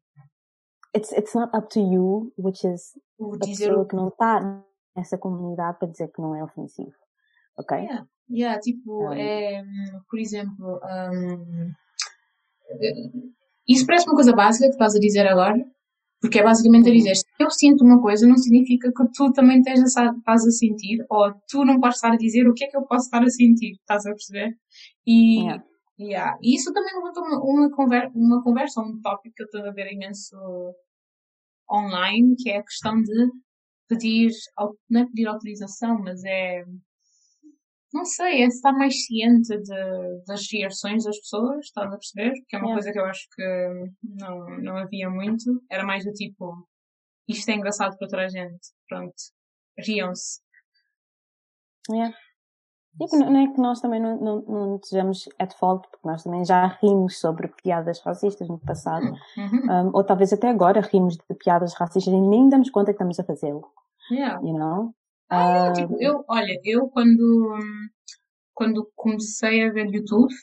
It's, 0.95 1.11
it's 1.13 1.33
not 1.33 1.55
up 1.55 1.69
to 1.69 1.79
you, 1.79 2.33
which 2.37 2.67
is 2.67 2.93
o 3.17 3.35
a 3.35 3.39
pessoa 3.39 3.87
que 3.87 3.95
não 3.95 4.09
está 4.09 4.63
nessa 4.95 5.17
comunidade 5.17 5.79
para 5.79 5.87
dizer 5.87 6.09
que 6.09 6.21
não 6.21 6.35
é 6.35 6.43
ofensivo. 6.43 6.95
Ok? 7.57 7.77
Yeah, 7.77 8.07
yeah 8.29 8.59
tipo, 8.59 9.09
um, 9.09 9.13
é, 9.13 9.63
por 10.09 10.19
exemplo, 10.19 10.81
um, 10.83 11.71
isso 13.67 13.85
parece 13.85 14.05
uma 14.07 14.15
coisa 14.15 14.33
básica 14.33 14.65
que 14.65 14.73
estás 14.73 14.95
a 14.95 14.99
dizer 14.99 15.27
agora, 15.27 15.63
porque 16.19 16.39
é 16.39 16.43
basicamente 16.43 16.89
a 16.89 16.93
dizer, 16.93 17.13
eu 17.41 17.49
sinto 17.49 17.83
uma 17.83 18.01
coisa, 18.01 18.27
não 18.27 18.37
significa 18.37 18.91
que 18.91 19.03
tu 19.13 19.31
também 19.33 19.59
estás 19.59 19.97
a, 19.97 20.11
estás 20.11 20.45
a 20.45 20.51
sentir, 20.51 21.05
ou 21.09 21.33
tu 21.49 21.65
não 21.65 21.79
podes 21.79 21.97
estar 21.97 22.11
a 22.13 22.17
dizer 22.17 22.47
o 22.47 22.53
que 22.53 22.65
é 22.65 22.67
que 22.67 22.77
eu 22.77 22.83
posso 22.83 23.05
estar 23.05 23.23
a 23.23 23.29
sentir, 23.29 23.73
estás 23.73 24.05
a 24.05 24.11
perceber? 24.11 24.57
E, 25.05 25.41
yeah. 25.41 25.63
Yeah. 25.99 26.37
e 26.41 26.55
isso 26.55 26.73
também 26.73 26.95
levantou 26.95 27.23
uma, 27.23 27.43
uma, 27.43 27.71
conver, 27.71 28.11
uma 28.15 28.43
conversa, 28.43 28.81
um 28.81 28.99
tópico 29.01 29.35
que 29.35 29.43
eu 29.43 29.45
estou 29.45 29.65
a 29.65 29.71
ver 29.71 29.91
imenso 29.91 30.35
online, 31.71 32.35
que 32.37 32.49
é 32.49 32.57
a 32.57 32.63
questão 32.63 33.01
de 33.01 33.29
pedir, 33.87 34.31
não 34.89 35.01
é 35.01 35.05
pedir 35.05 35.27
autorização, 35.27 35.99
mas 35.99 36.23
é 36.23 36.63
não 37.93 38.05
sei, 38.05 38.43
é 38.43 38.47
estar 38.47 38.71
mais 38.71 39.05
ciente 39.05 39.57
de, 39.57 40.23
das 40.25 40.49
reações 40.51 41.03
das 41.03 41.17
pessoas, 41.17 41.65
estás 41.65 41.87
a 41.91 41.97
perceber? 41.97 42.33
Que 42.47 42.55
é 42.55 42.59
uma 42.59 42.71
é. 42.71 42.73
coisa 42.73 42.91
que 42.91 42.99
eu 42.99 43.05
acho 43.05 43.27
que 43.35 43.43
não, 44.01 44.61
não 44.61 44.77
havia 44.77 45.09
muito. 45.09 45.61
Era 45.69 45.85
mais 45.85 46.05
do 46.05 46.13
tipo, 46.13 46.67
isto 47.31 47.49
é 47.49 47.55
engraçado 47.55 47.97
para 47.97 48.07
toda 48.07 48.23
a 48.23 48.27
gente. 48.27 48.69
Pronto, 48.87 49.13
riam-se. 49.77 50.39
É. 51.91 52.13
E 52.99 53.17
não 53.17 53.37
é 53.37 53.47
que 53.47 53.59
nós 53.59 53.79
também 53.79 54.01
não, 54.01 54.17
não, 54.19 54.41
não 54.41 54.75
estejamos 54.75 55.29
at 55.39 55.53
fault, 55.57 55.87
porque 55.89 56.07
nós 56.07 56.23
também 56.23 56.43
já 56.43 56.67
rimos 56.81 57.19
sobre 57.19 57.47
piadas 57.47 58.01
racistas 58.01 58.49
no 58.49 58.59
passado, 58.59 59.05
uhum. 59.37 59.87
um, 59.87 59.91
ou 59.93 60.03
talvez 60.03 60.33
até 60.33 60.49
agora 60.49 60.81
rimos 60.81 61.15
de 61.15 61.35
piadas 61.35 61.73
racistas 61.73 62.13
e 62.13 62.19
nem 62.19 62.49
damos 62.49 62.69
conta 62.69 62.87
que 62.87 62.95
estamos 62.95 63.19
a 63.19 63.23
fazê-lo. 63.23 63.63
Yeah. 64.11 64.41
You 64.45 64.57
know? 64.57 64.93
Ah, 65.29 65.67
eu, 65.67 65.73
tipo, 65.73 65.95
eu, 66.01 66.25
olha, 66.27 66.59
eu 66.65 66.89
quando, 66.89 67.57
quando 68.53 68.91
comecei 68.93 69.63
a 69.63 69.71
ver 69.71 69.87
YouTube, 69.87 70.33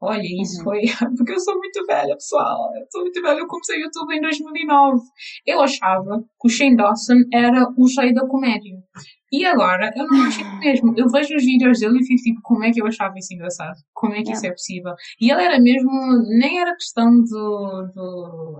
olha, 0.00 0.22
isso 0.22 0.58
uhum. 0.58 0.64
foi. 0.64 0.80
Porque 1.16 1.32
eu 1.32 1.40
sou 1.40 1.56
muito 1.56 1.84
velha, 1.86 2.14
pessoal. 2.14 2.70
Eu 2.76 2.86
sou 2.90 3.02
muito 3.02 3.20
velha. 3.22 3.38
Eu 3.38 3.46
comecei 3.46 3.80
YouTube 3.80 4.14
em 4.14 4.20
2009. 4.20 5.00
Eu 5.46 5.60
achava 5.60 6.18
que 6.40 6.46
o 6.46 6.50
Shane 6.50 6.76
Dawson 6.76 7.16
era 7.32 7.66
o 7.76 8.00
rei 8.00 8.12
da 8.12 8.26
comédia. 8.26 8.76
E 9.32 9.44
agora, 9.44 9.90
eu 9.96 10.06
não 10.06 10.26
acho 10.26 10.44
mesmo. 10.60 10.94
Eu 10.96 11.08
vejo 11.08 11.34
os 11.34 11.44
vídeos 11.44 11.80
dele 11.80 11.98
e 12.00 12.06
fico 12.06 12.22
tipo, 12.22 12.40
como 12.42 12.64
é 12.64 12.70
que 12.70 12.80
eu 12.80 12.86
achava 12.86 13.18
isso 13.18 13.34
engraçado? 13.34 13.76
Como 13.92 14.12
é 14.12 14.22
que 14.22 14.28
yeah. 14.28 14.36
isso 14.36 14.46
é 14.46 14.50
possível? 14.50 14.94
E 15.20 15.30
ele 15.30 15.42
era 15.42 15.60
mesmo, 15.60 15.90
nem 16.38 16.60
era 16.60 16.74
questão 16.74 17.10
do, 17.10 17.90
do 17.92 18.58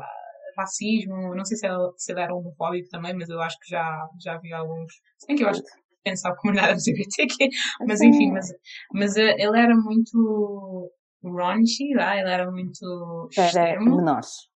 racismo, 0.57 1.35
não 1.35 1.45
sei 1.45 1.57
se 1.57 1.67
ele, 1.67 1.93
se 1.97 2.13
ele 2.13 2.21
era 2.21 2.35
homofóbico 2.35 2.89
também, 2.89 3.15
mas 3.15 3.29
eu 3.29 3.41
acho 3.41 3.59
que 3.61 3.71
já, 3.71 4.09
já 4.21 4.39
vi 4.39 4.53
alguns. 4.53 4.93
Se 5.19 5.27
bem 5.27 5.37
que 5.37 5.45
eu 5.45 5.49
acho 5.49 5.63
que 5.63 5.71
pensa 6.05 6.29
a 6.29 6.37
comunidade 6.37 6.73
LGBTQ, 6.73 7.49
mas 7.87 8.01
enfim, 8.01 8.31
mas, 8.31 8.49
mas 8.93 9.17
eh, 9.17 9.35
ele 9.39 9.59
era 9.59 9.75
muito 9.75 10.91
raunchy, 11.33 11.95
lá, 11.95 12.17
ele 12.17 12.31
era 12.31 12.51
muito 12.51 13.29
era 13.37 13.47
extremo. 13.47 13.97
menores. 13.97 14.49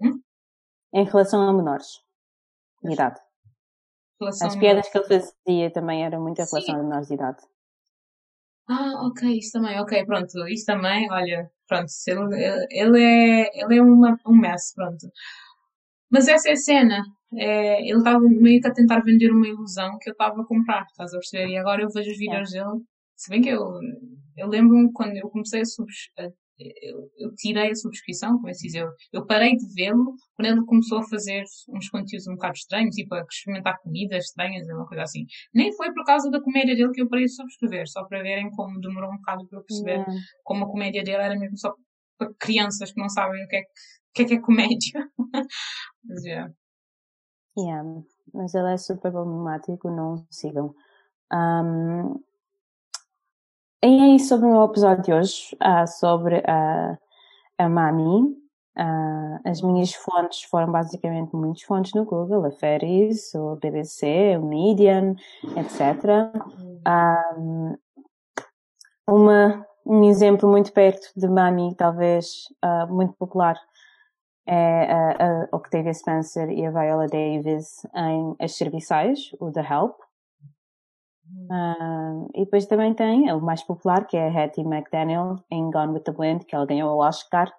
Hum? 0.00 0.20
Em 0.94 1.04
relação 1.04 1.48
a 1.48 1.52
menores. 1.52 1.86
De 2.82 2.92
idade. 2.92 3.20
As 4.20 4.56
piadas 4.56 4.88
que 4.88 4.98
ele 4.98 5.06
fazia 5.06 5.70
também 5.72 6.04
eram 6.04 6.20
muito 6.20 6.40
em 6.40 6.44
relação 6.44 6.60
Sim. 6.60 6.72
a 6.72 6.82
menores 6.82 7.08
de 7.08 7.14
idade. 7.14 7.38
Ah, 8.68 9.06
ok, 9.06 9.38
isso 9.38 9.52
também, 9.52 9.80
ok, 9.80 10.04
pronto, 10.04 10.46
isso 10.48 10.66
também, 10.66 11.10
olha, 11.10 11.50
pronto, 11.66 11.90
ele, 12.06 12.66
ele 12.70 13.02
é, 13.02 13.62
ele 13.62 13.78
é 13.78 13.82
uma, 13.82 14.18
um 14.26 14.36
mess, 14.36 14.74
pronto. 14.74 15.10
Mas 16.10 16.28
essa 16.28 16.50
é 16.50 16.52
a 16.52 16.56
cena, 16.56 17.02
é, 17.34 17.80
ele 17.80 17.98
estava 17.98 18.20
meio 18.20 18.60
que 18.60 18.68
a 18.68 18.72
tentar 18.72 19.00
vender 19.00 19.30
uma 19.30 19.48
ilusão 19.48 19.98
que 19.98 20.10
eu 20.10 20.12
estava 20.12 20.42
a 20.42 20.44
comprar, 20.44 20.84
estás 20.84 21.14
a 21.14 21.18
perceber? 21.18 21.48
E 21.48 21.56
agora 21.56 21.82
eu 21.82 21.88
vejo 21.88 22.10
os 22.10 22.18
vídeos 22.18 22.54
é. 22.54 22.58
dele, 22.62 22.82
se 23.18 23.28
bem 23.28 23.42
que 23.42 23.48
eu, 23.48 23.60
eu 24.36 24.48
lembro-me 24.48 24.92
quando 24.92 25.16
eu 25.16 25.28
comecei 25.28 25.60
a, 25.60 25.64
subs, 25.64 26.08
a 26.18 26.30
eu, 26.58 27.10
eu, 27.16 27.34
tirei 27.36 27.70
a 27.70 27.74
subscrição, 27.74 28.36
como 28.36 28.48
é 28.48 28.50
que 28.50 28.58
se 28.58 28.66
diz, 28.66 28.74
eu, 28.74 28.88
eu 29.12 29.26
parei 29.26 29.56
de 29.56 29.74
vê-lo 29.74 30.14
quando 30.34 30.46
ele 30.46 30.64
começou 30.64 30.98
a 30.98 31.08
fazer 31.08 31.44
uns 31.68 31.88
conteúdos 31.88 32.26
um 32.26 32.34
bocado 32.34 32.54
estranhos, 32.54 32.94
tipo 32.94 33.14
a 33.14 33.24
experimentar 33.30 33.78
comidas 33.80 34.24
estranhas, 34.24 34.66
uma 34.68 34.86
coisa 34.86 35.02
assim. 35.02 35.24
Nem 35.54 35.72
foi 35.72 35.92
por 35.92 36.04
causa 36.04 36.30
da 36.30 36.40
comédia 36.40 36.74
dele 36.74 36.92
que 36.92 37.02
eu 37.02 37.08
parei 37.08 37.26
de 37.26 37.34
subscrever, 37.34 37.88
só 37.88 38.04
para 38.04 38.22
verem 38.22 38.50
como 38.50 38.80
demorou 38.80 39.10
um 39.10 39.16
bocado 39.16 39.46
para 39.48 39.58
eu 39.58 39.64
perceber 39.64 39.98
yeah. 39.98 40.12
como 40.42 40.64
a 40.64 40.68
comédia 40.68 41.02
dele 41.02 41.22
era 41.22 41.38
mesmo 41.38 41.58
só 41.58 41.74
para 42.16 42.32
crianças 42.38 42.92
que 42.92 43.00
não 43.00 43.08
sabem 43.08 43.44
o 43.44 43.48
que 43.48 43.56
é 43.56 43.62
que, 44.14 44.22
é, 44.22 44.24
que, 44.26 44.34
é 44.34 44.40
comédia. 44.40 45.08
Mas, 46.04 46.24
yeah. 46.24 46.52
Yeah, 47.56 47.82
mas 48.32 48.54
ele 48.54 48.72
é 48.72 48.76
super 48.76 49.10
problemático, 49.10 49.90
não 49.90 50.24
sigam. 50.30 50.72
Um, 51.32 52.22
e 53.82 54.16
é 54.16 54.18
sobre 54.18 54.48
o 54.48 54.64
episódio 54.64 55.04
de 55.04 55.12
hoje, 55.12 55.56
uh, 55.62 55.86
sobre 55.86 56.42
a, 56.46 56.98
a 57.58 57.68
Mami. 57.68 58.36
Uh, 58.76 59.40
as 59.44 59.60
minhas 59.60 59.92
fontes 59.94 60.42
foram 60.44 60.70
basicamente 60.70 61.34
muitas 61.34 61.62
fontes 61.62 61.92
no 61.94 62.04
Google, 62.04 62.44
a 62.44 62.50
Ferris, 62.50 63.34
o 63.34 63.56
BBC, 63.56 64.36
o 64.36 64.44
Medium, 64.44 65.14
etc. 65.56 66.32
Um, 67.38 67.76
uma, 69.06 69.66
um 69.86 70.04
exemplo 70.04 70.48
muito 70.48 70.72
perto 70.72 71.08
de 71.16 71.28
Mami, 71.28 71.74
talvez 71.76 72.48
uh, 72.64 72.92
muito 72.92 73.14
popular, 73.14 73.56
é 74.46 74.92
a, 74.92 75.44
a 75.52 75.56
Octavia 75.56 75.92
Spencer 75.92 76.50
e 76.50 76.64
a 76.64 76.70
Viola 76.70 77.06
Davis 77.06 77.86
em 77.94 78.34
As 78.40 78.56
Serviçais, 78.56 79.30
o 79.38 79.52
The 79.52 79.60
Help. 79.60 80.07
Uh, 81.50 82.28
e 82.34 82.44
depois 82.44 82.66
também 82.66 82.94
tem 82.94 83.32
o 83.32 83.40
mais 83.40 83.62
popular, 83.62 84.06
que 84.06 84.16
é 84.16 84.28
a 84.28 84.44
Hattie 84.44 84.64
McDaniel 84.64 85.36
em 85.50 85.70
Gone 85.70 85.92
with 85.92 86.02
the 86.02 86.12
Wind, 86.12 86.44
que 86.44 86.54
ela 86.54 86.66
ganhou 86.66 86.94
o 86.94 87.00
Oscar. 87.00 87.52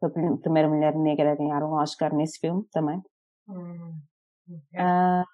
Foi 0.00 0.08
a 0.08 0.36
primeira 0.38 0.68
mulher 0.68 0.94
negra 0.94 1.32
a 1.32 1.36
ganhar 1.36 1.62
um 1.62 1.74
Oscar 1.74 2.14
nesse 2.14 2.38
filme 2.38 2.64
também. 2.72 3.02
Hum, 3.48 3.98
okay. 4.48 4.80
uh, 4.80 5.24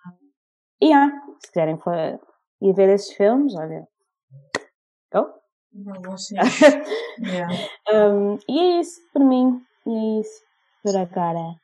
e 0.80 0.86
yeah, 0.86 1.12
se 1.40 1.48
quiserem 1.48 1.78
e 2.62 2.72
ver 2.72 2.88
esses 2.90 3.14
filmes, 3.14 3.54
olha. 3.54 3.86
Go? 5.12 5.28
Não 5.72 5.94
vou 6.02 6.16
yeah. 7.20 7.54
um, 7.92 8.38
e 8.48 8.58
é 8.58 8.80
isso 8.80 9.00
por 9.12 9.24
mim. 9.24 9.62
E 9.86 9.90
é 9.90 10.20
isso 10.20 10.42
por 10.82 10.96
agora. 10.96 11.54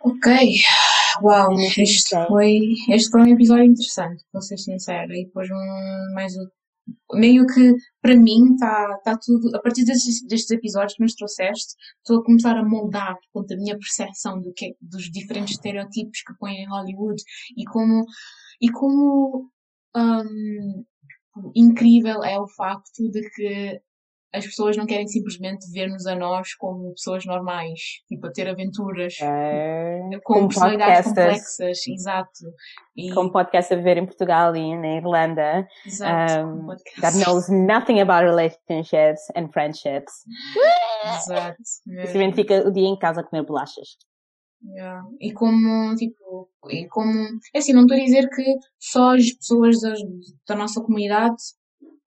Ok. 0.00 0.60
Uau, 1.22 1.52
este 1.58 2.26
foi, 2.26 2.58
este 2.90 3.10
foi 3.10 3.22
um 3.22 3.26
episódio 3.26 3.64
interessante, 3.64 4.24
vou 4.32 4.42
ser 4.42 4.58
sincera. 4.58 5.12
E 5.14 5.24
depois 5.26 5.48
um, 5.50 6.14
mais 6.14 6.32
meio 7.14 7.46
que 7.46 7.74
para 8.00 8.16
mim 8.16 8.54
está 8.54 8.98
tá 9.04 9.18
tudo, 9.20 9.54
a 9.56 9.60
partir 9.60 9.84
destes, 9.84 10.24
destes 10.26 10.50
episódios 10.50 10.94
que 10.94 11.02
nos 11.02 11.14
trouxeste, 11.14 11.74
estou 11.98 12.20
a 12.20 12.24
começar 12.24 12.56
a 12.56 12.64
moldar 12.64 13.16
a 13.34 13.56
minha 13.56 13.78
percepção 13.78 14.40
do 14.40 14.52
que, 14.52 14.76
dos 14.80 15.10
diferentes 15.10 15.54
estereotipos 15.54 16.22
que 16.22 16.34
põem 16.38 16.62
em 16.62 16.68
Hollywood 16.68 17.22
e 17.56 17.64
como, 17.64 18.04
e 18.60 18.70
como 18.70 19.50
um, 19.96 20.84
incrível 21.54 22.22
é 22.22 22.38
o 22.38 22.48
facto 22.48 23.10
de 23.10 23.28
que 23.30 23.80
as 24.32 24.44
pessoas 24.44 24.76
não 24.76 24.86
querem 24.86 25.06
simplesmente 25.06 25.70
ver-nos 25.72 26.06
a 26.06 26.14
nós 26.14 26.54
como 26.54 26.92
pessoas 26.92 27.24
normais, 27.24 27.80
tipo 28.06 28.26
a 28.26 28.32
ter 28.32 28.48
aventuras 28.48 29.14
é, 29.22 30.00
com 30.24 30.48
personalidades 30.48 31.08
complexas, 31.08 31.86
exato. 31.86 32.30
E... 32.96 33.12
Com 33.12 33.30
podcast 33.30 33.72
a 33.72 33.76
viver 33.76 33.98
em 33.98 34.06
Portugal 34.06 34.54
e 34.54 34.76
na 34.76 34.96
Irlanda, 34.96 35.66
exato, 35.86 36.46
um, 36.46 36.66
that 37.00 37.16
knows 37.18 37.48
nothing 37.48 38.00
about 38.00 38.24
relationships 38.24 39.20
and 39.36 39.48
friendships. 39.52 40.12
Exato. 41.04 41.56
Simplesmente 41.86 42.36
fica 42.36 42.66
o 42.66 42.72
dia 42.72 42.88
em 42.88 42.98
casa 42.98 43.20
a 43.20 43.24
comer 43.24 43.44
bolachas. 43.44 43.96
Yeah. 44.64 45.02
E 45.20 45.32
como, 45.32 45.94
tipo, 45.96 46.48
e 46.70 46.88
como, 46.88 47.12
é 47.54 47.58
assim, 47.58 47.72
não 47.72 47.82
estou 47.82 47.96
a 47.96 48.00
dizer 48.00 48.28
que 48.28 48.58
só 48.78 49.14
as 49.14 49.30
pessoas 49.32 49.80
da, 49.80 49.92
da 50.48 50.56
nossa 50.56 50.80
comunidade 50.82 51.36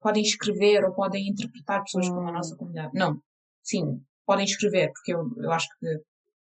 podem 0.00 0.22
escrever 0.22 0.84
ou 0.84 0.92
podem 0.92 1.28
interpretar 1.28 1.82
pessoas 1.82 2.08
hum. 2.08 2.14
como 2.14 2.28
a 2.28 2.32
nossa 2.32 2.56
comunidade. 2.56 2.92
Não. 2.94 3.20
Sim, 3.62 4.00
podem 4.26 4.44
escrever, 4.44 4.90
porque 4.92 5.14
eu, 5.14 5.30
eu 5.36 5.50
acho 5.52 5.66
que 5.78 5.86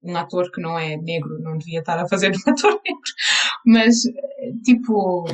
um 0.03 0.15
ator 0.15 0.51
que 0.51 0.61
não 0.61 0.77
é 0.77 0.95
negro 0.97 1.39
não 1.39 1.57
devia 1.57 1.79
estar 1.79 1.99
a 1.99 2.07
fazer 2.07 2.31
um 2.35 2.51
ator 2.51 2.81
negro. 2.83 3.01
Mas, 3.65 4.01
tipo, 4.63 5.25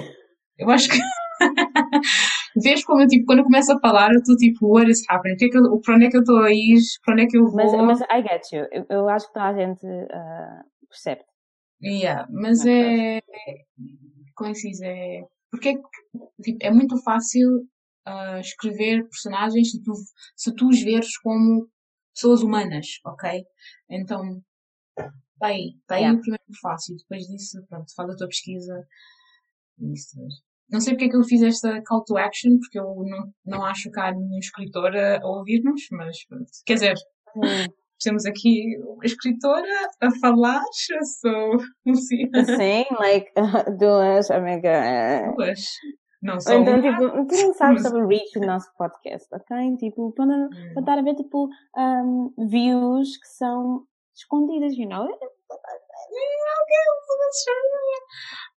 eu 0.58 0.70
acho 0.70 0.90
que. 0.90 0.98
Vês 2.62 2.84
como 2.84 3.02
eu, 3.02 3.08
tipo, 3.08 3.26
quando 3.26 3.40
eu 3.40 3.46
começo 3.46 3.72
a 3.72 3.80
falar, 3.80 4.12
eu 4.12 4.20
estou 4.20 4.36
tipo, 4.36 4.68
what 4.68 4.90
is 4.90 5.04
happening? 5.10 5.38
Que 5.38 5.46
é 5.46 5.50
que 5.50 5.58
eu, 5.58 5.80
para 5.80 5.96
onde 5.96 6.06
é 6.06 6.10
que 6.10 6.18
eu 6.18 6.22
estou 6.22 6.44
a 6.44 6.52
ir? 6.52 6.78
Para 7.04 7.14
onde 7.14 7.24
é 7.24 7.28
que 7.28 7.38
eu 7.38 7.46
vou? 7.46 7.56
Mas, 7.56 8.00
mas 8.00 8.02
I 8.02 8.22
get 8.22 8.52
you. 8.52 8.68
Eu, 8.72 8.86
eu 8.90 9.10
acho 9.10 9.28
que 9.28 9.34
toda 9.34 9.46
a 9.46 9.54
gente 9.54 9.86
uh, 9.86 10.88
percebe. 10.90 11.22
Yeah, 11.82 12.28
mas 12.30 12.66
é. 12.66 13.22
Como 14.36 14.50
é 14.50 14.54
que 14.54 14.60
se 14.60 14.70
diz? 14.70 14.82
É. 14.82 15.22
Porque 15.50 15.70
é, 15.70 15.74
tipo, 16.44 16.58
é 16.62 16.70
muito 16.70 17.02
fácil 17.04 17.66
uh, 18.08 18.40
escrever 18.40 19.04
personagens 19.04 19.72
se 19.72 19.84
tu, 19.84 19.94
se 20.36 20.56
tu 20.56 20.68
os 20.70 20.82
veres 20.82 21.18
como 21.20 21.70
pessoas 22.14 22.42
humanas, 22.42 22.88
ok? 23.06 23.44
Então, 23.90 24.42
está 24.98 25.48
aí 25.48 25.76
yeah. 25.92 26.18
o 26.18 26.22
primeiro 26.22 26.44
fácil. 26.62 26.96
Depois 26.98 27.24
disso, 27.28 27.64
pronto, 27.68 27.94
faz 27.96 28.10
a 28.10 28.16
tua 28.16 28.28
pesquisa. 28.28 28.86
Isso. 29.80 30.18
Não 30.70 30.80
sei 30.80 30.94
porque 30.94 31.06
é 31.06 31.10
que 31.10 31.18
eu 31.18 31.24
fiz 31.24 31.42
esta 31.42 31.82
call 31.84 32.04
to 32.06 32.18
action, 32.18 32.58
porque 32.60 32.80
eu 32.80 32.86
não, 32.86 33.34
não 33.46 33.66
acho 33.66 33.92
que 33.92 34.00
há 34.00 34.12
nenhum 34.12 34.40
escritor 34.40 34.96
a, 34.96 35.20
ouvir-nos, 35.24 35.82
mas 35.92 36.26
pronto. 36.28 36.50
Quer 36.66 36.74
dizer, 36.76 36.94
hum. 37.36 37.66
temos 38.02 38.26
aqui 38.26 38.78
uma 38.86 39.04
escritora 39.04 39.90
a 40.02 40.10
falar, 40.22 40.62
so, 40.72 41.94
sim. 41.96 42.30
Sim, 42.46 42.86
like, 43.00 43.32
duas, 43.78 44.32
amiga. 44.32 45.34
Duas. 45.36 45.60
Não 46.22 46.40
só 46.40 46.54
então, 46.54 46.76
uma, 46.76 46.82
tipo, 46.82 47.28
tu 47.28 47.36
não 47.36 47.54
sabes 47.54 47.82
sobre 47.82 48.04
o 48.04 48.08
reach 48.08 48.40
do 48.40 48.46
nosso 48.46 48.72
podcast, 48.78 49.28
ok? 49.34 49.78
Tipo, 49.78 50.12
para 50.12 50.26
hum. 50.26 50.50
estar 50.78 51.00
a 51.00 51.02
ver, 51.02 51.16
tipo, 51.16 51.50
um, 51.76 52.34
views 52.48 53.18
que 53.18 53.28
são 53.28 53.88
escondidas, 54.16 54.78
you 54.78 54.88
know? 54.88 55.08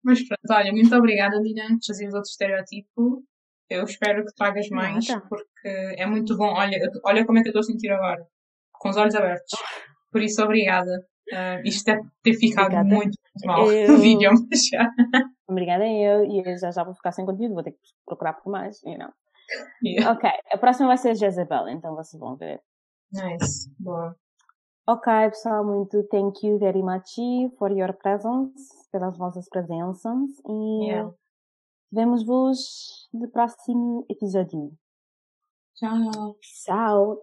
Mas 0.03 0.23
pronto, 0.29 0.41
olha, 0.51 0.73
muito 0.73 0.95
obrigada, 0.95 1.41
Dina, 1.41 1.69
por 1.69 1.79
trazer 1.79 2.07
outro 2.07 2.29
estereotipo. 2.29 3.25
Eu 3.71 3.85
espero 3.85 4.25
que 4.25 4.35
tragas 4.35 4.69
mais, 4.69 5.09
Nada. 5.09 5.25
porque 5.27 5.95
é 5.97 6.05
muito 6.05 6.37
bom. 6.37 6.53
Olha, 6.53 6.79
olha 7.05 7.25
como 7.25 7.39
é 7.39 7.43
que 7.43 7.49
eu 7.49 7.51
estou 7.51 7.61
a 7.61 7.65
sentir 7.65 7.91
agora, 7.91 8.27
com 8.73 8.91
os 8.91 8.97
olhos 8.97 9.15
abertos. 9.15 9.59
Por 10.13 10.23
isso, 10.23 10.43
obrigada. 10.43 11.07
Uh, 11.33 11.67
isto 11.67 11.87
deve 11.87 12.03
ter 12.23 12.35
ficado 12.35 12.67
obrigada. 12.67 12.95
muito, 12.95 13.19
muito 13.19 13.47
mal 13.47 13.73
eu... 13.73 13.89
no 13.93 13.99
vídeo, 13.99 14.31
mas 14.51 14.67
já. 14.67 14.87
Obrigada 15.47 15.87
eu, 15.87 16.25
e 16.25 16.57
já 16.59 16.71
já 16.71 16.83
vou 16.83 16.95
ficar 16.95 17.13
sem 17.13 17.27
conteúdo, 17.27 17.55
vou 17.55 17.63
ter 17.63 17.73
que 17.73 17.79
procurar 18.07 18.35
por 18.35 18.51
mais, 18.51 18.83
you 18.83 18.99
know. 18.99 19.11
Yeah. 19.85 20.11
Ok, 20.13 20.31
a 20.51 20.59
próxima 20.59 20.89
vai 20.89 20.97
ser 20.97 21.15
Jezebel, 21.15 21.69
então 21.69 21.95
vocês 21.95 22.19
vão 22.19 22.35
ver. 22.37 22.63
Nice, 23.13 23.71
boa. 23.79 24.17
Ok, 24.87 25.13
pessoal, 25.31 25.65
muito 25.65 26.03
thank 26.05 26.47
you 26.47 26.59
very 26.59 26.83
much 26.83 27.15
for 27.59 27.71
your 27.71 27.93
presence, 27.95 28.91
pelas 28.91 29.17
vossas 29.17 29.49
presenças 29.49 30.31
e 30.47 30.87
yeah. 30.87 31.11
vemos-vos 31.93 33.09
no 33.13 33.29
próximo 33.31 34.07
episódio. 34.09 34.73
Tchau. 35.75 36.35
Peace 36.35 36.71
out. 36.71 37.23